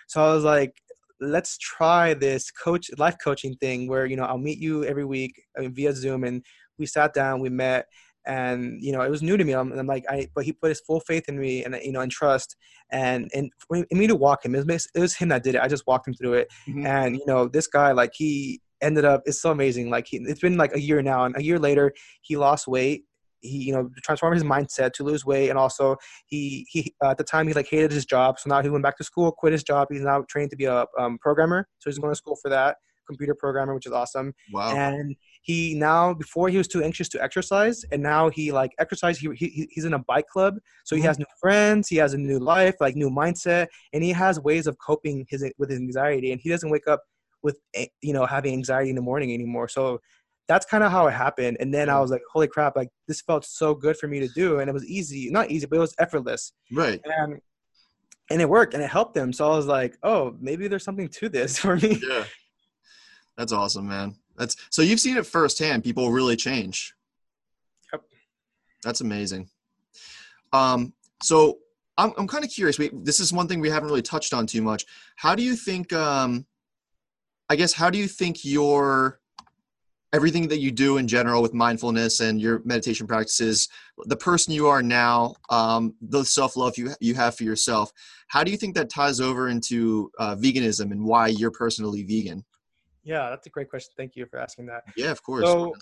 So 0.07 0.23
I 0.23 0.33
was 0.33 0.43
like, 0.43 0.73
let's 1.21 1.57
try 1.57 2.13
this 2.13 2.49
coach 2.49 2.89
life 2.97 3.17
coaching 3.23 3.55
thing 3.55 3.87
where, 3.87 4.05
you 4.05 4.15
know, 4.15 4.23
I'll 4.23 4.37
meet 4.37 4.57
you 4.57 4.85
every 4.85 5.05
week 5.05 5.33
I 5.57 5.61
mean, 5.61 5.75
via 5.75 5.93
Zoom 5.93 6.23
and 6.23 6.43
we 6.77 6.85
sat 6.85 7.13
down, 7.13 7.41
we 7.41 7.49
met 7.49 7.85
and, 8.25 8.81
you 8.81 8.91
know, 8.91 9.01
it 9.01 9.09
was 9.09 9.21
new 9.21 9.37
to 9.37 9.43
me. 9.43 9.53
I'm, 9.53 9.71
I'm, 9.73 9.87
like, 9.87 10.05
I, 10.09 10.27
but 10.33 10.45
he 10.45 10.53
put 10.53 10.69
his 10.69 10.81
full 10.81 10.99
faith 11.01 11.27
in 11.27 11.39
me 11.39 11.63
and, 11.63 11.77
you 11.83 11.91
know, 11.91 12.01
and 12.01 12.11
trust 12.11 12.55
and, 12.91 13.29
and 13.33 13.51
for 13.67 13.85
me 13.91 14.07
to 14.07 14.15
walk 14.15 14.45
him, 14.45 14.55
it 14.55 14.65
was, 14.65 14.87
it 14.95 14.99
was 14.99 15.15
him 15.15 15.29
that 15.29 15.43
did 15.43 15.55
it. 15.55 15.61
I 15.61 15.67
just 15.67 15.85
walked 15.87 16.07
him 16.07 16.13
through 16.13 16.33
it. 16.33 16.47
Mm-hmm. 16.67 16.85
And, 16.85 17.15
you 17.15 17.25
know, 17.27 17.47
this 17.47 17.67
guy, 17.67 17.91
like 17.91 18.11
he, 18.15 18.61
ended 18.81 19.03
up 19.03 19.21
it's 19.25 19.41
so 19.41 19.51
amazing 19.51 19.89
like 19.89 20.07
he, 20.07 20.17
it's 20.17 20.39
been 20.39 20.55
like 20.55 20.73
a 20.73 20.79
year 20.79 21.01
now 21.01 21.25
and 21.25 21.35
a 21.37 21.43
year 21.43 21.59
later 21.59 21.93
he 22.21 22.37
lost 22.37 22.65
weight 22.65 23.03
he 23.41 23.57
you 23.57 23.73
know 23.73 23.89
transformed 24.03 24.35
his 24.35 24.43
mindset 24.43 24.91
to 24.93 25.03
lose 25.03 25.25
weight 25.25 25.49
and 25.49 25.57
also 25.57 25.95
he 26.27 26.65
he 26.69 26.93
uh, 27.03 27.09
at 27.09 27.17
the 27.17 27.23
time 27.23 27.47
he 27.47 27.53
like 27.53 27.67
hated 27.67 27.91
his 27.91 28.05
job 28.05 28.39
so 28.39 28.49
now 28.49 28.61
he 28.61 28.69
went 28.69 28.83
back 28.83 28.97
to 28.97 29.03
school 29.03 29.31
quit 29.31 29.51
his 29.51 29.63
job 29.63 29.87
he's 29.91 30.01
now 30.01 30.23
trained 30.29 30.49
to 30.49 30.57
be 30.57 30.65
a 30.65 30.85
um, 30.97 31.17
programmer 31.19 31.67
so 31.79 31.89
he's 31.89 31.99
going 31.99 32.11
to 32.11 32.17
school 32.17 32.37
for 32.41 32.49
that 32.49 32.77
computer 33.09 33.33
programmer 33.33 33.73
which 33.73 33.87
is 33.87 33.91
awesome. 33.91 34.33
Wow. 34.53 34.75
And 34.75 35.15
he 35.41 35.73
now 35.73 36.13
before 36.13 36.49
he 36.49 36.57
was 36.57 36.67
too 36.67 36.83
anxious 36.83 37.09
to 37.09 37.23
exercise 37.23 37.83
and 37.91 38.03
now 38.03 38.29
he 38.29 38.51
like 38.51 38.71
exercise 38.77 39.17
he, 39.17 39.29
he 39.35 39.67
he's 39.71 39.85
in 39.85 39.93
a 39.93 39.99
bike 39.99 40.27
club 40.27 40.55
so 40.85 40.95
he 40.95 41.01
mm-hmm. 41.01 41.07
has 41.07 41.17
new 41.17 41.25
friends 41.41 41.87
he 41.87 41.95
has 41.95 42.13
a 42.13 42.17
new 42.17 42.39
life 42.39 42.75
like 42.79 42.95
new 42.95 43.09
mindset 43.09 43.67
and 43.93 44.03
he 44.03 44.11
has 44.11 44.39
ways 44.39 44.67
of 44.67 44.77
coping 44.85 45.25
his 45.29 45.43
with 45.57 45.69
his 45.69 45.79
anxiety 45.79 46.31
and 46.31 46.39
he 46.41 46.49
doesn't 46.49 46.69
wake 46.69 46.87
up 46.87 47.01
with 47.41 47.59
you 48.01 48.13
know 48.13 48.25
having 48.25 48.53
anxiety 48.53 48.89
in 48.89 48.95
the 48.95 49.01
morning 49.01 49.33
anymore. 49.33 49.67
So 49.67 49.99
that's 50.49 50.65
kind 50.65 50.83
of 50.83 50.91
how 50.91 51.05
it 51.05 51.11
happened. 51.11 51.57
And 51.59 51.71
then 51.71 51.89
I 51.89 51.99
was 51.99 52.09
like, 52.09 52.23
holy 52.33 52.47
crap, 52.47 52.75
like 52.75 52.89
this 53.07 53.21
felt 53.21 53.45
so 53.45 53.75
good 53.75 53.95
for 53.95 54.07
me 54.07 54.19
to 54.19 54.27
do. 54.29 54.59
And 54.59 54.67
it 54.67 54.73
was 54.73 54.85
easy, 54.85 55.29
not 55.29 55.51
easy, 55.51 55.67
but 55.67 55.77
it 55.77 55.79
was 55.79 55.93
effortless. 55.99 56.53
Right. 56.71 56.99
And 57.05 57.39
and 58.31 58.41
it 58.41 58.49
worked 58.49 58.73
and 58.73 58.83
it 58.83 58.89
helped 58.89 59.13
them. 59.13 59.31
So 59.31 59.49
I 59.49 59.55
was 59.55 59.67
like, 59.67 59.97
oh, 60.03 60.35
maybe 60.41 60.67
there's 60.67 60.83
something 60.83 61.07
to 61.07 61.29
this 61.29 61.57
for 61.63 61.77
me. 61.77 62.01
Yeah. 62.05 62.25
That's 63.37 63.53
awesome, 63.53 63.87
man. 63.87 64.15
That's 64.37 64.55
so 64.71 64.81
you've 64.81 64.99
seen 64.99 65.17
it 65.17 65.25
firsthand. 65.25 65.83
People 65.83 66.11
really 66.11 66.35
change. 66.35 66.95
Yep. 67.93 68.01
That's 68.83 69.01
amazing. 69.01 69.49
Um, 70.51 70.93
so 71.21 71.59
I'm 71.95 72.11
I'm 72.17 72.27
kind 72.27 72.43
of 72.43 72.49
curious. 72.49 72.79
We 72.79 72.89
this 72.91 73.19
is 73.19 73.31
one 73.31 73.47
thing 73.47 73.59
we 73.59 73.69
haven't 73.69 73.87
really 73.87 74.01
touched 74.01 74.33
on 74.33 74.47
too 74.47 74.63
much. 74.63 74.85
How 75.15 75.35
do 75.35 75.43
you 75.43 75.55
think? 75.55 75.93
Um, 75.93 76.47
I 77.51 77.55
guess 77.55 77.73
how 77.73 77.91
do 77.91 77.99
you 77.99 78.07
think 78.07 78.43
your 78.43 79.18
everything 80.13 80.47
that 80.47 80.59
you 80.59 80.71
do 80.71 80.97
in 80.97 81.07
general 81.07 81.41
with 81.41 81.53
mindfulness 81.53 82.19
and 82.19 82.41
your 82.41 82.61
meditation 82.65 83.05
practices, 83.05 83.69
the 84.05 84.15
person 84.15 84.53
you 84.53 84.67
are 84.67 84.81
now, 84.81 85.35
um, 85.49 85.93
the 86.01 86.23
self 86.23 86.57
love 86.57 86.77
you 86.77 86.91
you 86.99 87.13
have 87.15 87.35
for 87.35 87.43
yourself, 87.43 87.91
how 88.27 88.43
do 88.43 88.51
you 88.51 88.57
think 88.57 88.75
that 88.75 88.89
ties 88.89 89.19
over 89.19 89.49
into 89.49 90.11
uh, 90.19 90.35
veganism 90.35 90.91
and 90.91 91.03
why 91.03 91.27
you're 91.27 91.51
personally 91.51 92.03
vegan? 92.03 92.43
Yeah, 93.03 93.29
that's 93.29 93.47
a 93.47 93.49
great 93.49 93.69
question. 93.69 93.91
Thank 93.97 94.15
you 94.15 94.25
for 94.25 94.39
asking 94.39 94.65
that. 94.67 94.83
Yeah, 94.95 95.11
of 95.11 95.21
course. 95.23 95.45
So 95.45 95.73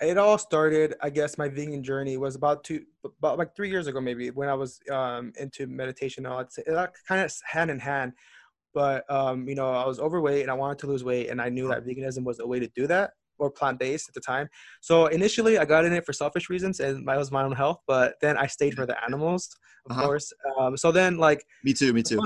it 0.00 0.18
all 0.18 0.38
started, 0.38 0.94
I 1.00 1.10
guess, 1.10 1.38
my 1.38 1.48
vegan 1.48 1.82
journey 1.82 2.16
was 2.16 2.34
about 2.34 2.64
two, 2.64 2.84
about 3.04 3.38
like 3.38 3.54
three 3.54 3.70
years 3.70 3.86
ago, 3.86 4.00
maybe 4.00 4.30
when 4.30 4.48
I 4.48 4.54
was 4.54 4.80
um, 4.90 5.32
into 5.38 5.66
meditation. 5.66 6.26
I'd 6.26 6.52
say 6.52 6.62
it 6.66 6.90
kind 7.06 7.22
of 7.22 7.32
hand 7.44 7.70
in 7.70 7.78
hand. 7.78 8.12
But 8.74 9.10
um, 9.10 9.48
you 9.48 9.54
know, 9.54 9.70
I 9.70 9.86
was 9.86 9.98
overweight 9.98 10.42
and 10.42 10.50
I 10.50 10.54
wanted 10.54 10.78
to 10.80 10.86
lose 10.86 11.02
weight, 11.02 11.30
and 11.30 11.40
I 11.40 11.48
knew 11.48 11.66
that 11.68 11.84
veganism 11.84 12.24
was 12.24 12.40
a 12.40 12.46
way 12.46 12.60
to 12.60 12.68
do 12.68 12.86
that 12.86 13.12
or 13.38 13.50
plant 13.50 13.78
based 13.78 14.08
at 14.08 14.14
the 14.14 14.20
time. 14.20 14.48
So 14.80 15.06
initially, 15.06 15.58
I 15.58 15.64
got 15.64 15.84
in 15.84 15.92
it 15.92 16.04
for 16.04 16.12
selfish 16.12 16.48
reasons 16.48 16.80
and 16.80 17.06
that 17.06 17.16
was 17.16 17.30
my 17.30 17.42
own 17.42 17.52
health. 17.52 17.80
But 17.86 18.14
then 18.20 18.36
I 18.36 18.46
stayed 18.46 18.74
for 18.74 18.86
the 18.86 19.02
animals, 19.04 19.56
of 19.88 19.92
uh-huh. 19.92 20.06
course. 20.06 20.32
Um, 20.58 20.76
so 20.76 20.92
then, 20.92 21.18
like, 21.18 21.44
me 21.64 21.72
too, 21.72 21.92
me 21.92 22.02
too. 22.02 22.20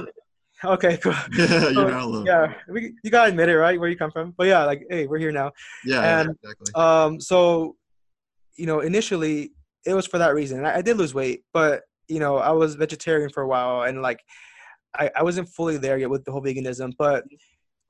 Okay, 0.64 0.98
cool. 0.98 1.14
yeah, 1.38 1.46
so, 1.46 2.24
yeah, 2.26 2.52
we, 2.68 2.92
you 3.02 3.10
gotta 3.10 3.30
admit 3.30 3.48
it, 3.48 3.56
right? 3.56 3.80
Where 3.80 3.88
you 3.88 3.96
come 3.96 4.10
from. 4.10 4.34
But 4.36 4.46
yeah, 4.46 4.64
like, 4.64 4.84
hey, 4.90 5.06
we're 5.06 5.18
here 5.18 5.32
now. 5.32 5.52
Yeah, 5.84 6.20
and, 6.20 6.36
yeah, 6.42 6.50
exactly. 6.50 6.74
Um, 6.74 7.20
so, 7.20 7.76
you 8.56 8.66
know, 8.66 8.80
initially 8.80 9.52
it 9.86 9.94
was 9.94 10.06
for 10.06 10.18
that 10.18 10.34
reason. 10.34 10.64
I, 10.66 10.76
I 10.76 10.82
did 10.82 10.98
lose 10.98 11.14
weight, 11.14 11.44
but 11.54 11.82
you 12.08 12.18
know, 12.18 12.36
I 12.36 12.50
was 12.50 12.74
vegetarian 12.74 13.30
for 13.30 13.42
a 13.42 13.48
while, 13.48 13.82
and 13.82 14.02
like, 14.02 14.20
I, 14.94 15.10
I 15.16 15.22
wasn't 15.22 15.48
fully 15.48 15.78
there 15.78 15.96
yet 15.96 16.10
with 16.10 16.24
the 16.24 16.32
whole 16.32 16.42
veganism, 16.42 16.92
but 16.98 17.24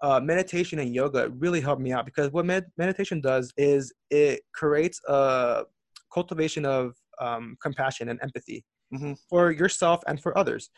uh, 0.03 0.20
meditation 0.20 0.78
and 0.78 0.94
yoga 0.94 1.28
really 1.30 1.61
helped 1.61 1.82
me 1.82 1.92
out 1.92 2.05
because 2.05 2.32
what 2.32 2.46
med- 2.46 2.70
meditation 2.76 3.20
does 3.20 3.53
is 3.57 3.92
it 4.11 4.40
creates 4.55 5.01
a 5.09 5.64
cultivation 6.12 6.64
of 6.64 6.94
um, 7.20 7.57
compassion 7.62 8.09
and 8.09 8.18
empathy 8.22 8.64
mm-hmm. 8.92 9.12
for 9.28 9.51
yourself 9.51 10.03
and 10.07 10.20
for 10.20 10.36
others 10.36 10.70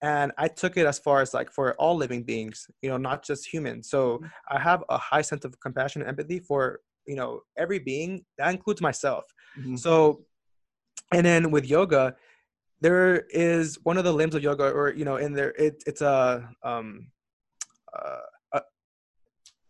and 0.00 0.30
i 0.38 0.46
took 0.46 0.76
it 0.76 0.86
as 0.86 0.98
far 0.98 1.20
as 1.20 1.34
like 1.34 1.50
for 1.50 1.74
all 1.74 1.96
living 1.96 2.22
beings 2.22 2.66
you 2.82 2.88
know 2.88 2.96
not 2.96 3.24
just 3.24 3.52
humans 3.52 3.90
so 3.90 4.18
mm-hmm. 4.18 4.26
i 4.48 4.60
have 4.60 4.84
a 4.88 4.98
high 4.98 5.22
sense 5.22 5.44
of 5.44 5.58
compassion 5.60 6.02
and 6.02 6.08
empathy 6.08 6.38
for 6.38 6.80
you 7.06 7.16
know 7.16 7.40
every 7.56 7.80
being 7.80 8.24
that 8.36 8.50
includes 8.50 8.80
myself 8.80 9.24
mm-hmm. 9.58 9.74
so 9.74 10.20
and 11.12 11.26
then 11.26 11.50
with 11.50 11.64
yoga 11.64 12.14
there 12.80 13.24
is 13.30 13.76
one 13.82 13.98
of 13.98 14.04
the 14.04 14.12
limbs 14.12 14.36
of 14.36 14.42
yoga 14.42 14.70
or 14.70 14.92
you 14.92 15.04
know 15.04 15.16
in 15.16 15.32
there 15.32 15.50
it, 15.58 15.82
it's 15.86 16.00
a 16.00 16.48
um 16.62 17.08
uh, 17.92 18.18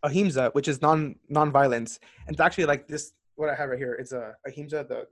ahimsa, 0.03 0.49
which 0.53 0.67
is 0.67 0.81
non 0.81 1.15
non-violence, 1.29 1.99
and 2.27 2.33
it's 2.33 2.41
actually 2.41 2.65
like 2.65 2.87
this. 2.87 3.13
What 3.35 3.49
I 3.49 3.55
have 3.55 3.69
right 3.69 3.79
here 3.79 3.95
is 3.95 4.11
a 4.11 4.35
ahimsa, 4.45 4.85
the 4.87 5.07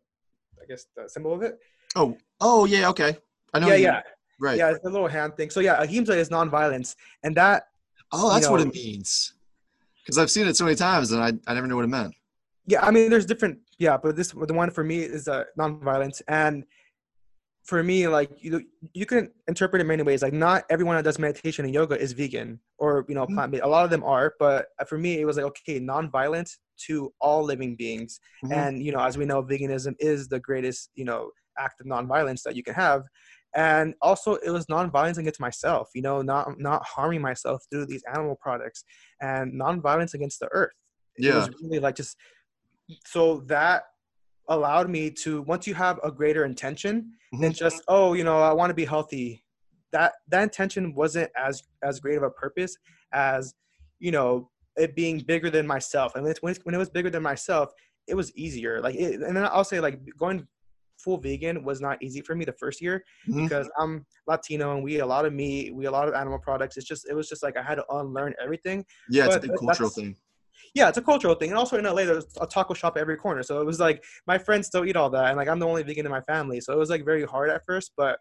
I 0.61 0.65
guess 0.67 0.88
the 0.95 1.09
symbol 1.09 1.33
of 1.33 1.41
it. 1.41 1.59
Oh, 1.95 2.17
oh 2.41 2.65
yeah, 2.65 2.89
okay. 2.89 3.17
I 3.53 3.59
know. 3.59 3.67
Yeah, 3.67 3.75
yeah, 3.75 4.01
right. 4.39 4.57
Yeah, 4.57 4.71
it's 4.71 4.85
a 4.85 4.89
little 4.89 5.07
hand 5.07 5.35
thing. 5.38 5.49
So 5.49 5.59
yeah, 5.59 5.81
ahimsa 5.81 6.13
is 6.13 6.29
non-violence, 6.31 6.95
and 7.23 7.35
that. 7.35 7.67
Oh, 8.11 8.29
that's 8.29 8.41
you 8.41 8.47
know, 8.47 8.51
what 8.51 8.61
it 8.61 8.73
means. 8.73 9.33
Because 10.01 10.17
I've 10.17 10.31
seen 10.31 10.47
it 10.47 10.55
so 10.55 10.63
many 10.63 10.75
times, 10.75 11.11
and 11.11 11.21
I 11.21 11.33
I 11.49 11.53
never 11.53 11.67
knew 11.67 11.75
what 11.75 11.85
it 11.85 11.89
meant. 11.89 12.13
Yeah, 12.65 12.85
I 12.85 12.91
mean, 12.91 13.09
there's 13.09 13.25
different. 13.25 13.59
Yeah, 13.79 13.97
but 13.97 14.15
this 14.15 14.31
the 14.31 14.53
one 14.53 14.71
for 14.71 14.83
me 14.83 14.99
is 14.99 15.27
uh, 15.27 15.45
non-violence, 15.55 16.21
and 16.27 16.65
for 17.68 17.84
me, 17.84 18.07
like 18.07 18.32
you, 18.39 18.63
you 18.93 19.05
can 19.05 19.30
interpret 19.49 19.82
it 19.82 19.86
many 19.86 20.01
ways. 20.01 20.22
Like 20.22 20.32
not 20.32 20.63
everyone 20.70 20.95
that 20.95 21.03
does 21.03 21.20
meditation 21.20 21.65
and 21.65 21.74
yoga 21.74 21.99
is 21.99 22.13
vegan 22.13 22.61
or 22.78 23.05
you 23.09 23.13
know 23.13 23.26
mm-hmm. 23.26 23.36
plant 23.36 23.51
based. 23.51 23.63
A 23.65 23.68
lot 23.68 23.84
of 23.84 23.91
them 23.91 24.03
are, 24.05 24.34
but 24.39 24.68
for 24.88 24.97
me, 24.97 25.20
it 25.20 25.26
was 25.26 25.36
like 25.36 25.45
okay, 25.45 25.78
non-violent 25.78 26.49
to 26.86 27.13
all 27.20 27.43
living 27.43 27.76
beings. 27.76 28.22
Mm-hmm. 28.43 28.53
And 28.53 28.84
you 28.84 28.93
know, 28.93 29.01
as 29.01 29.18
we 29.18 29.26
know, 29.26 29.43
veganism 29.43 29.95
is 29.99 30.30
the 30.30 30.39
greatest 30.39 30.91
you 30.95 31.03
know 31.03 31.32
act 31.59 31.82
of 31.82 31.88
non-violence 31.88 32.41
that 32.43 32.55
you 32.55 32.63
can 32.63 32.74
have. 32.74 33.03
And 33.53 33.95
also, 34.01 34.36
it 34.36 34.51
was 34.51 34.70
non-violence 34.70 35.18
against 35.18 35.41
myself. 35.41 35.89
You 35.93 36.03
know, 36.03 36.22
not 36.22 36.57
not 36.57 36.86
harming 36.86 37.22
myself 37.22 37.65
through 37.70 37.88
these 37.88 38.03
animal 38.13 38.38
products, 38.41 38.86
and 39.22 39.53
non-violence 39.53 40.13
against 40.13 40.39
the 40.39 40.47
earth. 40.53 40.72
Yeah, 41.18 41.32
it 41.32 41.36
was 41.36 41.49
really 41.61 41.80
like 41.80 41.95
just 41.95 42.15
so 43.05 43.39
that 43.47 43.84
allowed 44.49 44.89
me 44.89 45.09
to 45.09 45.41
once 45.43 45.67
you 45.67 45.73
have 45.73 45.99
a 46.03 46.11
greater 46.11 46.45
intention 46.45 47.11
mm-hmm. 47.33 47.41
than 47.41 47.53
just 47.53 47.81
oh 47.87 48.13
you 48.13 48.23
know 48.23 48.41
i 48.41 48.53
want 48.53 48.69
to 48.69 48.73
be 48.73 48.85
healthy 48.85 49.43
that 49.91 50.13
that 50.27 50.43
intention 50.43 50.93
wasn't 50.93 51.29
as 51.37 51.63
as 51.83 51.99
great 51.99 52.17
of 52.17 52.23
a 52.23 52.29
purpose 52.29 52.77
as 53.13 53.53
you 53.99 54.11
know 54.11 54.49
it 54.77 54.95
being 54.95 55.19
bigger 55.19 55.49
than 55.49 55.65
myself. 55.65 56.15
And 56.15 56.23
when 56.23 56.31
it, 56.51 56.59
when 56.63 56.75
it 56.75 56.77
was 56.77 56.89
bigger 56.89 57.09
than 57.09 57.23
myself 57.23 57.71
it 58.07 58.15
was 58.15 58.33
easier. 58.37 58.79
Like 58.79 58.95
it, 58.95 59.21
and 59.21 59.35
then 59.35 59.45
i'll 59.45 59.63
say 59.63 59.79
like 59.79 59.99
going 60.17 60.47
full 60.97 61.17
vegan 61.17 61.63
was 61.63 61.81
not 61.81 62.01
easy 62.01 62.21
for 62.21 62.35
me 62.35 62.43
the 62.45 62.53
first 62.53 62.81
year 62.81 63.03
mm-hmm. 63.29 63.43
because 63.43 63.69
i'm 63.77 64.03
latino 64.25 64.73
and 64.73 64.83
we 64.83 64.95
eat 64.95 65.01
a 65.01 65.05
lot 65.05 65.25
of 65.25 65.33
meat 65.33 65.75
we 65.75 65.83
eat 65.83 65.87
a 65.87 65.91
lot 65.91 66.07
of 66.07 66.15
animal 66.15 66.39
products. 66.39 66.77
It's 66.77 66.87
just 66.87 67.07
it 67.09 67.13
was 67.13 67.27
just 67.29 67.43
like 67.43 67.57
i 67.57 67.61
had 67.61 67.75
to 67.75 67.85
unlearn 67.89 68.33
everything. 68.41 68.85
Yeah 69.09 69.25
it's 69.25 69.35
a 69.35 69.39
big 69.39 69.51
cultural 69.59 69.89
thing 69.89 70.15
yeah, 70.74 70.89
it's 70.89 70.97
a 70.97 71.01
cultural 71.01 71.36
thing. 71.36 71.49
And 71.49 71.58
also 71.58 71.78
in 71.78 71.86
LA, 71.86 72.05
there's 72.05 72.26
a 72.39 72.47
taco 72.47 72.74
shop 72.74 72.97
at 72.97 73.01
every 73.01 73.18
corner. 73.18 73.43
So 73.43 73.62
it 73.62 73.66
was 73.66 73.80
like 73.80 74.03
my 74.26 74.38
friends 74.38 74.68
still 74.68 74.86
eat 74.86 74.95
all 74.95 75.10
that. 75.12 75.26
And 75.26 75.38
like 75.38 75.47
I'm 75.47 75.60
the 75.60 75.68
only 75.68 75.84
vegan 75.84 76.05
in 76.05 76.12
my 76.12 76.22
family. 76.22 76.62
So 76.62 76.74
it 76.74 76.78
was 76.78 76.89
like 76.89 77.05
very 77.05 77.24
hard 77.24 77.49
at 77.49 77.66
first. 77.66 77.91
But 77.97 78.20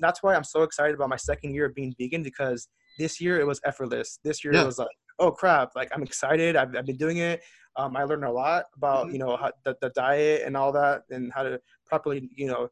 that's 0.00 0.22
why 0.22 0.34
I'm 0.34 0.44
so 0.44 0.62
excited 0.62 0.94
about 0.94 1.08
my 1.08 1.16
second 1.16 1.54
year 1.54 1.66
of 1.66 1.74
being 1.74 1.94
vegan 1.98 2.22
because 2.22 2.68
this 2.98 3.20
year 3.20 3.40
it 3.40 3.46
was 3.46 3.60
effortless. 3.64 4.18
This 4.24 4.44
year 4.44 4.54
yeah. 4.54 4.62
it 4.62 4.66
was 4.66 4.78
like, 4.78 4.88
oh 5.18 5.30
crap, 5.30 5.70
like 5.76 5.90
I'm 5.94 6.02
excited. 6.02 6.56
I've, 6.56 6.74
I've 6.76 6.86
been 6.86 6.96
doing 6.96 7.18
it. 7.18 7.42
Um, 7.76 7.96
I 7.96 8.04
learned 8.04 8.24
a 8.24 8.30
lot 8.30 8.66
about, 8.76 9.12
you 9.12 9.18
know, 9.18 9.36
how, 9.36 9.50
the, 9.64 9.76
the 9.80 9.90
diet 9.90 10.42
and 10.46 10.56
all 10.56 10.70
that 10.72 11.02
and 11.10 11.32
how 11.32 11.42
to 11.42 11.60
properly, 11.86 12.30
you 12.34 12.46
know, 12.46 12.68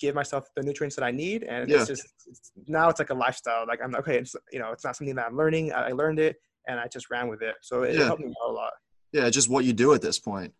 give 0.00 0.14
myself 0.14 0.48
the 0.56 0.62
nutrients 0.62 0.96
that 0.96 1.04
I 1.04 1.12
need. 1.12 1.44
And 1.44 1.68
yeah. 1.68 1.78
it's 1.78 1.86
just 1.86 2.08
it's, 2.26 2.52
now 2.66 2.88
it's 2.88 2.98
like 2.98 3.10
a 3.10 3.14
lifestyle. 3.14 3.64
Like 3.66 3.80
I'm 3.82 3.94
okay. 3.96 4.18
It's 4.18 4.34
you 4.52 4.58
know 4.58 4.72
it's 4.72 4.84
not 4.84 4.96
something 4.96 5.14
that 5.14 5.26
I'm 5.26 5.36
learning. 5.36 5.72
I, 5.72 5.88
I 5.88 5.92
learned 5.92 6.18
it 6.18 6.36
and 6.66 6.78
I 6.78 6.88
just 6.88 7.10
ran 7.10 7.28
with 7.28 7.42
it. 7.42 7.54
So 7.60 7.82
it, 7.82 7.96
yeah. 7.96 8.06
helped 8.06 8.22
me 8.22 8.32
out 8.42 8.50
a 8.50 8.52
lot. 8.52 8.72
Yeah, 9.12 9.28
just 9.30 9.48
what 9.48 9.64
you 9.64 9.72
do 9.72 9.92
at 9.92 10.02
this 10.02 10.18
point. 10.18 10.54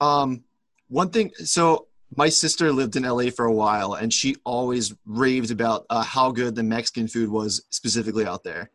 Um, 0.00 0.44
one 0.88 1.10
thing. 1.10 1.32
So 1.44 1.88
my 2.16 2.28
sister 2.28 2.72
lived 2.72 2.96
in 2.96 3.04
LA 3.04 3.30
for 3.30 3.46
a 3.46 3.52
while, 3.52 3.94
and 3.94 4.12
she 4.12 4.36
always 4.44 4.94
raved 5.06 5.50
about 5.50 5.86
uh, 5.90 6.02
how 6.02 6.30
good 6.30 6.54
the 6.54 6.62
Mexican 6.62 7.08
food 7.08 7.30
was, 7.30 7.64
specifically 7.70 8.26
out 8.26 8.44
there. 8.44 8.70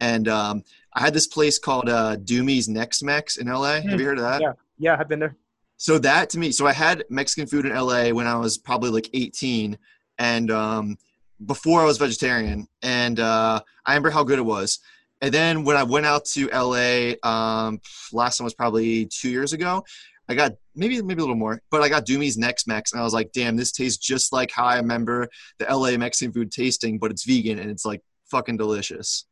And 0.00 0.28
um, 0.28 0.64
I 0.92 1.00
had 1.00 1.14
this 1.14 1.26
place 1.26 1.58
called 1.58 1.88
uh, 1.88 2.16
Doomie's 2.16 2.68
Next 2.68 3.02
Mex 3.02 3.36
in 3.36 3.46
LA. 3.46 3.76
Mm. 3.76 3.90
Have 3.90 4.00
you 4.00 4.06
heard 4.06 4.18
of 4.18 4.24
that? 4.24 4.40
Yeah, 4.40 4.52
yeah, 4.78 4.96
I've 4.98 5.08
been 5.08 5.20
there. 5.20 5.36
So 5.76 5.98
that 5.98 6.30
to 6.30 6.38
me, 6.38 6.52
so 6.52 6.66
I 6.66 6.72
had 6.72 7.04
Mexican 7.10 7.46
food 7.46 7.66
in 7.66 7.74
LA 7.74 8.10
when 8.10 8.26
I 8.26 8.36
was 8.36 8.58
probably 8.58 8.90
like 8.90 9.10
18, 9.12 9.76
and 10.18 10.50
um, 10.50 10.96
before 11.44 11.80
I 11.80 11.84
was 11.84 11.98
vegetarian, 11.98 12.68
and 12.82 13.18
uh, 13.18 13.60
I 13.84 13.92
remember 13.92 14.10
how 14.10 14.24
good 14.24 14.38
it 14.38 14.42
was. 14.42 14.78
And 15.24 15.32
then 15.32 15.64
when 15.64 15.78
I 15.78 15.84
went 15.84 16.04
out 16.04 16.26
to 16.26 16.48
LA, 16.48 17.14
um, 17.26 17.80
last 18.12 18.36
time 18.36 18.44
was 18.44 18.52
probably 18.52 19.06
two 19.06 19.30
years 19.30 19.54
ago. 19.54 19.82
I 20.28 20.34
got 20.34 20.52
maybe 20.74 21.00
maybe 21.00 21.20
a 21.20 21.22
little 21.22 21.34
more, 21.34 21.62
but 21.70 21.80
I 21.80 21.88
got 21.88 22.04
Doomie's 22.04 22.36
Next 22.36 22.66
Mex, 22.66 22.92
and 22.92 23.00
I 23.00 23.04
was 23.04 23.14
like, 23.14 23.32
damn, 23.32 23.56
this 23.56 23.72
tastes 23.72 23.96
just 23.96 24.34
like 24.34 24.50
how 24.50 24.66
I 24.66 24.76
remember 24.76 25.30
the 25.58 25.64
LA 25.64 25.96
Mexican 25.96 26.30
food 26.30 26.52
tasting, 26.52 26.98
but 26.98 27.10
it's 27.10 27.24
vegan 27.24 27.58
and 27.58 27.70
it's 27.70 27.86
like 27.86 28.02
fucking 28.26 28.58
delicious. 28.58 29.24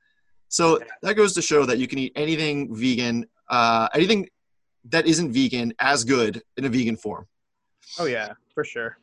So 0.48 0.80
that 1.02 1.12
goes 1.12 1.34
to 1.34 1.42
show 1.42 1.66
that 1.66 1.76
you 1.76 1.86
can 1.86 1.98
eat 1.98 2.12
anything 2.16 2.74
vegan, 2.74 3.26
uh, 3.50 3.88
anything 3.92 4.30
that 4.86 5.06
isn't 5.06 5.30
vegan 5.30 5.74
as 5.78 6.04
good 6.04 6.40
in 6.56 6.64
a 6.64 6.70
vegan 6.70 6.96
form. 6.96 7.26
Oh 7.98 8.06
yeah, 8.06 8.32
for 8.54 8.64
sure. 8.64 8.96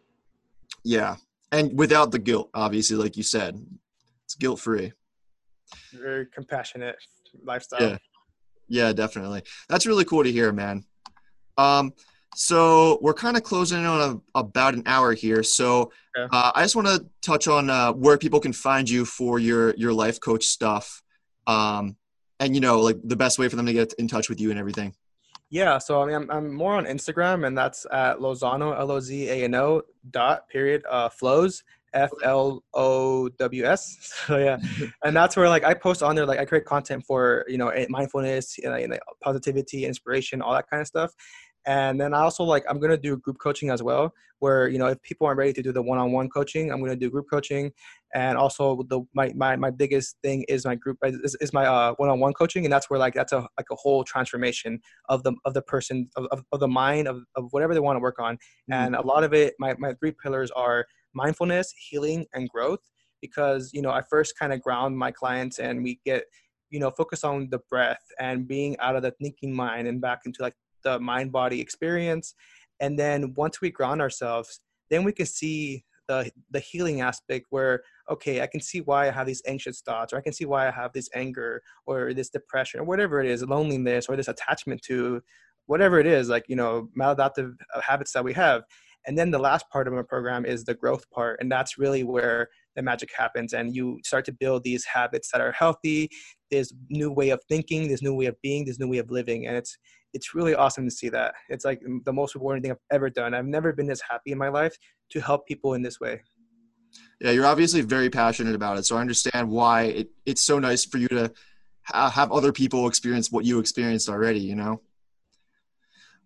Yeah, 0.83 1.17
and 1.51 1.77
without 1.77 2.09
the 2.09 2.19
guilt, 2.19 2.49
obviously, 2.55 2.97
like 2.97 3.15
you 3.15 3.21
said, 3.21 3.63
it's 4.25 4.33
guilt 4.33 4.59
free 4.59 4.91
very 5.93 6.25
compassionate 6.25 6.95
lifestyle. 7.43 7.81
Yeah. 7.81 7.97
Yeah, 8.69 8.93
definitely. 8.93 9.41
That's 9.67 9.87
really 9.87 10.05
cool 10.05 10.23
to 10.23 10.31
hear, 10.31 10.51
man. 10.51 10.85
Um, 11.57 11.93
so 12.35 12.99
we're 13.01 13.15
kind 13.15 13.35
of 13.35 13.43
closing 13.43 13.79
in 13.79 13.85
on 13.85 14.21
a, 14.35 14.39
about 14.39 14.75
an 14.75 14.83
hour 14.85 15.13
here. 15.13 15.41
So 15.41 15.91
uh, 16.15 16.51
I 16.53 16.61
just 16.61 16.75
want 16.75 16.87
to 16.87 17.05
touch 17.21 17.47
on 17.47 17.69
uh, 17.69 17.91
where 17.93 18.17
people 18.17 18.39
can 18.39 18.53
find 18.53 18.87
you 18.87 19.05
for 19.05 19.39
your 19.39 19.73
your 19.75 19.91
life 19.91 20.19
coach 20.19 20.45
stuff, 20.45 21.01
um, 21.47 21.97
and 22.39 22.53
you 22.53 22.61
know, 22.61 22.79
like 22.79 22.97
the 23.03 23.15
best 23.15 23.39
way 23.39 23.49
for 23.49 23.55
them 23.55 23.65
to 23.65 23.73
get 23.73 23.93
in 23.93 24.07
touch 24.07 24.29
with 24.29 24.39
you 24.39 24.51
and 24.51 24.59
everything. 24.59 24.93
Yeah, 25.49 25.79
so 25.79 26.03
I 26.03 26.05
mean, 26.05 26.15
I'm, 26.15 26.29
I'm 26.29 26.53
more 26.53 26.75
on 26.75 26.85
Instagram, 26.85 27.47
and 27.47 27.57
that's 27.57 27.87
at 27.91 28.19
Lozano 28.19 28.77
L 28.77 28.91
O 28.91 28.99
Z 28.99 29.27
A 29.29 29.43
N 29.45 29.55
O 29.55 29.81
dot 30.11 30.47
period 30.47 30.83
uh, 30.87 31.09
flows, 31.09 31.63
F 31.93 32.11
L 32.23 32.63
O 32.73 33.29
W 33.29 33.65
S. 33.65 33.97
So 34.29 34.37
yeah, 34.37 34.57
and 35.03 35.15
that's 35.15 35.35
where 35.35 35.49
like 35.49 35.63
I 35.63 35.73
post 35.73 36.03
on 36.03 36.15
there 36.15 36.25
like 36.25 36.39
I 36.39 36.45
create 36.45 36.65
content 36.65 37.03
for 37.07 37.45
you 37.47 37.57
know 37.57 37.71
mindfulness, 37.89 38.57
and 38.63 38.89
know, 38.89 38.97
positivity, 39.23 39.85
inspiration, 39.85 40.41
all 40.41 40.53
that 40.53 40.69
kind 40.69 40.81
of 40.81 40.87
stuff. 40.87 41.13
And 41.65 41.99
then 41.99 42.13
I 42.13 42.21
also 42.21 42.43
like 42.43 42.63
I'm 42.69 42.79
gonna 42.79 42.97
do 42.97 43.17
group 43.17 43.37
coaching 43.41 43.69
as 43.69 43.83
well, 43.83 44.13
where 44.39 44.67
you 44.67 44.79
know 44.79 44.87
if 44.87 45.01
people 45.01 45.27
aren't 45.27 45.37
ready 45.37 45.53
to 45.53 45.61
do 45.61 45.71
the 45.71 45.81
one-on-one 45.81 46.29
coaching, 46.29 46.71
I'm 46.71 46.79
gonna 46.79 46.95
do 46.95 47.09
group 47.09 47.25
coaching. 47.31 47.71
And 48.15 48.37
also 48.37 48.83
the 48.89 49.01
my 49.13 49.31
my, 49.35 49.55
my 49.55 49.69
biggest 49.69 50.15
thing 50.23 50.45
is 50.47 50.65
my 50.65 50.75
group 50.75 50.97
is, 51.03 51.35
is 51.41 51.53
my 51.53 51.65
uh, 51.65 51.93
one-on-one 51.97 52.33
coaching, 52.33 52.65
and 52.65 52.73
that's 52.73 52.89
where 52.89 52.99
like 52.99 53.13
that's 53.13 53.33
a 53.33 53.47
like 53.57 53.67
a 53.71 53.75
whole 53.75 54.03
transformation 54.03 54.79
of 55.09 55.23
the 55.23 55.33
of 55.45 55.53
the 55.53 55.61
person 55.61 56.09
of, 56.15 56.25
of, 56.31 56.43
of 56.51 56.59
the 56.59 56.67
mind 56.67 57.07
of, 57.07 57.21
of 57.35 57.47
whatever 57.51 57.73
they 57.73 57.79
want 57.79 57.97
to 57.97 58.01
work 58.01 58.19
on. 58.19 58.35
Mm-hmm. 58.35 58.73
And 58.73 58.95
a 58.95 59.05
lot 59.05 59.23
of 59.23 59.33
it, 59.33 59.53
my 59.59 59.75
my 59.77 59.93
three 59.93 60.13
pillars 60.23 60.51
are 60.51 60.85
mindfulness, 61.23 61.73
healing, 61.89 62.25
and 62.33 62.49
growth. 62.49 62.83
Because 63.21 63.71
you 63.73 63.81
know 63.81 63.91
I 63.91 64.01
first 64.09 64.33
kind 64.39 64.53
of 64.53 64.61
ground 64.61 64.97
my 64.97 65.11
clients, 65.11 65.59
and 65.59 65.83
we 65.83 65.99
get 66.05 66.23
you 66.69 66.79
know 66.79 66.91
focus 66.91 67.23
on 67.23 67.49
the 67.49 67.59
breath 67.69 68.03
and 68.19 68.47
being 68.47 68.77
out 68.79 68.95
of 68.95 69.03
the 69.03 69.11
thinking 69.21 69.53
mind 69.53 69.87
and 69.87 70.01
back 70.01 70.21
into 70.25 70.41
like 70.41 70.55
the 70.83 70.99
mind 70.99 71.31
body 71.31 71.59
experience 71.59 72.35
and 72.79 72.97
then 72.97 73.33
once 73.35 73.61
we 73.61 73.69
ground 73.69 74.01
ourselves 74.01 74.61
then 74.89 75.03
we 75.03 75.11
can 75.11 75.25
see 75.25 75.83
the 76.07 76.31
the 76.51 76.59
healing 76.59 77.01
aspect 77.01 77.45
where 77.49 77.81
okay 78.09 78.41
i 78.41 78.47
can 78.47 78.61
see 78.61 78.81
why 78.81 79.07
i 79.07 79.11
have 79.11 79.27
these 79.27 79.41
anxious 79.45 79.81
thoughts 79.81 80.13
or 80.13 80.17
i 80.17 80.21
can 80.21 80.33
see 80.33 80.45
why 80.45 80.67
i 80.67 80.71
have 80.71 80.93
this 80.93 81.09
anger 81.13 81.61
or 81.85 82.13
this 82.13 82.29
depression 82.29 82.79
or 82.79 82.83
whatever 82.83 83.19
it 83.19 83.29
is 83.29 83.43
loneliness 83.43 84.07
or 84.07 84.15
this 84.15 84.27
attachment 84.27 84.81
to 84.81 85.21
whatever 85.65 85.99
it 85.99 86.07
is 86.07 86.29
like 86.29 86.45
you 86.47 86.55
know 86.55 86.89
maladaptive 86.97 87.53
habits 87.81 88.13
that 88.13 88.23
we 88.23 88.33
have 88.33 88.63
and 89.09 89.17
then 89.17 89.31
the 89.31 89.39
last 89.39 89.67
part 89.71 89.87
of 89.87 89.93
my 89.93 90.03
program 90.03 90.45
is 90.45 90.63
the 90.63 90.73
growth 90.73 91.09
part 91.09 91.39
and 91.41 91.51
that's 91.51 91.79
really 91.79 92.03
where 92.03 92.47
the 92.75 92.81
magic 92.81 93.09
happens 93.17 93.53
and 93.53 93.75
you 93.75 93.99
start 94.05 94.23
to 94.23 94.31
build 94.31 94.63
these 94.63 94.85
habits 94.85 95.31
that 95.31 95.41
are 95.41 95.51
healthy 95.51 96.07
this 96.51 96.71
new 96.89 97.11
way 97.11 97.29
of 97.29 97.41
thinking 97.49 97.87
this 97.87 98.03
new 98.03 98.13
way 98.13 98.27
of 98.27 98.35
being 98.43 98.63
this 98.63 98.79
new 98.79 98.87
way 98.87 98.99
of 98.99 99.09
living 99.09 99.47
and 99.47 99.57
it's 99.57 99.77
it's 100.13 100.33
really 100.33 100.55
awesome 100.55 100.85
to 100.85 100.91
see 100.91 101.09
that. 101.09 101.35
It's 101.49 101.65
like 101.65 101.81
the 102.05 102.13
most 102.13 102.35
rewarding 102.35 102.63
thing 102.63 102.71
I've 102.71 102.77
ever 102.91 103.09
done. 103.09 103.33
I've 103.33 103.45
never 103.45 103.73
been 103.73 103.87
this 103.87 104.01
happy 104.01 104.31
in 104.31 104.37
my 104.37 104.49
life 104.49 104.75
to 105.11 105.19
help 105.19 105.45
people 105.47 105.73
in 105.73 105.81
this 105.81 105.99
way. 105.99 106.21
Yeah, 107.21 107.31
you're 107.31 107.45
obviously 107.45 107.81
very 107.81 108.09
passionate 108.09 108.55
about 108.55 108.77
it. 108.77 108.85
So 108.85 108.97
I 108.97 109.01
understand 109.01 109.49
why 109.49 109.83
it, 109.83 110.09
it's 110.25 110.41
so 110.41 110.57
nice 110.57 110.83
for 110.85 110.97
you 110.97 111.07
to 111.09 111.31
ha- 111.83 112.09
have 112.09 112.31
other 112.31 112.51
people 112.51 112.87
experience 112.87 113.31
what 113.31 113.45
you 113.45 113.59
experienced 113.59 114.09
already, 114.09 114.39
you 114.39 114.55
know? 114.55 114.81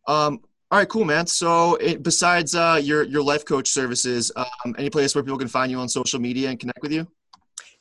Um, 0.08 0.40
all 0.74 0.80
right, 0.80 0.90
cool, 0.90 1.06
man. 1.06 1.28
So 1.28 1.76
it, 1.76 2.02
besides 2.02 2.56
uh, 2.56 2.82
your, 2.82 3.04
your 3.04 3.22
life 3.22 3.46
coach 3.46 3.70
services, 3.70 4.32
um, 4.36 4.74
any 4.80 4.90
place 4.90 5.14
where 5.14 5.24
people 5.24 5.38
can 5.38 5.48
find 5.48 5.72
you 5.72 5.78
on 5.78 5.88
social 5.88 6.20
media 6.20 6.50
and 6.50 6.60
connect 6.60 6.82
with 6.82 6.92
you? 6.92 7.06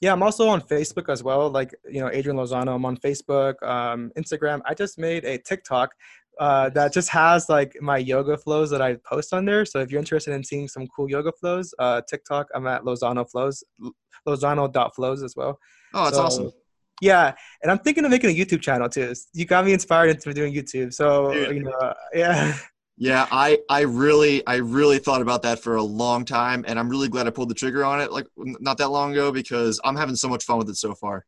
Yeah, 0.02 0.12
I'm 0.12 0.22
also 0.22 0.46
on 0.46 0.60
Facebook 0.60 1.08
as 1.08 1.22
well. 1.22 1.48
Like, 1.48 1.74
you 1.90 2.02
know, 2.02 2.10
Adrian 2.12 2.36
Lozano, 2.36 2.74
I'm 2.74 2.84
on 2.84 2.98
Facebook, 2.98 3.54
um, 3.62 4.12
Instagram. 4.18 4.60
I 4.66 4.74
just 4.74 4.98
made 4.98 5.24
a 5.24 5.38
TikTok 5.38 5.94
uh, 6.38 6.68
that 6.70 6.92
just 6.92 7.08
has 7.08 7.48
like 7.48 7.74
my 7.80 7.96
yoga 7.96 8.36
flows 8.36 8.68
that 8.68 8.82
I 8.82 8.96
post 9.06 9.32
on 9.32 9.46
there. 9.46 9.64
So 9.64 9.78
if 9.78 9.90
you're 9.90 9.98
interested 9.98 10.34
in 10.34 10.44
seeing 10.44 10.68
some 10.68 10.86
cool 10.88 11.08
yoga 11.08 11.32
flows, 11.32 11.72
uh, 11.78 12.02
TikTok, 12.06 12.48
I'm 12.54 12.66
at 12.66 12.82
Lozano 12.82 13.24
Flows, 13.26 13.64
Lozano.flows 14.28 15.22
as 15.22 15.34
well. 15.34 15.58
Oh, 15.94 16.04
that's 16.04 16.16
so, 16.16 16.22
awesome. 16.24 16.52
Yeah, 17.00 17.32
and 17.62 17.72
I'm 17.72 17.78
thinking 17.78 18.04
of 18.04 18.10
making 18.10 18.30
a 18.30 18.34
YouTube 18.34 18.60
channel 18.60 18.88
too. 18.88 19.14
You 19.32 19.46
got 19.46 19.64
me 19.64 19.72
inspired 19.72 20.10
into 20.10 20.34
doing 20.34 20.52
YouTube. 20.54 20.92
So, 20.92 21.32
Dude. 21.32 21.56
you 21.56 21.62
know, 21.62 21.94
yeah. 22.12 22.54
Yeah, 22.98 23.26
I 23.30 23.58
I 23.68 23.80
really 23.80 24.46
I 24.46 24.56
really 24.56 24.98
thought 24.98 25.22
about 25.22 25.42
that 25.42 25.60
for 25.60 25.76
a 25.76 25.82
long 25.82 26.24
time, 26.24 26.64
and 26.68 26.78
I'm 26.78 26.88
really 26.88 27.08
glad 27.08 27.26
I 27.26 27.30
pulled 27.30 27.48
the 27.48 27.54
trigger 27.54 27.84
on 27.84 28.00
it 28.00 28.12
like 28.12 28.26
not 28.36 28.78
that 28.78 28.88
long 28.88 29.12
ago 29.12 29.32
because 29.32 29.80
I'm 29.82 29.96
having 29.96 30.14
so 30.14 30.28
much 30.28 30.44
fun 30.44 30.58
with 30.58 30.68
it 30.68 30.76
so 30.76 30.94
far. 30.94 31.24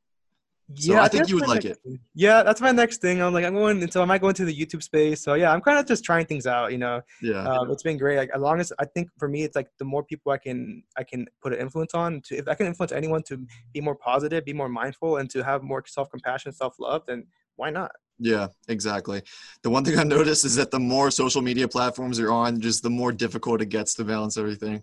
So 0.76 0.94
yeah, 0.94 1.02
I 1.02 1.08
think 1.08 1.28
you 1.28 1.34
would 1.36 1.46
like 1.46 1.66
it. 1.66 1.78
Thing. 1.84 2.00
Yeah, 2.14 2.42
that's 2.42 2.60
my 2.62 2.70
next 2.70 3.02
thing. 3.02 3.20
I'm 3.20 3.34
like, 3.34 3.44
I'm 3.44 3.52
going 3.54 3.82
into, 3.82 4.00
I 4.00 4.06
might 4.06 4.22
go 4.22 4.28
into 4.28 4.46
the 4.46 4.54
YouTube 4.56 4.82
space. 4.82 5.22
So 5.22 5.34
yeah, 5.34 5.52
I'm 5.52 5.60
kind 5.60 5.78
of 5.78 5.86
just 5.86 6.04
trying 6.04 6.24
things 6.24 6.46
out. 6.46 6.72
You 6.72 6.78
know, 6.78 7.02
yeah, 7.20 7.44
um, 7.46 7.70
it's 7.70 7.82
been 7.82 7.98
great. 7.98 8.16
Like 8.16 8.30
as 8.34 8.40
long 8.40 8.60
as 8.60 8.72
I 8.78 8.86
think 8.86 9.10
for 9.18 9.28
me, 9.28 9.42
it's 9.42 9.54
like 9.56 9.68
the 9.78 9.84
more 9.84 10.02
people 10.02 10.32
I 10.32 10.38
can, 10.38 10.82
I 10.96 11.04
can 11.04 11.26
put 11.42 11.52
an 11.52 11.60
influence 11.60 11.92
on. 11.92 12.22
To 12.22 12.36
if 12.36 12.48
I 12.48 12.54
can 12.54 12.66
influence 12.66 12.92
anyone 12.92 13.22
to 13.24 13.46
be 13.74 13.82
more 13.82 13.94
positive, 13.94 14.44
be 14.44 14.54
more 14.54 14.70
mindful, 14.70 15.18
and 15.18 15.28
to 15.30 15.44
have 15.44 15.62
more 15.62 15.84
self 15.86 16.10
compassion, 16.10 16.50
self 16.52 16.76
love, 16.78 17.02
then 17.06 17.26
why 17.56 17.70
not? 17.70 17.92
Yeah, 18.18 18.48
exactly. 18.68 19.22
The 19.62 19.70
one 19.70 19.84
thing 19.84 19.98
I 19.98 20.04
noticed 20.04 20.44
is 20.44 20.56
that 20.56 20.70
the 20.70 20.78
more 20.78 21.10
social 21.10 21.42
media 21.42 21.66
platforms 21.68 22.18
you're 22.18 22.32
on, 22.32 22.60
just 22.60 22.82
the 22.82 22.90
more 22.90 23.12
difficult 23.12 23.60
it 23.60 23.66
gets 23.66 23.94
to 23.94 24.04
balance 24.04 24.36
everything. 24.36 24.82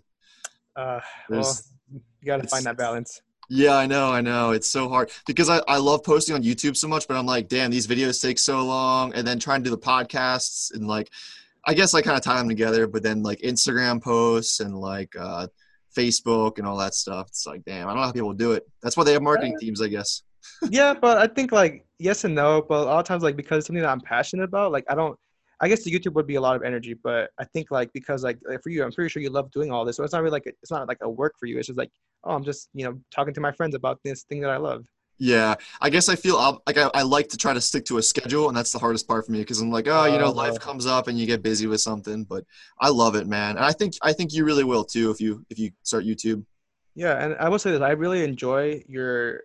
Uh, 0.76 1.00
well, 1.28 1.56
you 1.90 2.00
got 2.26 2.42
to 2.42 2.48
find 2.48 2.64
that 2.64 2.76
balance. 2.76 3.20
Yeah, 3.48 3.74
I 3.74 3.86
know, 3.86 4.12
I 4.12 4.20
know. 4.20 4.52
It's 4.52 4.70
so 4.70 4.88
hard 4.88 5.10
because 5.26 5.50
I, 5.50 5.60
I 5.68 5.76
love 5.78 6.04
posting 6.04 6.34
on 6.34 6.42
YouTube 6.42 6.76
so 6.76 6.88
much, 6.88 7.06
but 7.08 7.16
I'm 7.16 7.26
like, 7.26 7.48
damn, 7.48 7.70
these 7.70 7.86
videos 7.86 8.20
take 8.20 8.38
so 8.38 8.64
long. 8.64 9.12
And 9.14 9.26
then 9.26 9.38
trying 9.38 9.62
to 9.62 9.64
do 9.64 9.70
the 9.70 9.82
podcasts 9.82 10.72
and 10.72 10.86
like, 10.86 11.10
I 11.66 11.74
guess 11.74 11.94
I 11.94 12.00
kind 12.00 12.16
of 12.16 12.22
tie 12.22 12.38
them 12.38 12.48
together, 12.48 12.86
but 12.86 13.02
then 13.02 13.22
like 13.22 13.40
Instagram 13.40 14.02
posts 14.02 14.60
and 14.60 14.78
like 14.78 15.14
uh, 15.18 15.48
Facebook 15.94 16.58
and 16.58 16.66
all 16.66 16.78
that 16.78 16.94
stuff. 16.94 17.28
It's 17.28 17.46
like, 17.46 17.64
damn, 17.64 17.88
I 17.88 17.90
don't 17.90 18.00
know 18.00 18.06
how 18.06 18.12
people 18.12 18.32
do 18.32 18.52
it. 18.52 18.66
That's 18.82 18.96
why 18.96 19.04
they 19.04 19.12
have 19.12 19.22
marketing 19.22 19.58
teams, 19.58 19.82
I 19.82 19.88
guess 19.88 20.22
yeah, 20.70 20.94
but 20.94 21.18
I 21.18 21.26
think 21.26 21.52
like 21.52 21.84
yes 21.98 22.24
and 22.24 22.34
no. 22.34 22.62
But 22.62 22.82
a 22.82 22.84
lot 22.84 23.00
of 23.00 23.04
times, 23.06 23.22
like 23.22 23.36
because 23.36 23.58
it's 23.58 23.66
something 23.66 23.82
that 23.82 23.90
I'm 23.90 24.00
passionate 24.00 24.44
about, 24.44 24.72
like 24.72 24.84
I 24.88 24.94
don't. 24.94 25.18
I 25.60 25.68
guess 25.68 25.84
the 25.84 25.92
YouTube 25.92 26.14
would 26.14 26.26
be 26.26 26.34
a 26.34 26.40
lot 26.40 26.56
of 26.56 26.64
energy, 26.64 26.94
but 26.94 27.30
I 27.38 27.44
think 27.44 27.70
like 27.70 27.92
because 27.92 28.24
like, 28.24 28.36
for 28.64 28.70
you, 28.70 28.82
I'm 28.82 28.90
pretty 28.90 29.08
sure 29.08 29.22
you 29.22 29.30
love 29.30 29.48
doing 29.52 29.70
all 29.70 29.84
this, 29.84 29.96
so 29.96 30.02
it's 30.02 30.12
not 30.12 30.22
really 30.22 30.32
like 30.32 30.46
a, 30.46 30.50
it's 30.60 30.72
not 30.72 30.88
like 30.88 30.98
a 31.02 31.08
work 31.08 31.34
for 31.38 31.46
you. 31.46 31.56
It's 31.58 31.68
just 31.68 31.78
like 31.78 31.90
oh, 32.24 32.34
I'm 32.34 32.44
just 32.44 32.68
you 32.74 32.84
know 32.84 32.98
talking 33.10 33.34
to 33.34 33.40
my 33.40 33.52
friends 33.52 33.74
about 33.74 34.00
this 34.04 34.24
thing 34.24 34.40
that 34.40 34.50
I 34.50 34.56
love. 34.56 34.86
Yeah, 35.18 35.54
I 35.80 35.88
guess 35.90 36.08
I 36.08 36.16
feel 36.16 36.36
like 36.66 36.78
I, 36.78 36.90
I, 36.94 37.02
like 37.02 37.28
to 37.28 37.36
try 37.36 37.54
to 37.54 37.60
stick 37.60 37.84
to 37.84 37.98
a 37.98 38.02
schedule, 38.02 38.48
and 38.48 38.56
that's 38.56 38.72
the 38.72 38.80
hardest 38.80 39.06
part 39.06 39.24
for 39.24 39.30
me 39.30 39.38
because 39.38 39.60
I'm 39.60 39.70
like, 39.70 39.86
oh, 39.86 40.06
you 40.06 40.18
know, 40.18 40.28
uh, 40.28 40.32
life 40.32 40.58
comes 40.58 40.84
up 40.84 41.06
and 41.06 41.16
you 41.16 41.26
get 41.26 41.44
busy 41.44 41.68
with 41.68 41.80
something. 41.80 42.24
But 42.24 42.44
I 42.80 42.88
love 42.88 43.14
it, 43.14 43.28
man, 43.28 43.56
and 43.56 43.64
I 43.64 43.70
think 43.70 43.94
I 44.02 44.12
think 44.12 44.32
you 44.32 44.44
really 44.44 44.64
will 44.64 44.84
too 44.84 45.10
if 45.10 45.20
you 45.20 45.44
if 45.48 45.58
you 45.58 45.70
start 45.84 46.04
YouTube. 46.04 46.44
Yeah, 46.94 47.24
and 47.24 47.36
I 47.38 47.48
will 47.48 47.60
say 47.60 47.70
this: 47.70 47.80
I 47.80 47.90
really 47.90 48.24
enjoy 48.24 48.82
your 48.88 49.42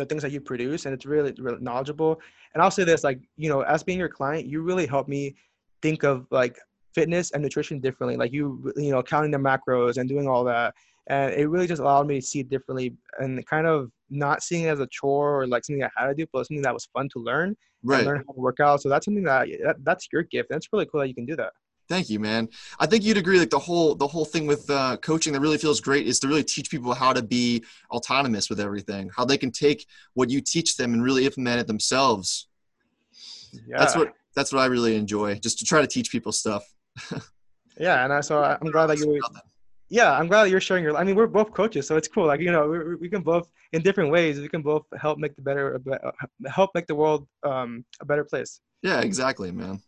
the 0.00 0.06
things 0.06 0.22
that 0.22 0.32
you 0.32 0.40
produce 0.40 0.86
and 0.86 0.94
it's 0.94 1.06
really, 1.06 1.32
really 1.38 1.60
knowledgeable 1.60 2.20
and 2.54 2.62
i'll 2.62 2.70
say 2.70 2.84
this 2.84 3.04
like 3.04 3.20
you 3.36 3.48
know 3.48 3.60
as 3.62 3.82
being 3.82 3.98
your 3.98 4.08
client 4.08 4.46
you 4.46 4.62
really 4.62 4.86
help 4.86 5.08
me 5.08 5.34
think 5.82 6.02
of 6.02 6.26
like 6.30 6.58
fitness 6.94 7.30
and 7.30 7.42
nutrition 7.42 7.78
differently 7.78 8.16
like 8.16 8.32
you 8.32 8.72
you 8.76 8.90
know 8.90 9.02
counting 9.02 9.30
the 9.30 9.38
macros 9.38 9.96
and 9.98 10.08
doing 10.08 10.26
all 10.26 10.42
that 10.42 10.74
and 11.10 11.34
it 11.34 11.48
really 11.48 11.66
just 11.66 11.80
allowed 11.80 12.06
me 12.06 12.20
to 12.20 12.26
see 12.26 12.40
it 12.40 12.48
differently 12.48 12.94
and 13.18 13.44
kind 13.46 13.66
of 13.66 13.90
not 14.10 14.42
seeing 14.42 14.64
it 14.64 14.68
as 14.68 14.80
a 14.80 14.86
chore 14.86 15.40
or 15.40 15.46
like 15.46 15.64
something 15.64 15.82
I 15.82 15.90
had 15.96 16.08
to 16.08 16.14
do, 16.14 16.26
but 16.32 16.46
something 16.46 16.62
that 16.62 16.72
was 16.72 16.88
fun 16.92 17.08
to 17.10 17.18
learn, 17.18 17.56
right? 17.82 18.04
learn 18.04 18.24
how 18.26 18.32
to 18.32 18.40
work 18.40 18.60
out. 18.60 18.80
So 18.80 18.88
that's 18.88 19.06
something 19.06 19.24
that, 19.24 19.48
that 19.64 19.76
that's 19.82 20.08
your 20.12 20.22
gift. 20.22 20.50
And 20.50 20.56
it's 20.56 20.68
really 20.72 20.86
cool 20.86 21.00
that 21.00 21.08
you 21.08 21.14
can 21.14 21.26
do 21.26 21.36
that. 21.36 21.52
Thank 21.90 22.08
you, 22.08 22.20
man. 22.20 22.48
I 22.78 22.86
think 22.86 23.02
you'd 23.02 23.16
agree. 23.16 23.40
Like 23.40 23.50
the 23.50 23.58
whole 23.58 23.96
the 23.96 24.06
whole 24.06 24.24
thing 24.24 24.46
with 24.46 24.70
uh, 24.70 24.96
coaching 24.98 25.32
that 25.32 25.40
really 25.40 25.58
feels 25.58 25.80
great 25.80 26.06
is 26.06 26.20
to 26.20 26.28
really 26.28 26.44
teach 26.44 26.70
people 26.70 26.94
how 26.94 27.12
to 27.12 27.20
be 27.20 27.64
autonomous 27.90 28.48
with 28.48 28.60
everything. 28.60 29.10
How 29.14 29.24
they 29.24 29.36
can 29.36 29.50
take 29.50 29.84
what 30.14 30.30
you 30.30 30.40
teach 30.40 30.76
them 30.76 30.94
and 30.94 31.02
really 31.02 31.26
implement 31.26 31.58
it 31.58 31.66
themselves. 31.66 32.46
Yeah. 33.52 33.78
That's 33.80 33.96
what 33.96 34.12
that's 34.36 34.52
what 34.52 34.60
I 34.60 34.66
really 34.66 34.94
enjoy. 34.94 35.34
Just 35.40 35.58
to 35.58 35.64
try 35.64 35.80
to 35.80 35.88
teach 35.88 36.12
people 36.12 36.30
stuff. 36.30 36.64
yeah, 37.76 38.04
and 38.04 38.12
I, 38.12 38.20
so 38.20 38.40
I'm 38.40 38.70
glad 38.70 38.86
that 38.86 38.98
you. 38.98 39.20
Yeah, 39.88 40.16
I'm 40.16 40.28
glad 40.28 40.44
that 40.44 40.50
you're 40.50 40.60
sharing 40.60 40.84
your. 40.84 40.96
I 40.96 41.02
mean, 41.02 41.16
we're 41.16 41.26
both 41.26 41.52
coaches, 41.52 41.88
so 41.88 41.96
it's 41.96 42.06
cool. 42.06 42.26
Like 42.26 42.38
you 42.38 42.52
know, 42.52 42.68
we, 42.68 42.94
we 42.94 43.08
can 43.08 43.22
both 43.22 43.50
in 43.72 43.82
different 43.82 44.12
ways. 44.12 44.38
We 44.38 44.48
can 44.48 44.62
both 44.62 44.86
help 44.96 45.18
make 45.18 45.34
the 45.34 45.42
better, 45.42 45.80
help 46.46 46.70
make 46.72 46.86
the 46.86 46.94
world 46.94 47.26
um, 47.42 47.84
a 48.00 48.04
better 48.04 48.22
place. 48.22 48.60
Yeah, 48.80 49.00
exactly, 49.00 49.50
man. 49.50 49.80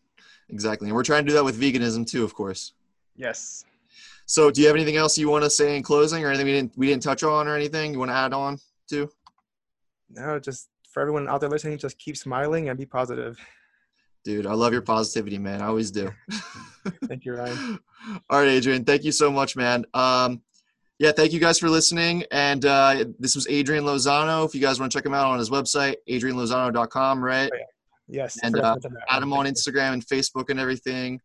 Exactly. 0.53 0.89
And 0.89 0.95
we're 0.95 1.03
trying 1.03 1.25
to 1.25 1.29
do 1.31 1.35
that 1.35 1.45
with 1.45 1.61
veganism 1.61 2.07
too, 2.07 2.25
of 2.25 2.35
course. 2.35 2.75
Yes. 3.17 3.65
So 4.27 4.51
do 4.51 4.61
you 4.61 4.67
have 4.67 4.77
anything 4.77 4.97
else 4.97 5.19
you 5.19 5.29
want 5.29 5.45
to 5.45 5.51
say 5.51 5.77
in 5.77 5.83
closing 5.83 6.25
or 6.25 6.29
anything 6.29 6.47
we 6.47 6.53
didn't 6.53 6.73
we 6.77 6.87
didn't 6.87 7.03
touch 7.03 7.23
on 7.23 7.49
or 7.49 7.57
anything 7.57 7.93
you 7.93 7.99
want 7.99 8.11
to 8.11 8.15
add 8.15 8.33
on 8.33 8.59
to? 8.91 9.11
No, 10.11 10.39
just 10.39 10.69
for 10.93 11.01
everyone 11.01 11.29
out 11.29 11.41
there 11.41 11.51
listening, 11.51 11.79
just 11.79 11.99
keep 11.99 12.17
smiling 12.17 12.69
and 12.69 12.79
be 12.79 12.87
positive. 12.87 13.39
Dude, 14.25 14.47
I 14.47 14.53
love 14.53 14.73
your 14.73 14.83
positivity, 14.83 15.39
man. 15.39 15.61
I 15.63 15.67
always 15.67 15.91
do. 15.91 16.13
thank 17.09 17.25
you, 17.25 17.35
Ryan. 17.35 17.79
All 18.31 18.41
right, 18.41 18.49
Adrian. 18.49 18.85
Thank 18.85 19.03
you 19.03 19.11
so 19.11 19.33
much, 19.33 19.57
man. 19.57 19.85
Um, 19.95 20.43
yeah, 20.99 21.11
thank 21.11 21.33
you 21.33 21.41
guys 21.41 21.59
for 21.59 21.69
listening. 21.69 22.25
And 22.31 22.65
uh, 22.65 23.05
this 23.19 23.35
was 23.35 23.49
Adrian 23.49 23.85
Lozano. 23.85 24.47
If 24.47 24.55
you 24.55 24.61
guys 24.61 24.79
want 24.79 24.93
to 24.93 24.97
check 24.97 25.05
him 25.05 25.15
out 25.15 25.27
on 25.27 25.41
his 25.41 25.51
website, 25.51 25.97
adrianlozano.com, 26.09 27.25
right? 27.25 27.51
Oh, 27.53 27.57
yeah. 27.57 27.65
Yes. 28.09 28.39
And 28.43 28.59
uh, 28.59 28.77
add 29.09 29.23
them 29.23 29.33
on 29.33 29.47
Instagram 29.47 29.95
and 29.95 30.07
Facebook 30.07 30.51
and 30.51 30.61
everything. 30.61 31.21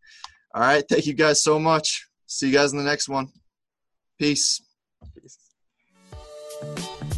All 0.53 0.61
right. 0.61 0.84
Thank 0.89 1.05
you 1.05 1.13
guys 1.13 1.43
so 1.43 1.59
much. 1.59 2.07
See 2.28 2.47
you 2.47 2.53
guys 2.53 2.71
in 2.71 2.78
the 2.78 2.84
next 2.84 3.09
one. 3.09 3.30
Peace. 4.19 4.61
Peace. 5.15 5.38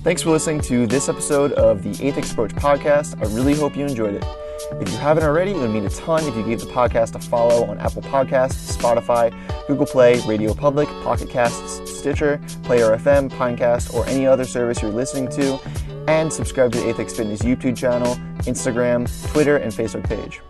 Thanks 0.04 0.22
for 0.22 0.32
listening 0.32 0.62
to 0.62 0.88
this 0.88 1.10
episode 1.10 1.52
of 1.54 1.84
the 1.84 1.92
Aethix 1.92 2.32
Approach 2.32 2.52
podcast. 2.52 3.18
I 3.22 3.34
really 3.34 3.54
hope 3.54 3.76
you 3.76 3.86
enjoyed 3.86 4.16
it. 4.16 4.26
If 4.80 4.92
you 4.92 4.98
haven't 4.98 5.24
already, 5.24 5.52
it 5.52 5.58
would 5.58 5.72
mean 5.72 5.86
a 5.86 5.90
ton 5.90 6.26
if 6.26 6.36
you 6.36 6.44
gave 6.44 6.60
the 6.60 6.68
podcast 6.68 7.16
a 7.16 7.20
follow 7.20 7.66
on 7.66 7.80
Apple 7.80 8.02
Podcasts, 8.04 8.78
Spotify, 8.78 9.34
Google 9.68 9.86
Play, 9.86 10.20
Radio 10.22 10.54
Public, 10.54 10.88
Pocket 11.04 11.30
Casts, 11.30 12.00
Stitcher, 12.00 12.40
Player 12.64 12.96
FM, 12.98 13.30
Pinecast, 13.30 13.94
or 13.94 14.06
any 14.08 14.28
other 14.28 14.46
service 14.46 14.82
you're 14.82 14.92
listening 14.92 15.28
to, 15.30 15.60
and 16.10 16.34
subscribe 16.34 16.72
to 16.72 16.80
the 16.80 16.92
Aethix 16.92 17.16
Fitness 17.16 17.44
YouTube 17.44 17.78
channel, 17.78 18.16
Instagram, 18.40 19.08
Twitter, 19.32 19.58
and 19.58 19.72
Facebook 19.72 20.04
page. 20.10 20.42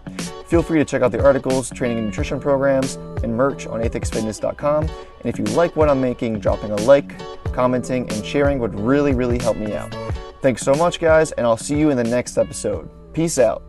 Feel 0.48 0.64
free 0.64 0.80
to 0.80 0.86
check 0.86 1.02
out 1.02 1.12
the 1.12 1.22
articles, 1.22 1.70
training 1.70 1.98
and 1.98 2.08
nutrition 2.08 2.40
programs, 2.40 2.96
and 3.24 3.36
merch 3.36 3.68
on 3.68 3.82
aethixfitness.com. 3.82 4.84
And 4.86 5.26
if 5.26 5.38
you 5.38 5.44
like 5.56 5.76
what 5.76 5.90
I'm 5.90 6.00
making, 6.00 6.40
dropping 6.40 6.72
a 6.72 6.78
like, 6.78 7.20
commenting, 7.52 8.10
and 8.10 8.26
sharing 8.26 8.60
would 8.60 8.80
really, 8.80 9.14
really 9.14 9.38
help 9.38 9.58
me 9.58 9.74
out. 9.74 9.94
Thanks 10.42 10.62
so 10.62 10.74
much, 10.74 11.02
guys, 11.02 11.34
and 11.34 11.46
I'll 11.46 11.58
see 11.58 11.78
you 11.78 11.90
in 11.90 11.98
the 11.98 12.06
next 12.06 12.38
episode. 12.38 12.90
Peace 13.14 13.38
out. 13.38 13.69